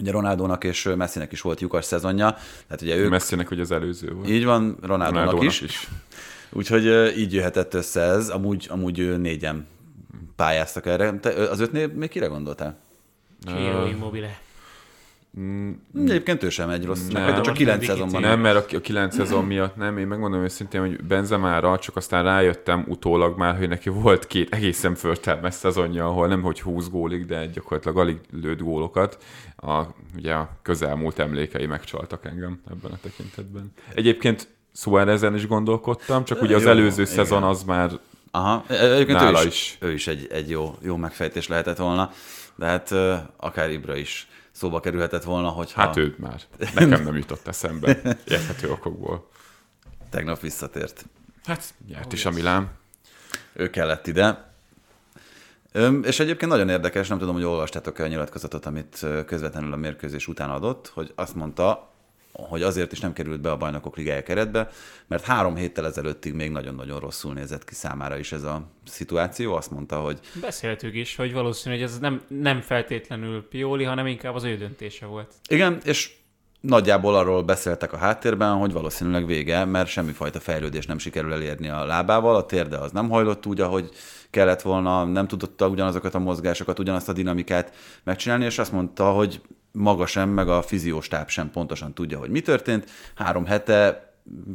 Ugye 0.00 0.10
Ronaldónak 0.10 0.64
és 0.64 0.88
Messinek 0.96 1.32
is 1.32 1.40
volt 1.40 1.60
lyukas 1.60 1.84
szezonja. 1.84 2.30
Tehát 2.66 2.82
ugye 2.82 2.96
ők... 2.96 3.10
Messinek 3.10 3.48
hogy 3.48 3.60
az 3.60 3.70
előző 3.70 4.12
volt. 4.12 4.28
Így 4.28 4.44
van, 4.44 4.76
Ronaldónak, 4.82 5.10
Ronaldónak 5.12 5.44
is. 5.44 5.60
is. 5.60 5.88
Úgyhogy 6.50 7.16
így 7.18 7.32
jöhetett 7.32 7.74
össze 7.74 8.00
ez. 8.00 8.28
Amúgy, 8.28 8.66
amúgy 8.70 9.18
négyen 9.20 9.66
pályáztak 10.36 10.86
erre. 10.86 11.18
Te, 11.18 11.30
az 11.30 11.60
ötnél 11.60 11.88
még 11.88 12.08
kire 12.08 12.26
gondoltál? 12.26 12.78
Ciro 13.46 13.86
Immobile. 13.86 14.38
Mm, 15.40 15.72
Egyébként 15.94 16.42
ő 16.42 16.48
sem 16.48 16.70
egy 16.70 16.84
rossz, 16.84 17.06
Nem, 17.06 17.22
nem, 17.24 17.34
csak 17.34 17.46
most 17.46 17.56
9 17.58 17.86
nem 17.86 17.96
szezonban. 17.96 18.20
Nem, 18.20 18.40
mert 18.40 18.72
a, 18.72 18.76
a 18.76 18.80
9 18.80 19.14
szezon 19.14 19.44
miatt 19.44 19.76
nem, 19.76 19.98
én 19.98 20.06
megmondom 20.06 20.42
őszintén, 20.42 20.80
hogy 20.80 21.04
Benzemára 21.04 21.78
csak 21.78 21.96
aztán 21.96 22.24
rájöttem 22.24 22.84
utólag 22.88 23.38
már, 23.38 23.56
hogy 23.58 23.68
neki 23.68 23.88
volt 23.88 24.26
két 24.26 24.54
egészen 24.54 24.94
föltelmes 24.94 25.54
szezonja, 25.54 26.06
ahol 26.06 26.28
nem 26.28 26.42
hogy 26.42 26.60
20 26.60 26.88
gólig, 26.88 27.26
de 27.26 27.46
gyakorlatilag 27.46 27.98
alig 27.98 28.16
lőtt 28.30 28.60
gólokat. 28.60 29.18
A, 29.56 29.82
ugye 30.16 30.32
a 30.32 30.48
közelmúlt 30.62 31.18
emlékei 31.18 31.66
megcsaltak 31.66 32.24
engem 32.24 32.60
ebben 32.70 32.90
a 32.90 32.98
tekintetben. 33.02 33.72
Egyébként 33.94 34.48
Suárezen 34.74 35.34
is 35.34 35.46
gondolkodtam, 35.46 36.24
csak 36.24 36.42
ugye 36.42 36.56
az 36.56 36.62
Jó, 36.62 36.68
előző 36.68 37.02
igen. 37.02 37.14
szezon 37.14 37.42
az 37.42 37.62
már 37.62 37.90
Aha, 38.36 38.64
egyébként 38.68 39.20
ő 39.20 39.24
Nála 39.24 39.44
is, 39.44 39.46
is. 39.46 39.76
ő 39.80 39.92
is 39.92 40.06
egy, 40.06 40.26
egy 40.30 40.50
jó, 40.50 40.78
jó 40.82 40.96
megfejtés 40.96 41.48
lehetett 41.48 41.76
volna, 41.76 42.10
de 42.54 42.66
hát 42.66 42.90
akár 43.36 43.70
Ibra 43.70 43.96
is 43.96 44.28
szóba 44.50 44.80
kerülhetett 44.80 45.22
volna, 45.22 45.48
hogyha 45.48 45.80
Hát 45.80 45.96
ő 45.96 46.14
már. 46.18 46.40
Nekem 46.74 47.02
nem 47.02 47.16
jutott 47.16 47.46
eszembe. 47.46 47.88
Érthető 48.24 48.70
okokból. 48.70 49.28
tegnap 50.10 50.40
visszatért. 50.40 51.04
Hát 51.44 51.74
nyert 51.88 52.12
is 52.12 52.24
a 52.24 52.30
Milán. 52.30 52.70
Ő 53.52 53.70
kellett 53.70 54.06
ide. 54.06 54.52
És 56.02 56.20
egyébként 56.20 56.50
nagyon 56.50 56.68
érdekes, 56.68 57.08
nem 57.08 57.18
tudom, 57.18 57.34
hogy 57.34 57.44
olvastátok-e 57.44 58.02
a 58.02 58.06
nyilatkozatot, 58.06 58.66
amit 58.66 59.06
közvetlenül 59.26 59.72
a 59.72 59.76
mérkőzés 59.76 60.28
után 60.28 60.50
adott, 60.50 60.90
hogy 60.94 61.12
azt 61.14 61.34
mondta, 61.34 61.90
hogy 62.36 62.62
azért 62.62 62.92
is 62.92 63.00
nem 63.00 63.12
került 63.12 63.40
be 63.40 63.50
a 63.50 63.56
bajnokok 63.56 63.96
ligája 63.96 64.22
keretbe, 64.22 64.68
mert 65.06 65.24
három 65.24 65.56
héttel 65.56 65.86
ezelőttig 65.86 66.34
még 66.34 66.50
nagyon-nagyon 66.50 67.00
rosszul 67.00 67.32
nézett 67.32 67.64
ki 67.64 67.74
számára 67.74 68.18
is 68.18 68.32
ez 68.32 68.42
a 68.42 68.70
szituáció. 68.84 69.54
Azt 69.54 69.70
mondta, 69.70 70.00
hogy 70.00 70.18
Beszéltük 70.40 70.94
is, 70.94 71.16
hogy 71.16 71.32
valószínű, 71.32 71.74
hogy 71.74 71.84
ez 71.84 71.98
nem, 71.98 72.22
nem 72.28 72.60
feltétlenül 72.60 73.48
Pioli, 73.48 73.84
hanem 73.84 74.06
inkább 74.06 74.34
az 74.34 74.44
ő 74.44 74.56
döntése 74.56 75.06
volt. 75.06 75.34
Igen, 75.48 75.80
és 75.84 76.14
nagyjából 76.60 77.14
arról 77.14 77.42
beszéltek 77.42 77.92
a 77.92 77.96
háttérben, 77.96 78.54
hogy 78.54 78.72
valószínűleg 78.72 79.26
vége, 79.26 79.64
mert 79.64 79.88
semmifajta 79.88 80.40
fejlődés 80.40 80.86
nem 80.86 80.98
sikerül 80.98 81.32
elérni 81.32 81.68
a 81.68 81.84
lábával, 81.84 82.36
a 82.36 82.46
térde 82.46 82.76
az 82.78 82.92
nem 82.92 83.08
hajlott 83.08 83.46
úgy, 83.46 83.60
ahogy 83.60 83.90
kellett 84.30 84.62
volna, 84.62 85.04
nem 85.04 85.28
tudta 85.28 85.68
ugyanazokat 85.68 86.14
a 86.14 86.18
mozgásokat, 86.18 86.78
ugyanazt 86.78 87.08
a 87.08 87.12
dinamikát 87.12 87.74
megcsinálni, 88.04 88.44
és 88.44 88.58
azt 88.58 88.72
mondta, 88.72 89.10
hogy 89.10 89.40
maga 89.76 90.06
sem, 90.06 90.28
meg 90.28 90.48
a 90.48 90.62
fizióstáb 90.62 91.28
sem 91.28 91.50
pontosan 91.50 91.94
tudja, 91.94 92.18
hogy 92.18 92.30
mi 92.30 92.40
történt. 92.40 92.90
Három 93.14 93.44
hete 93.44 94.04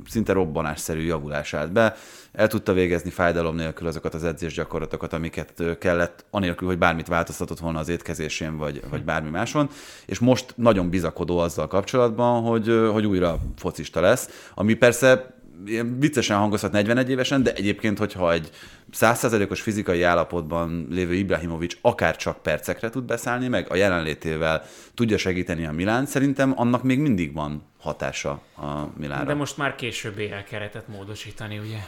szinte 0.09 0.34
robbanásszerű 0.34 1.01
javulás 1.01 1.53
állt 1.53 1.72
be. 1.72 1.95
El 2.32 2.47
tudta 2.47 2.74
végezni 2.74 3.09
fájdalom 3.09 3.55
nélkül 3.55 3.88
azokat 3.88 4.13
az 4.13 4.24
edzésgyakorlatokat, 4.24 5.13
amiket 5.13 5.63
kellett, 5.80 6.26
anélkül, 6.30 6.67
hogy 6.67 6.78
bármit 6.78 7.07
változtatott 7.07 7.59
volna 7.59 7.80
az 7.80 7.89
étkezésén, 7.89 8.57
vagy, 8.57 8.82
vagy 8.89 9.03
bármi 9.03 9.30
máson. 9.30 9.69
És 10.05 10.19
most 10.19 10.53
nagyon 10.55 10.89
bizakodó 10.89 11.38
azzal 11.38 11.67
kapcsolatban, 11.67 12.43
hogy, 12.43 12.89
hogy 12.91 13.05
újra 13.05 13.39
focista 13.57 14.01
lesz, 14.01 14.49
ami 14.53 14.74
persze 14.74 15.41
ilyen 15.66 15.99
viccesen 15.99 16.38
hangozhat 16.38 16.72
41 16.72 17.10
évesen, 17.10 17.43
de 17.43 17.54
egyébként, 17.54 17.97
hogyha 17.97 18.32
egy 18.32 18.49
100%-os 18.93 19.62
fizikai 19.62 20.04
állapotban 20.04 20.88
lévő 20.89 21.14
Ibrahimovic 21.14 21.78
akár 21.82 22.16
csak 22.16 22.41
percekre 22.41 22.89
tud 22.89 23.04
beszállni, 23.04 23.47
meg 23.47 23.68
a 23.70 23.76
jelenlétével 23.76 24.64
tudja 24.93 25.18
segíteni 25.18 25.66
a 25.66 25.72
Milán, 25.72 26.06
szerintem 26.06 26.54
annak 26.56 26.84
még 26.84 26.99
mindig 26.99 27.34
van 27.34 27.64
hatása 27.80 28.41
a 28.56 28.88
Milánra. 28.97 29.26
De 29.26 29.34
most 29.34 29.58
már 29.58 29.76
később 29.76 30.20
el 30.20 30.43
keretet 30.43 30.88
módosítani, 30.88 31.58
ugye? 31.58 31.80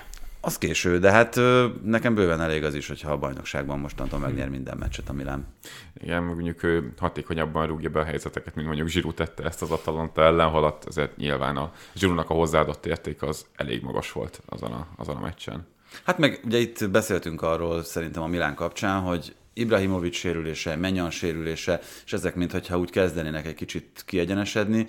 Az 0.46 0.58
késő, 0.58 1.00
de 1.00 1.12
hát 1.12 1.40
nekem 1.84 2.16
bőven 2.16 2.42
elég 2.42 2.64
az 2.64 2.76
is, 2.76 2.88
hogyha 2.88 3.12
a 3.12 3.18
bajnokságban 3.18 3.80
mostantól 3.80 4.20
megnyer 4.20 4.50
minden 4.50 4.78
meccset 4.78 5.10
a 5.10 5.14
Milán. 5.14 5.48
Igen, 5.94 6.24
mondjuk 6.24 6.64
ő 6.64 6.94
hatékonyabban 6.98 7.68
rúgja 7.68 7.90
be 7.90 8.00
a 8.00 8.04
helyzeteket, 8.04 8.56
mint 8.56 8.68
mondjuk 8.68 8.88
Zsirú 8.88 9.14
tette 9.14 9.44
ezt 9.44 9.62
az 9.62 9.72
Atalanta 9.72 10.22
ellen, 10.22 10.50
holott 10.50 10.84
azért 10.84 11.18
nyilván 11.18 11.58
a 11.58 11.72
Zsirúnak 11.96 12.30
a 12.30 12.34
hozzáadott 12.34 12.86
érték 12.86 13.22
az 13.22 13.46
elég 13.56 13.82
magas 13.84 14.12
volt 14.12 14.42
azon 14.46 14.72
a, 14.72 14.88
azon 14.96 15.16
a 15.16 15.20
meccsen. 15.20 15.68
Hát 16.04 16.18
meg 16.18 16.40
ugye 16.46 16.58
itt 16.58 16.90
beszéltünk 16.90 17.42
arról 17.42 17.84
szerintem 17.84 18.24
a 18.24 18.28
Milán 18.28 18.56
kapcsán, 18.56 19.02
hogy 19.02 19.36
Ibrahimovic 19.54 20.16
sérülése, 20.16 20.76
Menyan 20.76 21.10
sérülése, 21.10 21.80
és 22.06 22.14
ezek 22.14 22.36
mintha 22.36 22.80
úgy 22.80 22.90
kezdenének 22.90 23.46
egy 23.46 23.56
kicsit 23.56 24.04
kiegyenesedni. 24.06 24.88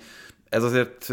Ez 0.49 0.63
azért 0.63 1.09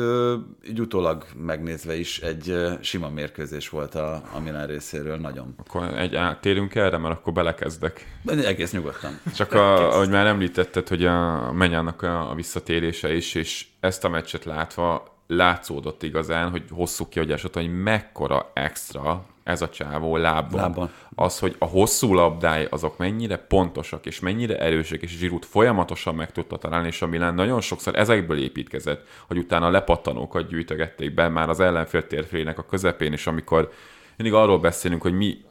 így 0.69 0.81
utólag 0.81 1.25
megnézve 1.37 1.95
is 1.95 2.21
egy 2.21 2.67
sima 2.81 3.09
mérkőzés 3.09 3.69
volt 3.69 3.95
a, 3.95 4.23
a 4.35 4.41
Milán 4.41 4.67
részéről, 4.67 5.17
nagyon. 5.17 5.55
Akkor 5.59 5.99
egy 5.99 6.19
térünk 6.41 6.75
erre, 6.75 6.99
mert 6.99 7.15
akkor 7.15 7.33
belekezdek. 7.33 8.19
De 8.23 8.47
egész 8.47 8.73
nyugodtan. 8.73 9.21
Csak 9.35 9.53
a, 9.53 9.95
ahogy 9.95 10.09
már 10.09 10.27
említetted, 10.27 10.89
hogy 10.89 11.05
a 11.05 11.53
Menyának 11.53 12.03
a, 12.03 12.33
visszatérése 12.35 13.15
is, 13.15 13.35
és 13.35 13.67
ezt 13.81 14.05
a 14.05 14.09
meccset 14.09 14.45
látva 14.45 15.13
látszódott 15.27 16.03
igazán, 16.03 16.51
hogy 16.51 16.63
hosszú 16.71 17.09
kiagyásot, 17.09 17.55
hogy 17.55 17.83
mekkora 17.83 18.51
extra 18.55 19.27
ez 19.45 19.63
a 19.63 19.69
csávó 19.69 20.17
lábban. 20.17 20.61
Lábban. 20.61 20.91
Az, 21.15 21.39
hogy 21.39 21.57
a 21.59 21.65
hosszú 21.65 22.15
labdái 22.15 22.67
azok 22.71 22.99
mennyire 22.99 23.37
pontosak, 23.37 24.07
és 24.07 24.21
mennyire 24.21 24.59
erősek, 24.59 25.03
és 25.03 25.11
Zsirút 25.11 25.45
folyamatosan 25.45 26.15
meg 26.15 26.33
tudta 26.33 26.57
találni, 26.57 26.87
és 26.87 27.03
a 27.03 27.07
Milán 27.07 27.35
nagyon 27.35 27.61
sokszor 27.61 27.99
ezekből 27.99 28.39
építkezett, 28.39 29.07
hogy 29.27 29.39
utána 29.39 29.71
lepattanókat 29.71 30.49
gyűjtögették 30.49 31.15
be 31.15 31.29
már 31.29 31.49
az 31.49 31.61
ellenfél 31.61 32.07
térfélének 32.07 32.59
a 32.59 32.67
közepén, 32.67 33.13
és 33.13 33.27
amikor 33.27 33.73
mindig 34.17 34.35
arról 34.35 34.59
beszélünk, 34.59 35.03
hogy 35.03 35.13
mi 35.13 35.45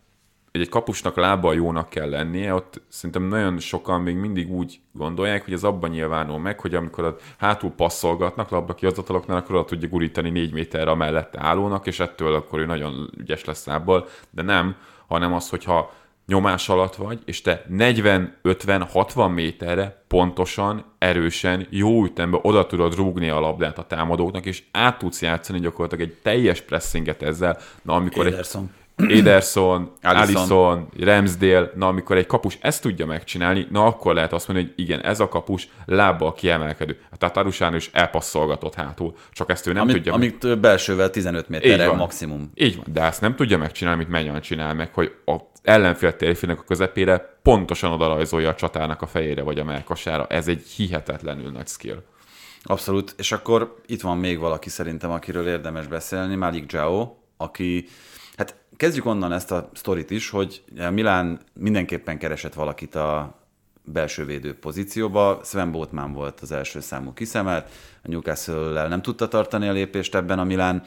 hogy 0.51 0.61
egy 0.61 0.69
kapusnak 0.69 1.15
lábbal 1.15 1.55
jónak 1.55 1.89
kell 1.89 2.09
lennie, 2.09 2.53
ott 2.53 2.81
szerintem 2.87 3.23
nagyon 3.23 3.59
sokan 3.59 4.01
még 4.01 4.15
mindig 4.15 4.51
úgy 4.51 4.79
gondolják, 4.91 5.43
hogy 5.43 5.53
ez 5.53 5.63
abban 5.63 5.89
nyilvánul 5.89 6.39
meg, 6.39 6.59
hogy 6.59 6.75
amikor 6.75 7.03
a 7.03 7.15
hátul 7.37 7.71
passzolgatnak 7.71 8.49
labda 8.49 8.73
kihozataloknál, 8.73 9.37
akkor 9.37 9.55
oda 9.55 9.65
tudja 9.65 9.87
gurítani 9.87 10.29
négy 10.29 10.53
méterre 10.53 10.91
a 10.91 10.95
mellette 10.95 11.39
állónak, 11.41 11.87
és 11.87 11.99
ettől 11.99 12.33
akkor 12.33 12.59
ő 12.59 12.65
nagyon 12.65 13.09
ügyes 13.17 13.45
lesz 13.45 13.65
lábbal, 13.65 14.07
de 14.29 14.41
nem, 14.41 14.75
hanem 15.07 15.33
az, 15.33 15.49
hogyha 15.49 15.93
nyomás 16.25 16.69
alatt 16.69 16.95
vagy, 16.95 17.19
és 17.25 17.41
te 17.41 17.65
40-50-60 17.69 19.33
méterre 19.33 20.03
pontosan, 20.07 20.85
erősen, 20.97 21.67
jó 21.69 22.03
ütemben 22.05 22.39
oda 22.43 22.65
tudod 22.65 22.95
rúgni 22.95 23.29
a 23.29 23.39
labdát 23.39 23.77
a 23.77 23.85
támadóknak, 23.85 24.45
és 24.45 24.63
át 24.71 24.97
tudsz 24.97 25.21
játszani 25.21 25.59
gyakorlatilag 25.59 26.09
egy 26.09 26.17
teljes 26.21 26.61
pressinget 26.61 27.21
ezzel, 27.21 27.57
na 27.81 27.93
amikor 27.93 28.27
egy 28.27 28.33
Ederson. 29.19 29.91
Alisson. 30.01 30.87
Ramsdale, 30.99 31.71
na 31.75 31.87
amikor 31.87 32.17
egy 32.17 32.25
kapus 32.25 32.57
ezt 32.61 32.81
tudja 32.81 33.05
megcsinálni, 33.05 33.67
na 33.71 33.85
akkor 33.85 34.13
lehet 34.13 34.33
azt 34.33 34.47
mondani, 34.47 34.67
hogy 34.75 34.83
igen, 34.85 35.01
ez 35.01 35.19
a 35.19 35.27
kapus 35.27 35.67
lábbal 35.85 36.33
kiemelkedő. 36.33 36.99
A 37.11 37.17
Tatarusán 37.17 37.75
is 37.75 37.89
elpasszolgatott 37.93 38.75
hátul, 38.75 39.15
csak 39.31 39.49
ezt 39.49 39.67
ő 39.67 39.73
nem 39.73 39.81
Amit, 39.81 39.95
tudja 39.95 40.13
amit 40.13 40.43
ö, 40.43 40.55
belsővel 40.55 41.09
15 41.09 41.49
méterre 41.49 41.91
maximum. 41.91 42.51
Így 42.55 42.75
van, 42.75 42.85
de 42.93 43.01
ezt 43.01 43.21
nem 43.21 43.35
tudja 43.35 43.57
megcsinálni, 43.57 44.01
amit 44.01 44.11
Menyan 44.11 44.41
csinál 44.41 44.73
meg, 44.73 44.93
hogy 44.93 45.15
a 45.25 45.35
ellenfél 45.63 46.15
térfének 46.15 46.59
a 46.59 46.63
közepére 46.63 47.37
pontosan 47.43 47.91
oda 47.91 48.07
rajzolja 48.07 48.49
a 48.49 48.55
csatának 48.55 49.01
a 49.01 49.07
fejére 49.07 49.41
vagy 49.41 49.59
a 49.59 49.63
melkasára. 49.63 50.27
Ez 50.27 50.47
egy 50.47 50.63
hihetetlenül 50.75 51.51
nagy 51.51 51.67
skill. 51.67 52.03
Abszolút, 52.63 53.13
és 53.17 53.31
akkor 53.31 53.75
itt 53.85 54.01
van 54.01 54.17
még 54.17 54.39
valaki 54.39 54.69
szerintem, 54.69 55.11
akiről 55.11 55.47
érdemes 55.47 55.87
beszélni, 55.87 56.35
Malik 56.35 56.71
Jao, 56.71 57.15
aki, 57.37 57.87
kezdjük 58.81 59.05
onnan 59.05 59.31
ezt 59.31 59.51
a 59.51 59.69
sztorit 59.73 60.11
is, 60.11 60.29
hogy 60.29 60.63
Milán 60.91 61.39
mindenképpen 61.53 62.17
keresett 62.17 62.53
valakit 62.53 62.95
a 62.95 63.39
belső 63.83 64.25
védő 64.25 64.55
pozícióba. 64.55 65.41
Sven 65.43 65.71
Botman 65.71 66.13
volt 66.13 66.39
az 66.39 66.51
első 66.51 66.79
számú 66.79 67.13
kiszemelt, 67.13 67.69
a 68.03 68.07
Newcastle-lel 68.07 68.87
nem 68.87 69.01
tudta 69.01 69.27
tartani 69.27 69.67
a 69.67 69.71
lépést 69.71 70.15
ebben 70.15 70.39
a 70.39 70.43
Milán, 70.43 70.83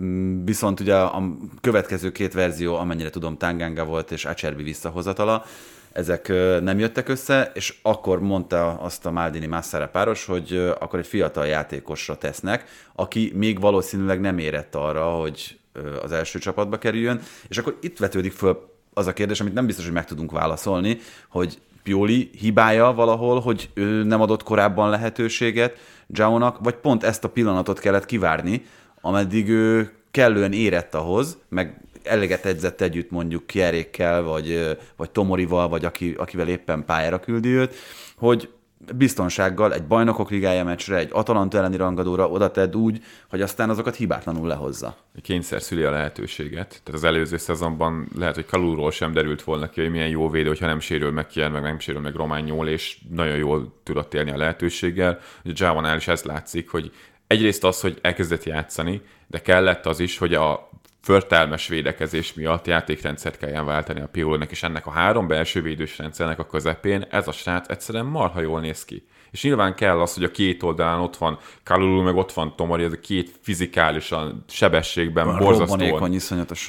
Mm, 0.00 0.44
Viszont 0.44 0.80
ugye 0.80 0.96
a 0.96 1.22
következő 1.60 2.12
két 2.12 2.32
verzió, 2.32 2.76
amennyire 2.76 3.10
tudom, 3.10 3.36
Tanganga 3.36 3.84
volt 3.84 4.10
és 4.10 4.24
Acerbi 4.24 4.62
visszahozatala, 4.62 5.44
ezek 5.92 6.28
ö, 6.28 6.60
nem 6.60 6.78
jöttek 6.78 7.08
össze, 7.08 7.50
és 7.54 7.78
akkor 7.82 8.20
mondta 8.20 8.78
azt 8.78 9.06
a 9.06 9.10
Maldini 9.10 9.46
Massara 9.46 9.88
páros, 9.88 10.24
hogy 10.24 10.52
ö, 10.52 10.70
akkor 10.70 10.98
egy 10.98 11.06
fiatal 11.06 11.46
játékosra 11.46 12.18
tesznek, 12.18 12.64
aki 12.94 13.32
még 13.34 13.60
valószínűleg 13.60 14.20
nem 14.20 14.38
érett 14.38 14.74
arra, 14.74 15.04
hogy 15.04 15.60
az 16.02 16.12
első 16.12 16.38
csapatba 16.38 16.78
kerüljön, 16.78 17.20
és 17.48 17.58
akkor 17.58 17.76
itt 17.80 17.98
vetődik 17.98 18.32
föl 18.32 18.70
az 18.94 19.06
a 19.06 19.12
kérdés, 19.12 19.40
amit 19.40 19.54
nem 19.54 19.66
biztos, 19.66 19.84
hogy 19.84 19.94
meg 19.94 20.04
tudunk 20.04 20.30
válaszolni, 20.30 20.98
hogy 21.28 21.58
Pioli 21.82 22.30
hibája 22.38 22.92
valahol, 22.92 23.40
hogy 23.40 23.70
ő 23.74 24.02
nem 24.02 24.20
adott 24.20 24.42
korábban 24.42 24.90
lehetőséget 24.90 25.78
Zsáónak, 26.14 26.58
vagy 26.62 26.74
pont 26.74 27.02
ezt 27.02 27.24
a 27.24 27.28
pillanatot 27.28 27.78
kellett 27.78 28.06
kivárni, 28.06 28.66
ameddig 29.00 29.48
ő 29.48 29.92
kellően 30.10 30.52
érett 30.52 30.94
ahhoz, 30.94 31.38
meg 31.48 31.80
eleget 32.02 32.46
edzett 32.46 32.80
együtt 32.80 33.10
mondjuk 33.10 33.46
Kierékkel, 33.46 34.22
vagy, 34.22 34.76
vagy 34.96 35.10
Tomorival, 35.10 35.68
vagy 35.68 35.84
aki, 35.84 36.14
akivel 36.18 36.48
éppen 36.48 36.84
pályára 36.84 37.20
küldi 37.20 37.48
őt, 37.48 37.74
hogy 38.16 38.48
biztonsággal 38.94 39.74
egy 39.74 39.86
bajnokok 39.86 40.30
ligája 40.30 40.64
meccsre, 40.64 40.96
egy 40.96 41.08
Atalanta 41.12 41.58
elleni 41.58 41.76
rangadóra 41.76 42.28
oda 42.28 42.50
tedd 42.50 42.74
úgy, 42.74 43.02
hogy 43.28 43.42
aztán 43.42 43.70
azokat 43.70 43.96
hibátlanul 43.96 44.46
lehozza. 44.48 44.96
Kényszer 45.22 45.62
szüli 45.62 45.82
a 45.82 45.90
lehetőséget. 45.90 46.68
Tehát 46.68 47.00
az 47.00 47.04
előző 47.04 47.36
szezonban 47.36 48.08
lehet, 48.18 48.34
hogy 48.34 48.46
Kalulról 48.46 48.90
sem 48.90 49.12
derült 49.12 49.42
volna 49.42 49.68
ki, 49.68 49.80
hogy 49.80 49.90
milyen 49.90 50.08
jó 50.08 50.28
védő, 50.28 50.48
hogyha 50.48 50.66
nem 50.66 50.80
sérül 50.80 51.10
meg 51.10 51.26
Kier, 51.26 51.50
meg 51.50 51.62
nem 51.62 51.78
sérül 51.78 52.00
meg 52.00 52.14
Román 52.14 52.42
Nyól, 52.42 52.68
és 52.68 52.98
nagyon 53.10 53.36
jól 53.36 53.80
tudott 53.82 54.14
élni 54.14 54.30
a 54.30 54.36
lehetőséggel. 54.36 55.18
Ugye 55.44 55.64
Javonál 55.66 55.96
is 55.96 56.08
ez 56.08 56.22
látszik, 56.22 56.70
hogy 56.70 56.92
egyrészt 57.26 57.64
az, 57.64 57.80
hogy 57.80 57.98
elkezdett 58.02 58.44
játszani, 58.44 59.00
de 59.26 59.40
kellett 59.40 59.86
az 59.86 60.00
is, 60.00 60.18
hogy 60.18 60.34
a 60.34 60.70
förtelmes 61.02 61.68
védekezés 61.68 62.34
miatt 62.34 62.66
játékrendszert 62.66 63.38
kelljen 63.38 63.64
váltani 63.64 64.00
a 64.00 64.08
Piolónak, 64.12 64.50
és 64.50 64.62
ennek 64.62 64.86
a 64.86 64.90
három 64.90 65.26
belső 65.26 65.62
védős 65.62 65.98
rendszernek 65.98 66.38
a 66.38 66.46
közepén 66.46 67.06
ez 67.10 67.28
a 67.28 67.32
srác 67.32 67.68
egyszerűen 67.68 68.06
marha 68.06 68.40
jól 68.40 68.60
néz 68.60 68.84
ki. 68.84 69.06
És 69.30 69.42
nyilván 69.42 69.74
kell 69.74 70.00
az, 70.00 70.14
hogy 70.14 70.24
a 70.24 70.30
két 70.30 70.62
oldalán 70.62 71.00
ott 71.00 71.16
van 71.16 71.38
Kalulu, 71.64 72.02
meg 72.02 72.16
ott 72.16 72.32
van 72.32 72.56
Tomori, 72.56 72.84
ez 72.84 72.92
a 72.92 73.00
két 73.00 73.38
fizikálisan, 73.40 74.44
sebességben 74.48 75.38
borzasztó, 75.38 76.08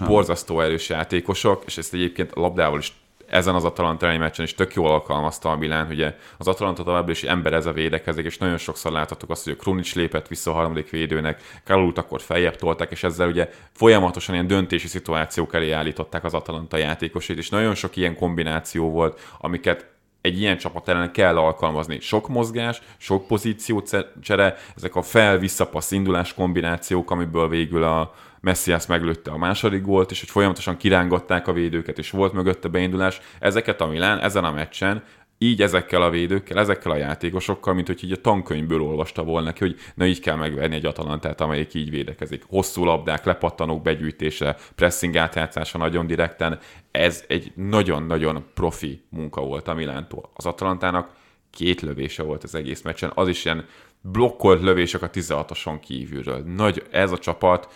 borzasztó 0.06 0.62
erős 0.62 0.90
játékosok, 0.90 1.64
és 1.66 1.78
ezt 1.78 1.94
egyébként 1.94 2.32
a 2.32 2.40
labdával 2.40 2.80
is 2.80 2.94
ezen 3.34 3.56
az 3.56 3.64
Atalanta 3.64 4.18
meccsen 4.18 4.46
is 4.46 4.56
tök 4.56 4.74
jól 4.74 4.90
alkalmazta 4.90 5.50
a 5.50 5.56
Milán, 5.56 5.88
ugye 5.90 6.16
az 6.38 6.48
Atalanta 6.48 6.84
továbbra 6.84 7.12
is 7.12 7.24
ember 7.24 7.54
ez 7.54 7.66
a 7.66 7.72
védekezik, 7.72 8.26
és 8.26 8.38
nagyon 8.38 8.58
sokszor 8.58 8.92
láthatok 8.92 9.30
azt, 9.30 9.44
hogy 9.44 9.54
a 9.54 9.62
Krunic 9.62 9.94
lépett 9.94 10.28
vissza 10.28 10.52
a 10.52 10.54
harmadik 10.54 10.90
védőnek, 10.90 11.42
Kalut 11.66 11.98
akkor 11.98 12.22
feljebb 12.22 12.56
tolták, 12.56 12.92
és 12.92 13.04
ezzel 13.04 13.28
ugye 13.28 13.50
folyamatosan 13.72 14.34
ilyen 14.34 14.48
döntési 14.48 14.88
szituációk 14.88 15.54
elé 15.54 15.72
állították 15.72 16.24
az 16.24 16.34
Atalanta 16.34 16.78
játékosait, 16.78 17.40
és 17.40 17.50
nagyon 17.50 17.76
sok 17.76 17.96
ilyen 17.96 18.16
kombináció 18.16 18.90
volt, 18.90 19.20
amiket 19.40 19.92
egy 20.22 20.40
ilyen 20.40 20.58
csapat 20.58 20.88
ellen 20.88 21.12
kell 21.12 21.38
alkalmazni. 21.38 22.00
Sok 22.00 22.28
mozgás, 22.28 22.82
sok 22.98 23.28
pozíciócsere, 23.28 24.56
ezek 24.76 24.96
a 24.96 25.02
fel-visszapassz 25.02 25.92
indulás 25.92 26.34
kombinációk, 26.34 27.12
amiből 27.12 27.50
végül 27.50 27.84
a, 27.84 28.14
Messias 28.44 28.86
meglőtte 28.86 29.32
a 29.32 29.38
második 29.38 29.82
gólt, 29.82 30.12
és 30.12 30.20
hogy 30.20 30.30
folyamatosan 30.30 30.78
kirángatták 30.78 31.48
a 31.48 31.54
védőket, 31.54 31.98
és 31.98 32.10
volt 32.10 32.34
mögötte 32.34 32.68
beindulás. 32.68 33.22
Ezeket 33.40 33.82
a 33.82 33.88
Milán 33.88 34.20
ezen 34.20 34.44
a 34.44 34.52
meccsen 34.52 35.04
így 35.38 35.62
ezekkel 35.62 36.02
a 36.02 36.10
védőkkel, 36.10 36.60
ezekkel 36.60 36.92
a 36.92 36.98
játékosokkal, 36.98 37.74
mint 37.74 37.88
hogy 37.88 38.04
így 38.04 38.12
a 38.12 38.22
tankönyvből 38.22 38.82
olvasta 38.82 39.24
volna 39.24 39.46
neki, 39.46 39.60
hogy 39.60 39.76
na 39.96 40.06
így 40.06 40.20
kell 40.20 40.36
megverni 40.36 40.76
egy 40.76 40.86
Atalantát, 40.86 41.42
amelyik 41.42 41.74
így 41.74 41.90
védekezik. 41.90 42.44
Hosszú 42.48 42.84
labdák, 42.84 43.26
lepattanók 43.26 43.82
begyűjtése, 43.82 44.58
pressing 44.76 45.16
átjátszása 45.16 45.78
nagyon 45.78 46.08
direkten. 46.08 46.60
Ez 46.92 47.24
egy 47.28 47.52
nagyon-nagyon 47.56 48.46
profi 48.54 49.02
munka 49.10 49.42
volt 49.42 49.68
a 49.68 49.74
Milántól. 49.74 50.30
Az 50.34 50.46
Atalantának 50.46 51.10
két 51.52 51.82
lövése 51.82 52.24
volt 52.24 52.44
az 52.44 52.56
egész 52.56 52.82
meccsen, 52.82 53.12
az 53.16 53.28
is 53.28 53.46
ilyen 53.46 53.66
blokkolt 54.02 54.62
lövések 54.62 55.02
a 55.02 55.10
16-oson 55.10 55.80
kívülről. 55.80 56.44
Nagy, 56.56 56.84
ez 56.92 57.12
a 57.12 57.18
csapat 57.18 57.68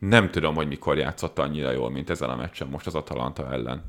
nem 0.00 0.30
tudom, 0.30 0.54
hogy 0.54 0.68
mikor 0.68 0.98
játszott 0.98 1.38
annyira 1.38 1.70
jól, 1.70 1.90
mint 1.90 2.10
ezen 2.10 2.30
a 2.30 2.36
meccsen 2.36 2.68
most 2.68 2.86
az 2.86 2.94
Atalanta 2.94 3.52
ellen. 3.52 3.82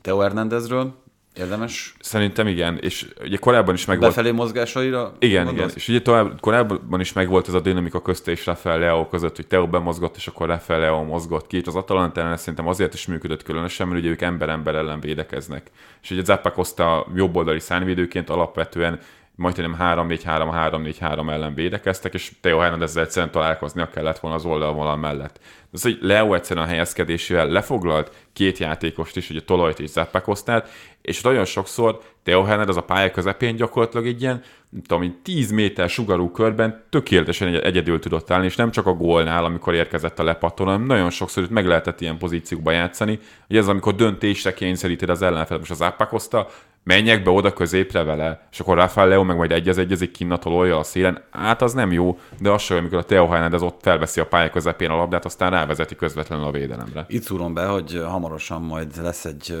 Teo 0.00 0.18
Hernándezről 0.18 0.94
érdemes? 1.34 1.94
Szerintem 2.00 2.46
igen, 2.46 2.78
és 2.78 3.08
ugye 3.24 3.36
korábban 3.36 3.74
is 3.74 3.84
megvolt... 3.84 4.10
Befelé 4.10 4.30
mozgásaira? 4.30 5.12
Igen, 5.18 5.44
gondolsz? 5.44 5.66
igen, 5.66 5.76
és 5.76 5.88
ugye 5.88 6.02
tovább, 6.02 6.40
korábban 6.40 7.00
is 7.00 7.12
megvolt 7.12 7.48
ez 7.48 7.54
a 7.54 7.60
dinamika 7.60 8.02
közte 8.02 8.30
és 8.30 8.46
Rafael 8.46 8.78
Leo 8.78 9.08
között, 9.08 9.36
hogy 9.36 9.46
Teo 9.46 9.66
bemozgott, 9.66 10.16
és 10.16 10.26
akkor 10.26 10.46
Rafael 10.46 10.80
Leo 10.80 11.02
mozgott 11.02 11.46
ki, 11.46 11.56
és 11.56 11.66
az 11.66 11.76
Atalanta 11.76 12.20
ellen 12.20 12.36
szerintem 12.36 12.66
azért 12.66 12.94
is 12.94 13.06
működött 13.06 13.42
különösen, 13.42 13.88
mert 13.88 14.00
ugye 14.00 14.10
ők 14.10 14.20
ember-ember 14.20 14.74
ellen 14.74 15.00
védekeznek. 15.00 15.70
És 16.02 16.10
ugye 16.10 16.24
Zappa 16.24 16.50
Costa 16.50 17.06
jobboldali 17.14 17.60
szárnyvédőként 17.60 18.30
alapvetően 18.30 19.00
majdnem 19.40 19.76
3-4-3-3-4-3 19.80 21.30
ellen 21.30 21.54
védekeztek, 21.54 22.14
és 22.14 22.32
Theo 22.40 22.58
Hernandezzel 22.58 23.02
egyszerűen 23.02 23.30
találkoznia 23.30 23.88
kellett 23.88 24.18
volna 24.18 24.36
az 24.36 24.44
oldalvonal 24.44 24.96
mellett. 24.96 25.38
De 25.42 25.68
az, 25.72 25.82
hogy 25.82 25.98
Leo 26.00 26.34
egyszerűen 26.34 26.66
a 26.66 26.68
helyezkedésével 26.68 27.48
lefoglalt 27.48 28.26
két 28.32 28.58
játékost 28.58 29.16
is, 29.16 29.30
ugye 29.30 29.40
Tolajt 29.40 29.80
és 29.80 29.90
Zappakosztát, 29.90 30.68
és 31.02 31.20
nagyon 31.20 31.44
sokszor 31.44 32.00
Theo 32.22 32.42
Hernandez 32.42 32.76
a 32.76 32.82
pálya 32.82 33.10
közepén 33.10 33.56
gyakorlatilag 33.56 34.06
egy 34.06 34.22
ilyen, 34.22 34.42
nem 34.68 34.82
tudom, 34.82 35.20
10 35.22 35.50
méter 35.50 35.88
sugarú 35.88 36.30
körben 36.30 36.84
tökéletesen 36.90 37.62
egyedül 37.62 37.98
tudott 37.98 38.30
állni, 38.30 38.46
és 38.46 38.56
nem 38.56 38.70
csak 38.70 38.86
a 38.86 38.92
gólnál, 38.92 39.44
amikor 39.44 39.74
érkezett 39.74 40.18
a 40.18 40.24
lepatton, 40.24 40.66
hanem 40.66 40.86
nagyon 40.86 41.10
sokszor 41.10 41.48
meg 41.50 41.66
lehetett 41.66 42.00
ilyen 42.00 42.18
pozíciókba 42.18 42.70
játszani, 42.70 43.18
hogy 43.46 43.56
ez 43.56 43.68
amikor 43.68 43.94
döntésre 43.94 44.54
kényszeríted 44.54 45.10
az 45.10 45.22
ellenfel, 45.22 45.58
most 45.58 45.70
az 45.70 45.82
Ápakozta, 45.82 46.48
menjek 46.82 47.22
be 47.22 47.30
oda 47.30 47.52
középre 47.52 48.02
vele, 48.02 48.48
és 48.50 48.60
akkor 48.60 48.76
Rafael 48.76 49.08
Leo 49.08 49.24
meg 49.24 49.36
majd 49.36 49.52
egyez 49.52 49.78
egyezik 49.78 50.10
kinn 50.10 50.30
a 50.30 50.82
szélen, 50.82 51.22
hát 51.30 51.62
az 51.62 51.72
nem 51.72 51.92
jó, 51.92 52.18
de 52.40 52.50
az 52.50 52.62
sem, 52.62 52.76
amikor 52.76 52.98
a 52.98 53.04
Theo 53.04 53.28
Hernandez 53.28 53.62
ott 53.62 53.78
felveszi 53.82 54.20
a 54.20 54.26
pálya 54.26 54.50
közepén 54.50 54.90
a 54.90 54.96
labdát, 54.96 55.24
aztán 55.24 55.50
rávezeti 55.50 55.94
közvetlenül 55.94 56.44
a 56.44 56.50
védelemre. 56.50 57.04
Itt 57.08 57.22
szúrom 57.22 57.54
be, 57.54 57.66
hogy 57.66 58.02
hamarosan 58.06 58.62
majd 58.62 59.02
lesz 59.02 59.24
egy 59.24 59.56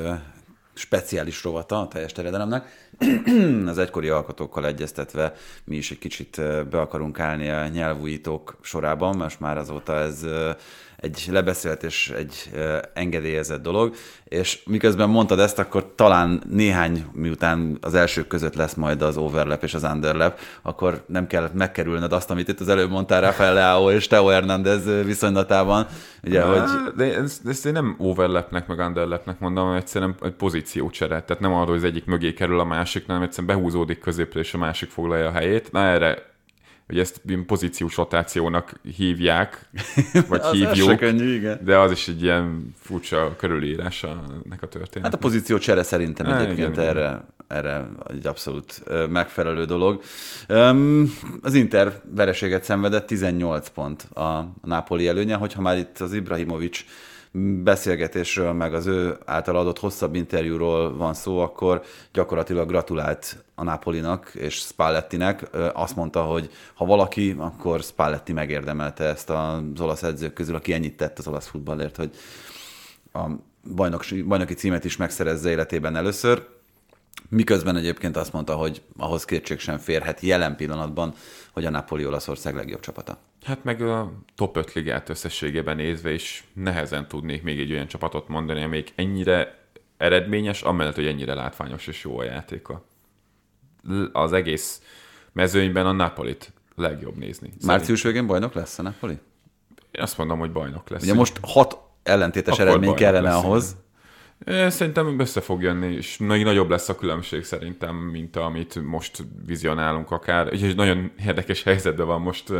speciális 0.74 1.44
rovata 1.44 1.80
a 1.80 1.88
teljes 1.88 2.12
terjedelemnek. 2.12 2.88
az 3.66 3.78
egykori 3.78 4.08
alkotókkal 4.08 4.66
egyeztetve 4.66 5.34
mi 5.64 5.76
is 5.76 5.90
egy 5.90 5.98
kicsit 5.98 6.40
be 6.70 6.80
akarunk 6.80 7.18
állni 7.18 7.48
a 7.48 7.66
nyelvújítók 7.66 8.56
sorában, 8.62 9.16
most 9.16 9.40
már 9.40 9.58
azóta 9.58 9.94
ez 9.94 10.26
egy 11.00 11.26
lebeszélt 11.30 11.82
és 11.82 12.12
egy 12.16 12.50
engedélyezett 12.94 13.62
dolog, 13.62 13.94
és 14.24 14.62
miközben 14.66 15.08
mondtad 15.08 15.38
ezt, 15.38 15.58
akkor 15.58 15.92
talán 15.94 16.42
néhány, 16.50 17.04
miután 17.12 17.78
az 17.80 17.94
elsők 17.94 18.26
között 18.26 18.54
lesz 18.54 18.74
majd 18.74 19.02
az 19.02 19.16
overlap 19.16 19.62
és 19.62 19.74
az 19.74 19.82
underlap, 19.82 20.38
akkor 20.62 21.04
nem 21.06 21.26
kell 21.26 21.50
megkerülned 21.54 22.12
azt, 22.12 22.30
amit 22.30 22.48
itt 22.48 22.60
az 22.60 22.68
előbb 22.68 22.90
mondtál 22.90 23.20
Rafael 23.20 23.54
Leao 23.54 23.90
és 23.90 24.06
Teo 24.06 24.26
Hernández 24.26 25.04
viszonylatában. 25.04 25.86
Ugye, 26.22 26.38
de, 26.38 26.44
hogy... 26.44 26.94
de 26.96 27.14
ezt, 27.14 27.46
ezt, 27.46 27.66
én 27.66 27.72
nem 27.72 27.94
overlapnek 27.98 28.66
meg 28.66 28.78
underlapnek 28.78 29.38
mondom, 29.38 29.72
egyszerűen 29.72 30.14
egy 30.22 30.32
pozíciócsere. 30.32 31.22
Tehát 31.22 31.42
nem 31.42 31.52
arról, 31.52 31.66
hogy 31.66 31.76
az 31.76 31.84
egyik 31.84 32.04
mögé 32.04 32.32
kerül 32.32 32.60
a 32.60 32.64
másik, 32.64 33.06
hanem 33.06 33.22
egyszerűen 33.22 33.56
behúzódik 33.56 33.98
középre, 33.98 34.40
és 34.40 34.54
a 34.54 34.58
másik 34.58 34.90
foglalja 34.90 35.28
a 35.28 35.32
helyét. 35.32 35.72
Na 35.72 35.84
erre 35.84 36.29
hogy 36.90 36.98
ezt 36.98 37.20
pozíciós 37.46 37.96
rotációnak 37.96 38.80
hívják, 38.96 39.68
vagy 40.28 40.40
az 40.42 40.52
hívjuk, 40.52 40.96
könnyű, 40.96 41.34
igen. 41.34 41.60
de 41.64 41.78
az 41.78 41.90
is 41.90 42.08
egy 42.08 42.22
ilyen 42.22 42.74
furcsa 42.80 43.34
körülírás 43.36 44.02
ennek 44.02 44.62
a 44.62 44.68
történet. 44.68 45.04
Hát 45.04 45.14
a 45.14 45.18
pozíció 45.18 45.58
csere 45.58 45.82
szerintem 45.82 46.26
Há, 46.26 46.40
egyébként 46.40 46.76
igen, 46.76 46.88
erre, 46.88 47.24
erre 47.48 47.88
egy 48.08 48.26
abszolút 48.26 48.82
megfelelő 49.08 49.64
dolog. 49.64 50.02
Az 51.42 51.54
Inter 51.54 52.00
vereséget 52.14 52.64
szenvedett, 52.64 53.06
18 53.06 53.68
pont 53.68 54.02
a 54.02 54.52
Napoli 54.64 55.08
előnye, 55.08 55.34
hogyha 55.34 55.60
már 55.60 55.78
itt 55.78 55.98
az 55.98 56.12
Ibrahimovics 56.12 56.84
beszélgetésről, 57.62 58.52
meg 58.52 58.74
az 58.74 58.86
ő 58.86 59.18
által 59.24 59.56
adott 59.56 59.78
hosszabb 59.78 60.14
interjúról 60.14 60.96
van 60.96 61.14
szó, 61.14 61.38
akkor 61.38 61.82
gyakorlatilag 62.12 62.68
gratulált 62.68 63.44
a 63.54 63.62
Napolinak 63.62 64.32
és 64.34 64.54
Spallettinek. 64.54 65.50
Azt 65.72 65.96
mondta, 65.96 66.22
hogy 66.22 66.50
ha 66.74 66.84
valaki, 66.84 67.34
akkor 67.38 67.82
Spalletti 67.82 68.32
megérdemelte 68.32 69.04
ezt 69.04 69.30
az 69.30 69.80
olasz 69.80 70.02
edzők 70.02 70.32
közül, 70.32 70.54
aki 70.54 70.72
ennyit 70.72 70.96
tett 70.96 71.18
az 71.18 71.26
olasz 71.26 71.46
futballért, 71.46 71.96
hogy 71.96 72.10
a 73.12 73.26
bajnoki, 74.26 74.54
címet 74.54 74.84
is 74.84 74.96
megszerezze 74.96 75.50
életében 75.50 75.96
először. 75.96 76.48
Miközben 77.28 77.76
egyébként 77.76 78.16
azt 78.16 78.32
mondta, 78.32 78.54
hogy 78.54 78.82
ahhoz 78.96 79.24
kétség 79.24 79.58
sem 79.58 79.78
férhet 79.78 80.20
jelen 80.20 80.56
pillanatban, 80.56 81.14
hogy 81.52 81.64
a 81.64 81.70
Napoli 81.70 82.06
Olaszország 82.06 82.54
legjobb 82.54 82.80
csapata. 82.80 83.18
Hát 83.42 83.64
meg 83.64 83.82
a 83.82 84.12
top 84.34 84.56
5 84.56 84.72
ligát 84.72 85.08
összességében 85.08 85.76
nézve 85.76 86.12
is 86.12 86.44
nehezen 86.52 87.08
tudnék 87.08 87.42
még 87.42 87.60
egy 87.60 87.72
olyan 87.72 87.86
csapatot 87.86 88.28
mondani, 88.28 88.62
amelyik 88.62 88.92
ennyire 88.94 89.58
eredményes, 89.96 90.62
amellett, 90.62 90.94
hogy 90.94 91.06
ennyire 91.06 91.34
látványos 91.34 91.86
és 91.86 92.04
jó 92.04 92.18
a 92.18 92.24
játéka. 92.24 92.84
Az 94.12 94.32
egész 94.32 94.82
mezőnyben 95.32 95.86
a 95.86 95.92
Napolit 95.92 96.52
legjobb 96.76 97.16
nézni. 97.16 97.52
Március 97.66 98.02
végén 98.02 98.26
bajnok 98.26 98.54
lesz 98.54 98.78
a 98.78 98.82
Napoli? 98.82 99.18
Én 99.90 100.02
azt 100.02 100.18
mondom, 100.18 100.38
hogy 100.38 100.52
bajnok 100.52 100.88
lesz. 100.88 101.02
Ugye 101.02 101.14
most 101.14 101.38
hat 101.42 101.78
ellentétes 102.02 102.54
Akkor 102.54 102.66
eredmény 102.66 102.94
kellene 102.94 103.28
lesz, 103.28 103.42
ahhoz. 103.42 103.64
Igen 103.64 103.88
Szerintem 104.46 105.18
össze 105.18 105.40
fog 105.40 105.62
jönni, 105.62 105.94
és 105.94 106.16
még 106.16 106.44
nagyobb 106.44 106.70
lesz 106.70 106.88
a 106.88 106.94
különbség 106.94 107.44
szerintem, 107.44 107.94
mint 107.94 108.36
amit 108.36 108.82
most 108.82 109.24
vizionálunk 109.46 110.10
akár. 110.10 110.48
Úgyhogy 110.52 110.76
nagyon 110.76 111.10
érdekes 111.26 111.62
helyzetben 111.62 112.06
van 112.06 112.20
most 112.20 112.52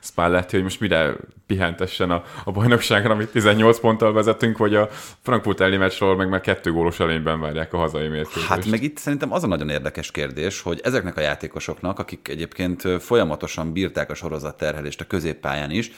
Spalletti, 0.00 0.54
hogy 0.54 0.64
most 0.64 0.80
mire 0.80 1.16
pihentessen 1.46 2.10
a, 2.10 2.24
a 2.44 2.50
bajnokságra, 2.50 3.12
amit 3.12 3.28
18 3.28 3.80
ponttal 3.80 4.12
vezetünk, 4.12 4.58
vagy 4.58 4.74
a 4.74 4.88
Frankfurt 5.22 5.60
elleni 5.60 5.76
meccsről 5.76 6.16
meg 6.16 6.28
már 6.28 6.40
kettő 6.40 6.72
gólos 6.72 7.00
előnyben 7.00 7.40
várják 7.40 7.72
a 7.72 7.76
hazai 7.76 8.08
mérkőzést. 8.08 8.46
Hát 8.46 8.66
meg 8.66 8.82
itt 8.82 8.96
szerintem 8.96 9.32
az 9.32 9.44
a 9.44 9.46
nagyon 9.46 9.68
érdekes 9.68 10.10
kérdés, 10.10 10.60
hogy 10.60 10.80
ezeknek 10.82 11.16
a 11.16 11.20
játékosoknak, 11.20 11.98
akik 11.98 12.28
egyébként 12.28 12.82
folyamatosan 13.02 13.72
bírták 13.72 14.10
a 14.10 14.14
sorozat 14.14 14.56
terhelést 14.56 15.00
a 15.00 15.04
középpályán 15.04 15.70
is, 15.70 15.90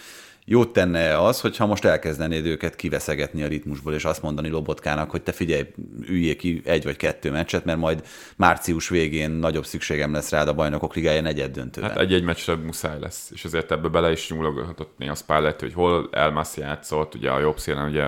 jót 0.50 0.72
tenne 0.72 1.18
az, 1.18 1.40
hogyha 1.40 1.66
most 1.66 1.84
elkezdenéd 1.84 2.46
őket 2.46 2.76
kiveszegetni 2.76 3.42
a 3.42 3.48
ritmusból, 3.48 3.94
és 3.94 4.04
azt 4.04 4.22
mondani 4.22 4.48
Lobotkának, 4.48 5.10
hogy 5.10 5.22
te 5.22 5.32
figyelj, 5.32 5.66
üljél 6.08 6.36
ki 6.36 6.60
egy 6.64 6.84
vagy 6.84 6.96
kettő 6.96 7.30
meccset, 7.30 7.64
mert 7.64 7.78
majd 7.78 8.06
március 8.36 8.88
végén 8.88 9.30
nagyobb 9.30 9.66
szükségem 9.66 10.12
lesz 10.12 10.30
rád 10.30 10.48
a 10.48 10.54
bajnokok 10.54 10.94
ligája 10.94 11.20
negyed 11.20 11.50
döntőben. 11.50 11.90
Hát 11.90 11.98
egy-egy 11.98 12.22
meccsre 12.22 12.54
muszáj 12.54 12.98
lesz, 13.00 13.30
és 13.34 13.44
ezért 13.44 13.72
ebbe 13.72 13.88
bele 13.88 14.10
is 14.10 14.30
nyúlogatott 14.30 14.92
néha 14.98 15.14
Spalletti, 15.14 15.64
hogy 15.64 15.74
hol 15.74 16.08
Elmas 16.12 16.56
játszott, 16.56 17.14
ugye 17.14 17.30
a 17.30 17.40
jobb 17.40 17.58
szélen, 17.58 17.88
ugye 17.88 18.06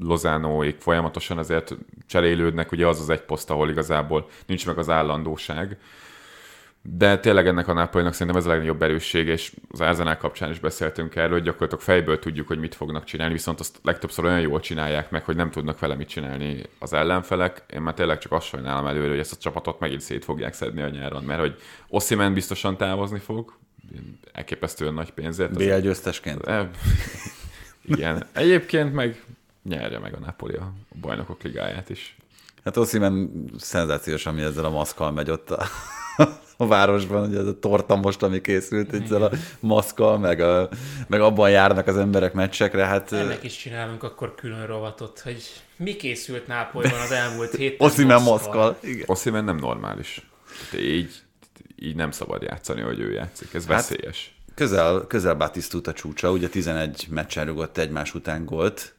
Lozánóik 0.00 0.76
folyamatosan 0.80 1.38
azért 1.38 1.76
cserélődnek, 2.06 2.72
ugye 2.72 2.86
az 2.86 3.00
az 3.00 3.10
egy 3.10 3.22
poszt, 3.22 3.50
ahol 3.50 3.70
igazából 3.70 4.28
nincs 4.46 4.66
meg 4.66 4.78
az 4.78 4.88
állandóság. 4.88 5.78
De 6.82 7.18
tényleg 7.18 7.46
ennek 7.46 7.68
a 7.68 7.72
Napolinak 7.72 8.12
szerintem 8.12 8.36
ez 8.36 8.46
a 8.46 8.48
legnagyobb 8.48 8.82
erősség, 8.82 9.26
és 9.26 9.54
az 9.70 9.80
Arsenal 9.80 10.16
kapcsán 10.16 10.50
is 10.50 10.58
beszéltünk 10.58 11.16
erről, 11.16 11.32
hogy 11.32 11.42
gyakorlatilag 11.42 11.82
fejből 11.82 12.18
tudjuk, 12.18 12.46
hogy 12.46 12.58
mit 12.58 12.74
fognak 12.74 13.04
csinálni, 13.04 13.32
viszont 13.32 13.60
azt 13.60 13.78
legtöbbször 13.82 14.24
olyan 14.24 14.40
jól 14.40 14.60
csinálják 14.60 15.10
meg, 15.10 15.24
hogy 15.24 15.36
nem 15.36 15.50
tudnak 15.50 15.78
vele 15.78 15.94
mit 15.94 16.08
csinálni 16.08 16.62
az 16.78 16.92
ellenfelek. 16.92 17.62
Én 17.72 17.80
már 17.80 17.94
tényleg 17.94 18.18
csak 18.18 18.32
azt 18.32 18.46
sajnálom 18.46 18.86
előre, 18.86 19.08
hogy 19.08 19.18
ezt 19.18 19.32
a 19.32 19.36
csapatot 19.36 19.80
megint 19.80 20.00
szét 20.00 20.24
fogják 20.24 20.54
szedni 20.54 20.82
a 20.82 20.88
nyáron, 20.88 21.24
mert 21.24 21.40
hogy 21.40 21.60
Ossiman 21.88 22.34
biztosan 22.34 22.76
távozni 22.76 23.18
fog, 23.18 23.58
elképesztően 24.32 24.94
nagy 24.94 25.10
pénzért. 25.10 25.52
BL 25.52 25.78
győztesként? 25.78 26.50
Igen. 27.84 28.26
Egyébként 28.32 28.94
meg 28.94 29.22
nyerje 29.62 29.98
meg 29.98 30.14
a 30.14 30.18
Napoli 30.18 30.54
a 30.54 30.72
bajnokok 31.00 31.42
ligáját 31.42 31.88
is. 31.90 32.16
Hát 32.64 32.76
Ossiman 32.76 33.44
szenzációs, 33.58 34.26
ami 34.26 34.42
ezzel 34.42 34.64
a 34.64 34.70
maszkal 34.70 35.12
megy 35.12 35.30
ott 35.30 35.50
a, 35.50 35.66
a 36.60 36.66
városban, 36.66 37.26
hogy 37.26 37.36
ez 37.36 37.46
a 37.46 37.58
torta 37.58 37.96
most, 37.96 38.22
ami 38.22 38.40
készült 38.40 38.92
ezzel 38.92 39.22
a 39.22 39.30
maszkal, 39.60 40.18
meg, 40.18 40.40
a, 40.40 40.68
meg 41.06 41.20
abban 41.20 41.50
járnak 41.50 41.86
az 41.86 41.96
emberek 41.96 42.32
meccsekre. 42.32 42.84
Hát, 42.84 43.12
Ennek 43.12 43.44
is 43.44 43.56
csinálunk 43.56 44.02
akkor 44.02 44.34
külön 44.34 44.66
rovatot, 44.66 45.20
hogy 45.20 45.42
mi 45.76 45.96
készült 45.96 46.46
Nápolyban 46.46 47.00
az 47.00 47.10
elmúlt 47.10 47.54
héten. 47.54 47.86
Ossiman 47.88 48.22
maszkal. 48.22 48.78
Igen. 48.82 49.04
Ossiman 49.06 49.44
nem 49.44 49.56
normális. 49.56 50.28
Hát 50.70 50.80
így, 50.80 51.12
így 51.78 51.96
nem 51.96 52.10
szabad 52.10 52.42
játszani, 52.42 52.80
hogy 52.80 53.00
ő 53.00 53.12
játszik. 53.12 53.54
Ez 53.54 53.66
hát, 53.66 53.76
veszélyes. 53.76 54.34
Közel, 54.54 55.04
közel 55.08 55.34
Batistuta 55.34 55.92
csúcsa, 55.92 56.30
ugye 56.30 56.48
11 56.48 57.06
meccsen 57.10 57.46
rugott 57.46 57.78
egymás 57.78 58.14
után 58.14 58.44
gólt, 58.44 58.94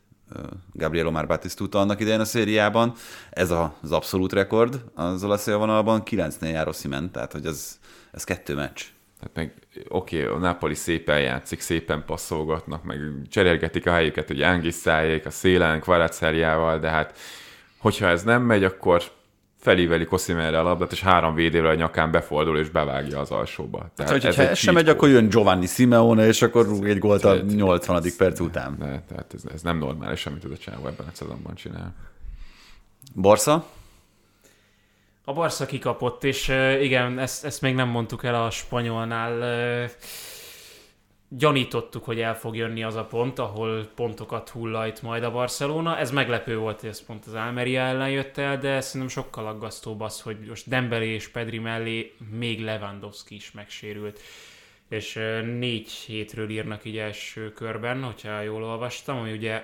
Gabriel 0.74 1.08
Omar 1.08 1.28
Batistuta 1.28 1.80
annak 1.80 2.00
idején 2.00 2.20
a 2.20 2.26
szériában. 2.26 2.94
Ez 3.30 3.52
az 3.52 3.92
abszolút 3.92 4.34
rekord 4.34 4.84
az 4.96 5.24
olasz 5.24 5.46
vonalban, 5.46 6.04
9-nél 6.06 6.52
jár 6.52 6.68
Ossiman, 6.68 7.12
tehát 7.12 7.32
hogy 7.32 7.46
ez, 7.46 7.80
ez 8.12 8.24
kettő 8.24 8.56
meccs. 8.56 8.82
Tehát 9.20 9.36
meg 9.36 9.54
oké, 9.90 10.24
okay, 10.24 10.36
a 10.36 10.38
Napoli 10.38 10.76
szépen 10.76 11.22
játszik, 11.22 11.60
szépen 11.60 12.04
passzolgatnak, 12.06 12.84
meg 12.84 13.00
cserélgetik 13.30 13.88
a 13.88 13.92
helyüket, 13.92 14.28
hogy 14.28 14.42
Angiszájék, 14.42 15.26
a 15.26 15.30
szélen, 15.30 15.80
Kvaratszeriával, 15.80 16.80
de 16.80 16.90
hát 16.90 17.18
hogyha 17.78 18.08
ez 18.08 18.24
nem 18.24 18.42
megy, 18.42 18.64
akkor 18.64 19.04
felíveli 19.62 20.06
Koszimerre 20.06 20.60
a 20.60 20.64
labdát, 20.64 20.92
és 20.92 21.02
három 21.02 21.34
védővel 21.34 21.72
a 21.72 21.76
nyakán 21.76 22.12
befordul 22.12 22.58
és 22.58 22.70
bevágja 22.70 23.20
az 23.20 23.32
alsóba. 23.32 23.78
Tehát 23.96 24.12
hát, 24.12 24.24
hogyha 24.24 24.44
ez 24.44 24.58
sem 24.58 24.74
megy, 24.74 24.90
akkor 24.90 25.10
jön 25.10 25.30
Giovanni 25.30 25.66
Simeone, 25.66 26.28
és 26.28 26.42
akkor 26.42 26.66
rúg 26.66 26.88
egy 26.88 27.00
gólt 27.00 27.24
a 27.24 27.36
80. 27.36 28.04
perc 28.18 28.40
után. 28.40 28.76
De, 28.80 29.04
tehát 29.08 29.34
ez, 29.34 29.42
ez 29.54 29.62
nem 29.62 29.78
normális, 29.78 30.26
amit 30.26 30.44
ez 30.44 30.52
a 30.52 30.58
csávó 30.58 30.88
ebben 30.88 31.08
a 31.08 31.12
szezonban 31.14 31.56
csinál. 31.56 31.94
Barca? 33.16 33.66
A 35.26 35.34
Barca 35.34 35.66
kikapott, 35.66 36.24
és 36.24 36.48
igen, 36.82 37.20
ezt, 37.20 37.46
ezt 37.46 37.62
még 37.62 37.76
nem 37.76 37.88
mondtuk 37.88 38.24
el 38.24 38.44
a 38.44 38.50
spanyolnál. 38.50 39.90
Gyanítottuk, 41.38 42.04
hogy 42.04 42.20
el 42.20 42.36
fog 42.36 42.56
jönni 42.56 42.84
az 42.84 42.96
a 42.96 43.06
pont, 43.06 43.40
ahol 43.40 43.90
pontokat 43.96 44.50
hullajt 44.50 45.02
majd 45.02 45.24
a 45.24 45.32
Barcelona. 45.32 45.98
Ez 45.98 46.12
meglepő 46.12 46.58
volt, 46.58 46.80
hogy 46.80 46.90
ez 46.90 47.06
pont 47.06 47.26
az 47.26 47.34
Almeria 47.34 47.82
ellen 47.82 48.10
jött 48.10 48.38
el, 48.38 48.58
de 48.58 48.82
szerintem 48.82 49.10
sokkal 49.10 49.48
aggasztóbb 49.48 50.02
az, 50.02 50.22
hogy 50.22 50.38
most 50.48 50.70
Dembele 50.70 51.06
és 51.06 51.28
Pedri 51.28 51.60
mellé 51.60 52.16
még 52.30 52.62
Lewandowski 52.64 53.36
is 53.36 53.52
megsérült. 53.52 54.20
És 54.90 55.20
négy 55.60 55.90
hétről 55.90 56.50
írnak 56.50 56.86
így 56.86 56.98
első 56.98 57.54
körben, 57.54 58.04
hogyha 58.04 58.42
jól 58.42 58.64
olvastam, 58.64 59.18
ami 59.18 59.32
ugye 59.32 59.64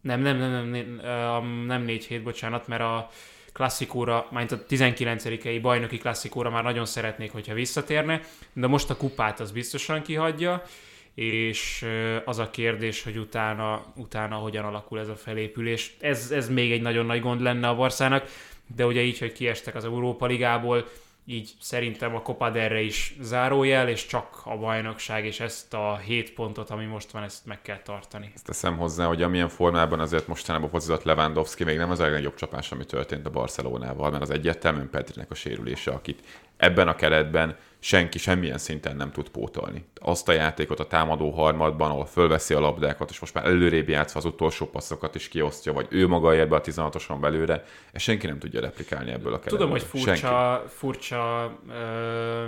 nem, 0.00 0.20
nem, 0.20 0.36
nem, 0.36 0.50
nem, 0.50 1.00
nem, 1.02 1.46
nem 1.66 1.82
négy 1.82 2.04
hét, 2.04 2.22
bocsánat, 2.22 2.66
mert 2.66 2.82
a 2.82 3.10
klasszikóra, 3.52 4.26
majd 4.30 4.52
a 4.52 4.66
19 4.66 5.60
bajnoki 5.60 5.98
klasszikóra 5.98 6.50
már 6.50 6.62
nagyon 6.62 6.86
szeretnék, 6.86 7.32
hogyha 7.32 7.54
visszatérne, 7.54 8.20
de 8.52 8.66
most 8.66 8.90
a 8.90 8.96
kupát 8.96 9.40
az 9.40 9.50
biztosan 9.52 10.02
kihagyja, 10.02 10.62
és 11.16 11.86
az 12.24 12.38
a 12.38 12.50
kérdés, 12.50 13.02
hogy 13.02 13.16
utána, 13.16 13.84
utána 13.94 14.34
hogyan 14.34 14.64
alakul 14.64 15.00
ez 15.00 15.08
a 15.08 15.16
felépülés. 15.16 15.96
Ez, 16.00 16.30
ez 16.30 16.48
még 16.48 16.72
egy 16.72 16.82
nagyon 16.82 17.06
nagy 17.06 17.20
gond 17.20 17.40
lenne 17.40 17.68
a 17.68 17.74
Barszának, 17.74 18.28
de 18.76 18.86
ugye 18.86 19.02
így, 19.02 19.18
hogy 19.18 19.32
kiestek 19.32 19.74
az 19.74 19.84
Európa 19.84 20.26
Ligából, 20.26 20.86
így 21.28 21.50
szerintem 21.60 22.14
a 22.14 22.22
Copa 22.22 22.54
erre 22.54 22.80
is 22.80 23.16
zárójel, 23.20 23.88
és 23.88 24.06
csak 24.06 24.40
a 24.44 24.56
bajnokság, 24.56 25.24
és 25.24 25.40
ezt 25.40 25.74
a 25.74 25.96
7 25.96 26.32
pontot, 26.32 26.70
ami 26.70 26.84
most 26.84 27.10
van, 27.10 27.22
ezt 27.22 27.46
meg 27.46 27.62
kell 27.62 27.80
tartani. 27.82 28.30
Ezt 28.34 28.44
teszem 28.44 28.76
hozzá, 28.76 29.06
hogy 29.06 29.22
amilyen 29.22 29.48
formában 29.48 30.00
azért 30.00 30.26
mostanában 30.26 30.68
focizott 30.68 31.02
Lewandowski 31.02 31.64
még 31.64 31.76
nem 31.76 31.90
az 31.90 32.00
a 32.00 32.02
legnagyobb 32.02 32.34
csapás, 32.34 32.72
ami 32.72 32.84
történt 32.84 33.26
a 33.26 33.30
Barcelonával, 33.30 34.10
mert 34.10 34.22
az 34.22 34.30
egyértelműen 34.30 34.90
Petrinek 34.90 35.30
a 35.30 35.34
sérülése, 35.34 35.90
akit 35.90 36.22
ebben 36.56 36.88
a 36.88 36.94
keretben 36.94 37.56
senki 37.86 38.18
semmilyen 38.18 38.58
szinten 38.58 38.96
nem 38.96 39.12
tud 39.12 39.28
pótolni. 39.28 39.84
Azt 39.94 40.28
a 40.28 40.32
játékot 40.32 40.80
a 40.80 40.86
támadó 40.86 41.30
harmadban, 41.30 41.90
ahol 41.90 42.06
fölveszi 42.06 42.54
a 42.54 42.60
labdákat, 42.60 43.10
és 43.10 43.18
most 43.18 43.34
már 43.34 43.44
előrébb 43.44 43.88
játszva 43.88 44.18
az 44.18 44.24
utolsó 44.24 44.66
passzokat 44.66 45.14
is 45.14 45.28
kiosztja, 45.28 45.72
vagy 45.72 45.86
ő 45.90 46.06
maga 46.06 46.34
ér 46.34 46.48
be 46.48 46.56
a 46.56 46.60
16-oson 46.60 47.16
belőle, 47.20 47.64
ezt 47.92 48.04
senki 48.04 48.26
nem 48.26 48.38
tudja 48.38 48.60
replikálni 48.60 49.10
ebből 49.10 49.32
a 49.32 49.38
keretből. 49.38 49.58
Tudom, 49.58 49.70
hogy 49.70 49.82
furcsa, 49.82 50.64
furcsa 50.68 51.52
ö, 51.68 52.46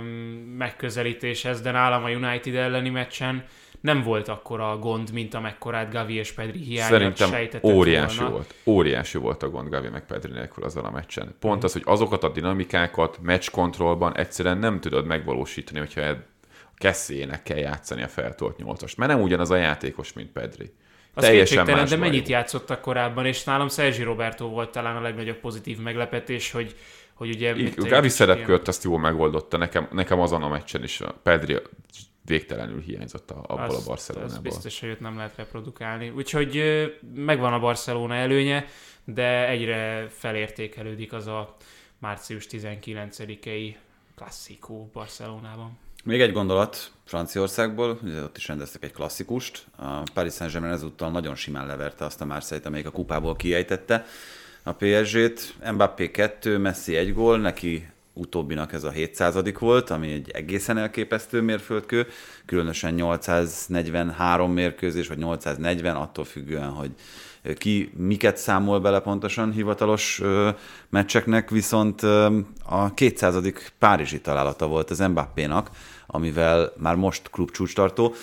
megközelítés 0.57 1.45
ez, 1.45 1.61
de 1.61 1.71
nálam 1.71 2.03
a 2.03 2.09
United 2.09 2.55
elleni 2.55 2.89
meccsen 2.89 3.45
nem 3.81 4.03
volt 4.03 4.27
akkor 4.27 4.59
a 4.59 4.77
gond, 4.77 5.11
mint 5.11 5.33
amekkorát 5.33 5.91
Gavi 5.91 6.13
és 6.13 6.31
Pedri 6.31 6.59
hiányát 6.59 7.15
Szerintem 7.15 7.61
óriási 7.63 8.17
volna. 8.17 8.31
volt. 8.31 8.53
Óriási 8.65 9.17
volt 9.17 9.43
a 9.43 9.49
gond 9.49 9.69
Gavi 9.69 9.89
meg 9.89 10.05
Pedri 10.05 10.31
nélkül 10.31 10.63
azon 10.63 10.85
a 10.85 10.91
meccsen. 10.91 11.35
Pont 11.39 11.63
az, 11.63 11.73
hogy 11.73 11.81
azokat 11.85 12.23
a 12.23 12.29
dinamikákat 12.29 13.19
kontrollban 13.51 14.17
egyszerűen 14.17 14.57
nem 14.57 14.79
tudod 14.79 15.05
megvalósítani, 15.05 15.79
hogyha 15.79 16.01
a 16.01 16.17
keszélyének 16.75 17.43
kell 17.43 17.57
játszani 17.57 18.03
a 18.03 18.07
feltolt 18.07 18.57
nyolcast. 18.57 18.97
Mert 18.97 19.11
nem 19.11 19.21
ugyanaz 19.21 19.51
a 19.51 19.55
játékos, 19.55 20.13
mint 20.13 20.31
Pedri. 20.31 20.73
Az 21.13 21.23
Teljesen 21.23 21.65
más 21.65 21.89
de 21.89 21.95
mennyit 21.95 22.27
játszottak 22.27 22.81
korábban, 22.81 23.25
és 23.25 23.43
nálam 23.43 23.69
Sergi 23.69 24.03
Roberto 24.03 24.47
volt 24.47 24.71
talán 24.71 24.95
a 24.95 25.01
legnagyobb 25.01 25.39
pozitív 25.39 25.79
meglepetés, 25.79 26.51
hogy 26.51 26.75
hogy 27.19 27.29
ugye... 27.29 27.53
Gavi 27.75 28.09
szerepkört 28.09 28.67
azt 28.67 28.83
jól 28.83 28.99
megoldotta, 28.99 29.57
nekem, 29.57 29.87
nekem 29.91 30.19
azon 30.19 30.43
a 30.43 30.47
meccsen 30.47 30.83
is 30.83 31.01
a 31.01 31.19
Pedri 31.23 31.57
végtelenül 32.29 32.81
hiányzott 32.81 33.31
a, 33.31 33.43
abból 33.47 33.75
azt, 33.75 33.87
a 33.87 33.89
Barcelonából. 33.89 34.35
Az 34.35 34.41
biztos, 34.41 34.79
hogy 34.79 34.89
őt 34.89 34.99
nem 34.99 35.17
lehet 35.17 35.35
reprodukálni. 35.35 36.09
Úgyhogy 36.09 36.63
megvan 37.15 37.53
a 37.53 37.59
Barcelona 37.59 38.15
előnye, 38.15 38.65
de 39.03 39.47
egyre 39.47 40.07
felértékelődik 40.09 41.13
az 41.13 41.27
a 41.27 41.55
március 41.97 42.47
19-i 42.51 43.75
klasszikó 44.15 44.89
Barcelonában. 44.93 45.77
Még 46.03 46.21
egy 46.21 46.31
gondolat 46.31 46.91
Franciaországból, 47.03 47.99
ugye 48.03 48.23
ott 48.23 48.37
is 48.37 48.47
rendeztek 48.47 48.83
egy 48.83 48.91
klasszikust. 48.91 49.65
A 49.75 50.03
Paris 50.13 50.33
Saint-Germain 50.33 50.73
ezúttal 50.73 51.11
nagyon 51.11 51.35
simán 51.35 51.67
leverte 51.67 52.05
azt 52.05 52.21
a 52.21 52.25
Marseille-t, 52.25 52.65
amelyik 52.65 52.87
a 52.87 52.91
kupából 52.91 53.35
kiejtette 53.35 54.05
a 54.63 54.71
PSG-t. 54.71 55.55
Mbappé 55.71 56.11
2, 56.11 56.57
Messi 56.57 56.95
egy 56.95 57.13
gól, 57.13 57.39
neki 57.39 57.87
utóbbinak 58.19 58.73
ez 58.73 58.83
a 58.83 58.89
700 58.89 59.35
volt, 59.59 59.89
ami 59.89 60.11
egy 60.11 60.29
egészen 60.33 60.77
elképesztő 60.77 61.41
mérföldkő, 61.41 62.07
különösen 62.45 62.93
843 62.93 64.51
mérkőzés, 64.51 65.07
vagy 65.07 65.17
840, 65.17 65.95
attól 65.95 66.25
függően, 66.25 66.69
hogy 66.69 66.91
ki 67.57 67.91
miket 67.97 68.37
számol 68.37 68.79
bele 68.79 68.99
pontosan 68.99 69.51
hivatalos 69.51 70.19
ö, 70.21 70.49
meccseknek, 70.89 71.49
viszont 71.49 72.03
ö, 72.03 72.39
a 72.65 72.93
200. 72.93 73.35
Párizsi 73.79 74.21
találata 74.21 74.67
volt 74.67 74.89
az 74.89 74.99
Mbappénak, 74.99 75.69
amivel 76.07 76.73
már 76.77 76.95
most 76.95 77.29
klubcsúcstartó, 77.29 78.13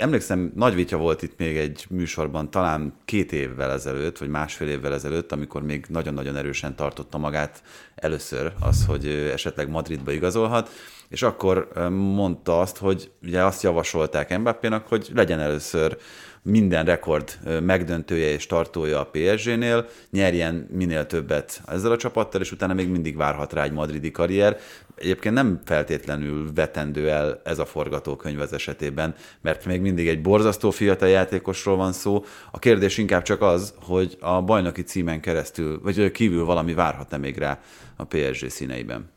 emlékszem, 0.00 0.52
nagy 0.54 0.74
vitya 0.74 0.96
volt 0.96 1.22
itt 1.22 1.38
még 1.38 1.56
egy 1.56 1.86
műsorban, 1.88 2.50
talán 2.50 2.94
két 3.04 3.32
évvel 3.32 3.70
ezelőtt, 3.70 4.18
vagy 4.18 4.28
másfél 4.28 4.68
évvel 4.68 4.92
ezelőtt, 4.92 5.32
amikor 5.32 5.62
még 5.62 5.84
nagyon-nagyon 5.88 6.36
erősen 6.36 6.76
tartotta 6.76 7.18
magát 7.18 7.62
először 7.94 8.52
az, 8.60 8.84
hogy 8.86 9.06
esetleg 9.06 9.68
Madridba 9.68 10.12
igazolhat, 10.12 10.70
és 11.08 11.22
akkor 11.22 11.68
mondta 11.90 12.60
azt, 12.60 12.76
hogy 12.76 13.10
ugye 13.22 13.44
azt 13.44 13.62
javasolták 13.62 14.38
Mbappénak, 14.38 14.86
hogy 14.86 15.10
legyen 15.14 15.40
először 15.40 15.96
minden 16.42 16.84
rekord 16.84 17.38
megdöntője 17.62 18.28
és 18.28 18.46
tartója 18.46 19.00
a 19.00 19.10
PSG-nél, 19.12 19.88
nyerjen 20.10 20.68
minél 20.70 21.06
többet 21.06 21.62
ezzel 21.66 21.92
a 21.92 21.96
csapattal, 21.96 22.40
és 22.40 22.52
utána 22.52 22.74
még 22.74 22.88
mindig 22.88 23.16
várhat 23.16 23.52
rá 23.52 23.62
egy 23.62 23.72
madridi 23.72 24.10
karrier. 24.10 24.58
Egyébként 25.00 25.34
nem 25.34 25.60
feltétlenül 25.64 26.52
vetendő 26.54 27.10
el 27.10 27.40
ez 27.44 27.58
a 27.58 27.64
forgatókönyv 27.64 28.40
az 28.40 28.52
esetében, 28.52 29.14
mert 29.40 29.64
még 29.64 29.80
mindig 29.80 30.08
egy 30.08 30.22
borzasztó 30.22 30.70
fiatal 30.70 31.08
játékosról 31.08 31.76
van 31.76 31.92
szó. 31.92 32.24
A 32.50 32.58
kérdés 32.58 32.98
inkább 32.98 33.22
csak 33.22 33.42
az, 33.42 33.74
hogy 33.82 34.16
a 34.20 34.42
bajnoki 34.42 34.82
címen 34.82 35.20
keresztül, 35.20 35.80
vagy 35.82 36.10
kívül 36.10 36.44
valami 36.44 36.74
várhat-e 36.74 37.16
még 37.16 37.38
rá 37.38 37.60
a 37.96 38.04
PSG 38.04 38.48
színeiben. 38.48 39.10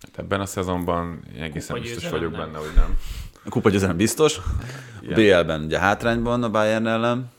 Hát 0.00 0.18
ebben 0.18 0.40
a 0.40 0.46
szezonban 0.46 1.22
egészen 1.38 1.80
biztos 1.80 2.08
vagyok 2.08 2.30
nem. 2.30 2.40
benne, 2.40 2.58
hogy 2.58 2.72
nem. 2.76 2.98
A 3.44 3.48
kupa 3.48 3.70
győzelem 3.70 3.96
biztos. 3.96 4.38
A 5.10 5.14
BL-ben 5.14 5.62
ugye 5.64 5.78
hátrányban 5.78 6.42
a 6.42 6.50
Bayern 6.50 6.86
ellen. 6.86 7.30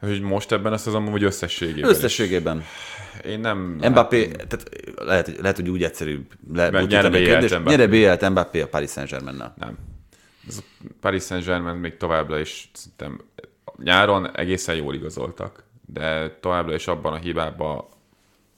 Hogy 0.00 0.20
most 0.20 0.52
ebben 0.52 0.72
a 0.72 0.76
szezonban, 0.76 1.12
vagy 1.12 1.22
összességében? 1.22 1.90
Összességében. 1.90 2.58
Is. 2.58 2.66
Én 3.24 3.40
nem... 3.40 3.58
Mbappé, 3.58 4.26
tehát 4.28 4.70
lehet, 4.96 5.38
lehet, 5.40 5.56
hogy 5.56 5.68
úgy 5.68 5.82
egyszerű. 5.82 6.26
Le, 6.52 6.84
nyere 6.84 7.08
BL-t 7.08 7.64
Nyere 7.64 7.86
BL-t 7.86 8.30
Mbappé 8.30 8.60
a 8.60 8.68
Paris 8.68 8.90
Saint-Germain-nel. 8.90 9.54
Nem. 9.58 9.78
Ez 10.48 10.58
a 10.58 10.86
Paris 11.00 11.22
Saint-Germain 11.22 11.76
még 11.76 11.96
továbbra 11.96 12.38
is 12.38 12.70
szerintem 12.72 13.20
nyáron 13.82 14.36
egészen 14.36 14.74
jól 14.74 14.94
igazoltak, 14.94 15.64
de 15.86 16.36
továbbra 16.40 16.74
is 16.74 16.86
abban 16.86 17.12
a 17.12 17.16
hibában 17.16 17.84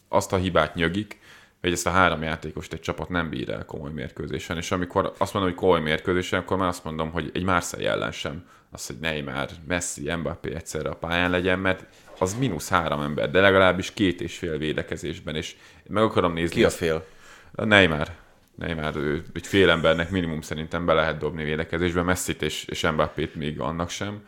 azt 0.09 0.33
a 0.33 0.37
hibát 0.37 0.75
nyögik, 0.75 1.20
hogy 1.61 1.73
ezt 1.73 1.87
a 1.87 1.91
három 1.91 2.23
játékost 2.23 2.73
egy 2.73 2.81
csapat 2.81 3.09
nem 3.09 3.31
bír 3.31 3.51
el 3.51 3.65
komoly 3.65 3.91
mérkőzésen, 3.91 4.57
és 4.57 4.71
amikor 4.71 5.13
azt 5.19 5.33
mondom, 5.33 5.53
hogy 5.53 5.61
komoly 5.61 5.81
mérkőzésen, 5.81 6.41
akkor 6.41 6.57
már 6.57 6.69
azt 6.69 6.85
mondom, 6.85 7.11
hogy 7.11 7.31
egy 7.35 7.45
Marseille 7.45 7.91
ellen 7.91 8.13
sem 8.13 8.45
az, 8.71 8.87
hogy 8.87 8.97
Neymar, 9.01 9.49
Messi, 9.69 10.15
Mbappé 10.15 10.55
egyszerre 10.55 10.89
a 10.89 10.95
pályán 10.95 11.31
legyen, 11.31 11.59
mert 11.59 11.87
az 12.19 12.35
mínusz 12.35 12.69
három 12.69 13.01
ember, 13.01 13.31
de 13.31 13.41
legalábbis 13.41 13.93
két 13.93 14.21
és 14.21 14.39
fél 14.39 14.59
védekezésben, 14.59 15.35
és 15.35 15.57
meg 15.89 16.03
akarom 16.03 16.33
nézni. 16.33 16.55
Ki 16.55 16.65
a 16.65 16.71
fél? 16.71 17.07
A 17.55 17.65
Neymar. 17.65 18.09
Neymar, 18.55 18.97
ő, 18.97 19.25
egy 19.35 19.47
fél 19.47 19.71
embernek 19.71 20.11
minimum 20.11 20.41
szerintem 20.41 20.87
be 20.87 20.93
lehet 20.93 21.19
dobni 21.19 21.45
védekezésbe, 21.45 22.03
Messi-t 22.03 22.43
és, 22.43 22.65
és 22.65 22.91
Mbappét 22.91 23.35
még 23.35 23.61
annak 23.61 23.91
sem. 23.91 24.23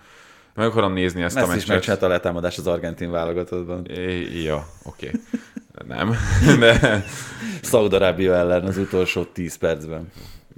Meg 0.54 0.66
akarom 0.66 0.92
nézni 0.92 1.22
ezt 1.22 1.34
Messi 1.34 1.46
a 1.46 1.50
meccset. 1.50 1.68
Messi 1.68 1.70
is 1.70 1.74
megcsinálta 1.74 2.06
a 2.06 2.08
letámadás 2.08 2.58
az 2.58 2.66
argentin 2.66 3.10
válogatottban. 3.10 3.86
É, 3.86 4.42
ja, 4.42 4.66
oké. 4.82 5.06
Okay. 5.06 5.20
Nem. 5.86 6.14
De... 6.60 7.04
Szaudarábia 7.62 8.34
ellen 8.34 8.64
az 8.64 8.78
utolsó 8.78 9.24
10 9.24 9.56
percben. 9.56 10.12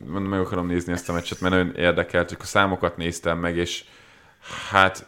Meg 0.07 0.41
akarom 0.41 0.67
nézni 0.67 0.93
ezt 0.93 1.09
a 1.09 1.13
meccset, 1.13 1.41
mert 1.41 1.55
nagyon 1.55 1.75
érdekelt, 1.75 2.29
csak 2.29 2.41
a 2.41 2.45
számokat 2.45 2.97
néztem 2.97 3.39
meg, 3.39 3.57
és 3.57 3.85
hát, 4.71 5.07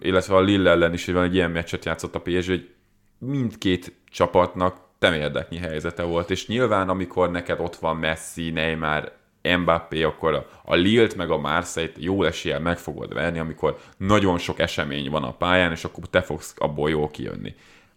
illetve 0.00 0.34
a 0.34 0.40
Lille 0.40 0.70
ellen 0.70 0.92
is 0.92 1.06
van 1.06 1.22
egy 1.22 1.34
ilyen 1.34 1.50
meccset 1.50 1.84
játszott 1.84 2.14
a 2.14 2.20
PSG, 2.20 2.48
hogy 2.48 2.70
mindkét 3.18 3.92
csapatnak 4.10 4.76
temérdeknyi 4.98 5.58
helyzete 5.58 6.02
volt, 6.02 6.30
és 6.30 6.46
nyilván 6.46 6.88
amikor 6.88 7.30
neked 7.30 7.60
ott 7.60 7.76
van 7.76 7.96
Messi, 7.96 8.50
Neymar, 8.50 9.12
Mbappé, 9.42 10.02
akkor 10.02 10.34
a, 10.34 10.46
a 10.64 10.74
Lille-t 10.74 11.16
meg 11.16 11.30
a 11.30 11.38
Marseille-t 11.38 11.96
jó 11.98 12.22
eséllyel 12.22 12.60
meg 12.60 12.78
fogod 12.78 13.14
venni, 13.14 13.38
amikor 13.38 13.78
nagyon 13.96 14.38
sok 14.38 14.58
esemény 14.58 15.10
van 15.10 15.24
a 15.24 15.32
pályán, 15.36 15.70
és 15.72 15.84
akkor 15.84 16.04
te 16.10 16.22
fogsz 16.22 16.54
abból 16.58 16.90
jól 16.90 17.10
kijönni 17.10 17.54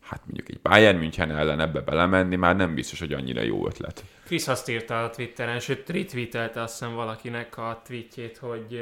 hát 0.10 0.22
mondjuk 0.26 0.49
egy 0.49 0.60
Bayern 0.62 0.97
München 0.97 1.32
ellen 1.32 1.60
ebbe 1.60 1.80
belemenni 1.80 2.36
már 2.36 2.55
nem 2.55 2.76
biztos, 2.76 2.99
hogy 2.99 3.14
annyira 3.14 3.41
jó 3.41 3.68
ötlet. 3.68 4.03
Krisz 4.26 4.47
azt 4.47 4.70
írta 4.70 5.03
a 5.03 5.10
Twitteren, 5.10 5.60
sőt 5.60 5.89
retweetelte 5.89 6.62
azt 6.62 6.80
hiszem 6.80 6.95
valakinek 6.95 7.58
a 7.58 7.82
tweetjét, 7.86 8.38
hogy 8.38 8.80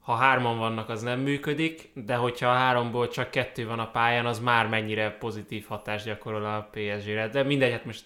ha 0.00 0.14
hárman 0.14 0.58
vannak, 0.58 0.88
az 0.88 1.02
nem 1.02 1.20
működik, 1.20 1.90
de 1.94 2.14
hogyha 2.14 2.48
a 2.48 2.54
háromból 2.54 3.08
csak 3.08 3.30
kettő 3.30 3.66
van 3.66 3.78
a 3.78 3.90
pályán, 3.90 4.26
az 4.26 4.38
már 4.38 4.68
mennyire 4.68 5.10
pozitív 5.10 5.64
hatást 5.68 6.04
gyakorol 6.04 6.44
a 6.44 6.70
PSG-re. 6.72 7.28
De 7.28 7.42
mindegy, 7.42 7.72
hát 7.72 7.84
most 7.84 8.04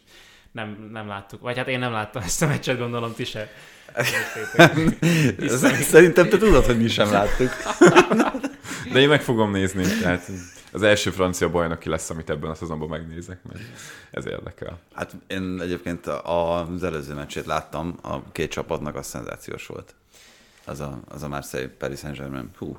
nem, 0.52 0.88
nem 0.92 1.08
láttuk. 1.08 1.40
Vagy 1.40 1.56
hát 1.56 1.68
én 1.68 1.78
nem 1.78 1.92
láttam 1.92 2.22
ezt 2.22 2.42
a 2.42 2.46
meccset, 2.46 2.78
gondolom 2.78 3.14
ti 3.14 3.24
se. 3.24 3.52
Szerintem 5.80 6.28
te 6.28 6.38
tudod, 6.38 6.64
hogy 6.64 6.78
mi 6.78 6.88
sem 6.88 7.10
láttuk. 7.10 7.50
De 8.92 9.00
én 9.00 9.08
meg 9.08 9.22
fogom 9.22 9.50
nézni, 9.50 9.84
tehát 10.00 10.30
az 10.76 10.82
első 10.82 11.10
francia 11.10 11.50
bajnoki 11.50 11.88
lesz, 11.88 12.10
amit 12.10 12.30
ebben 12.30 12.50
a 12.50 12.54
szezonban 12.54 12.88
megnézek, 12.88 13.38
mert 13.42 13.60
ez 14.10 14.26
érdekel. 14.26 14.78
Hát 14.94 15.12
én 15.26 15.60
egyébként 15.60 16.06
az 16.06 16.82
előző 16.82 17.14
meccsét 17.14 17.46
láttam, 17.46 17.98
a 18.02 18.32
két 18.32 18.50
csapatnak 18.50 18.94
az 18.96 19.06
szenzációs 19.06 19.66
volt. 19.66 19.94
Az 20.64 20.80
a, 20.80 21.00
az 21.08 21.22
a 21.22 21.28
Marseille 21.28 21.68
Paris 21.68 21.98
Saint-Germain. 21.98 22.50
Hú, 22.58 22.78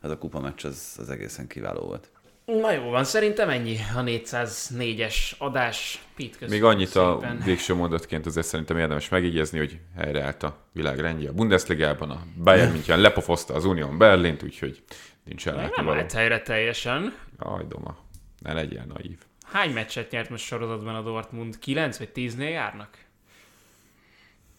az 0.00 0.10
a 0.10 0.18
kupa 0.18 0.40
meccs 0.40 0.64
az, 0.64 0.96
az 0.98 1.10
egészen 1.10 1.46
kiváló 1.46 1.80
volt. 1.80 2.08
Na 2.44 2.72
jó 2.72 2.90
van, 2.90 3.04
szerintem 3.04 3.48
ennyi 3.48 3.76
a 3.96 4.00
404-es 4.02 5.14
adás. 5.38 6.04
Pete, 6.16 6.46
Még 6.48 6.64
annyit 6.64 6.88
szépen. 6.88 7.36
a 7.40 7.44
végső 7.44 7.74
mondatként 7.74 8.26
azért 8.26 8.46
szerintem 8.46 8.78
érdemes 8.78 9.08
megjegyezni, 9.08 9.58
hogy 9.58 9.78
helyreállt 9.96 10.42
a 10.42 10.56
világ 10.72 10.98
rendje 10.98 11.28
a 11.28 11.32
Bundesligában, 11.32 12.10
a 12.10 12.22
Bayern 12.44 12.72
München 12.72 13.00
lepofozta 13.00 13.54
az 13.54 13.64
Unión 13.64 13.98
Berlint, 13.98 14.42
úgyhogy 14.42 14.82
nincs 15.24 15.48
el 15.48 15.70
Nem 15.76 15.88
állt 15.88 16.12
helyre 16.12 16.42
teljesen. 16.42 17.18
Aj, 17.38 17.66
Doma, 17.66 17.96
ne 18.38 18.52
legyél 18.52 18.84
naív. 18.88 19.18
Hány 19.42 19.72
meccset 19.72 20.10
nyert 20.10 20.30
most 20.30 20.44
sorozatban 20.44 20.94
a 20.94 21.02
Dortmund? 21.02 21.58
9 21.58 21.98
vagy 21.98 22.10
10-nél 22.14 22.50
járnak? 22.50 22.98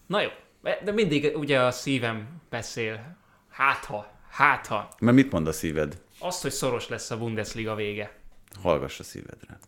Na 0.06 0.20
jó, 0.20 0.28
de 0.84 0.92
mindig 0.92 1.36
ugye 1.36 1.60
a 1.60 1.70
szívem 1.70 2.40
beszél. 2.50 3.16
Hát 3.48 3.84
ha, 3.84 4.12
hát 4.30 4.66
ha. 4.66 4.88
Mert 4.98 5.16
mit 5.16 5.32
mond 5.32 5.46
a 5.46 5.52
szíved? 5.52 6.02
Azt, 6.18 6.42
hogy 6.42 6.50
szoros 6.50 6.88
lesz 6.88 7.10
a 7.10 7.18
Bundesliga 7.18 7.74
vége. 7.74 8.18
Hallgass 8.62 9.00
a 9.00 9.02
szívedre. 9.02 9.58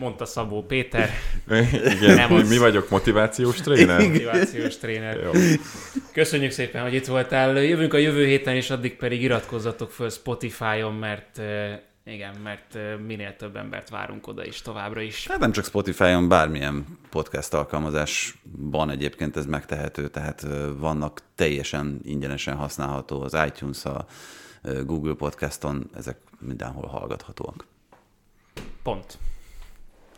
Mondta 0.00 0.24
Szabó 0.24 0.62
Péter. 0.62 1.10
Igen, 1.70 2.14
nem 2.14 2.32
az... 2.32 2.48
mi 2.48 2.58
vagyok 2.58 2.90
motivációs 2.90 3.60
tréner? 3.60 4.08
Motivációs 4.08 4.76
tréner. 4.76 5.20
Jó. 5.22 5.30
Köszönjük 6.12 6.50
szépen, 6.50 6.82
hogy 6.82 6.94
itt 6.94 7.06
voltál. 7.06 7.62
Jövünk 7.62 7.94
a 7.94 7.96
jövő 7.96 8.26
héten, 8.26 8.54
és 8.54 8.70
addig 8.70 8.96
pedig 8.96 9.22
iratkozzatok 9.22 9.90
föl 9.90 10.10
Spotify-on, 10.10 10.94
mert 10.94 11.40
igen, 12.04 12.34
mert 12.42 12.78
minél 13.06 13.36
több 13.36 13.56
embert 13.56 13.90
várunk 13.90 14.26
oda 14.26 14.44
is 14.44 14.62
továbbra 14.62 15.00
is. 15.00 15.26
Hát 15.26 15.38
nem 15.38 15.52
csak 15.52 15.64
Spotify-on, 15.64 16.28
bármilyen 16.28 16.86
podcast 17.10 17.54
alkalmazásban 17.54 18.90
egyébként 18.90 19.36
ez 19.36 19.46
megtehető, 19.46 20.08
tehát 20.08 20.46
vannak 20.78 21.22
teljesen 21.34 22.00
ingyenesen 22.04 22.56
használható 22.56 23.22
az 23.22 23.36
iTunes, 23.46 23.84
a 23.84 24.06
Google 24.84 25.14
Podcaston, 25.14 25.90
ezek 25.96 26.16
mindenhol 26.38 26.86
hallgathatóak. 26.86 27.66
Pont. 28.82 29.18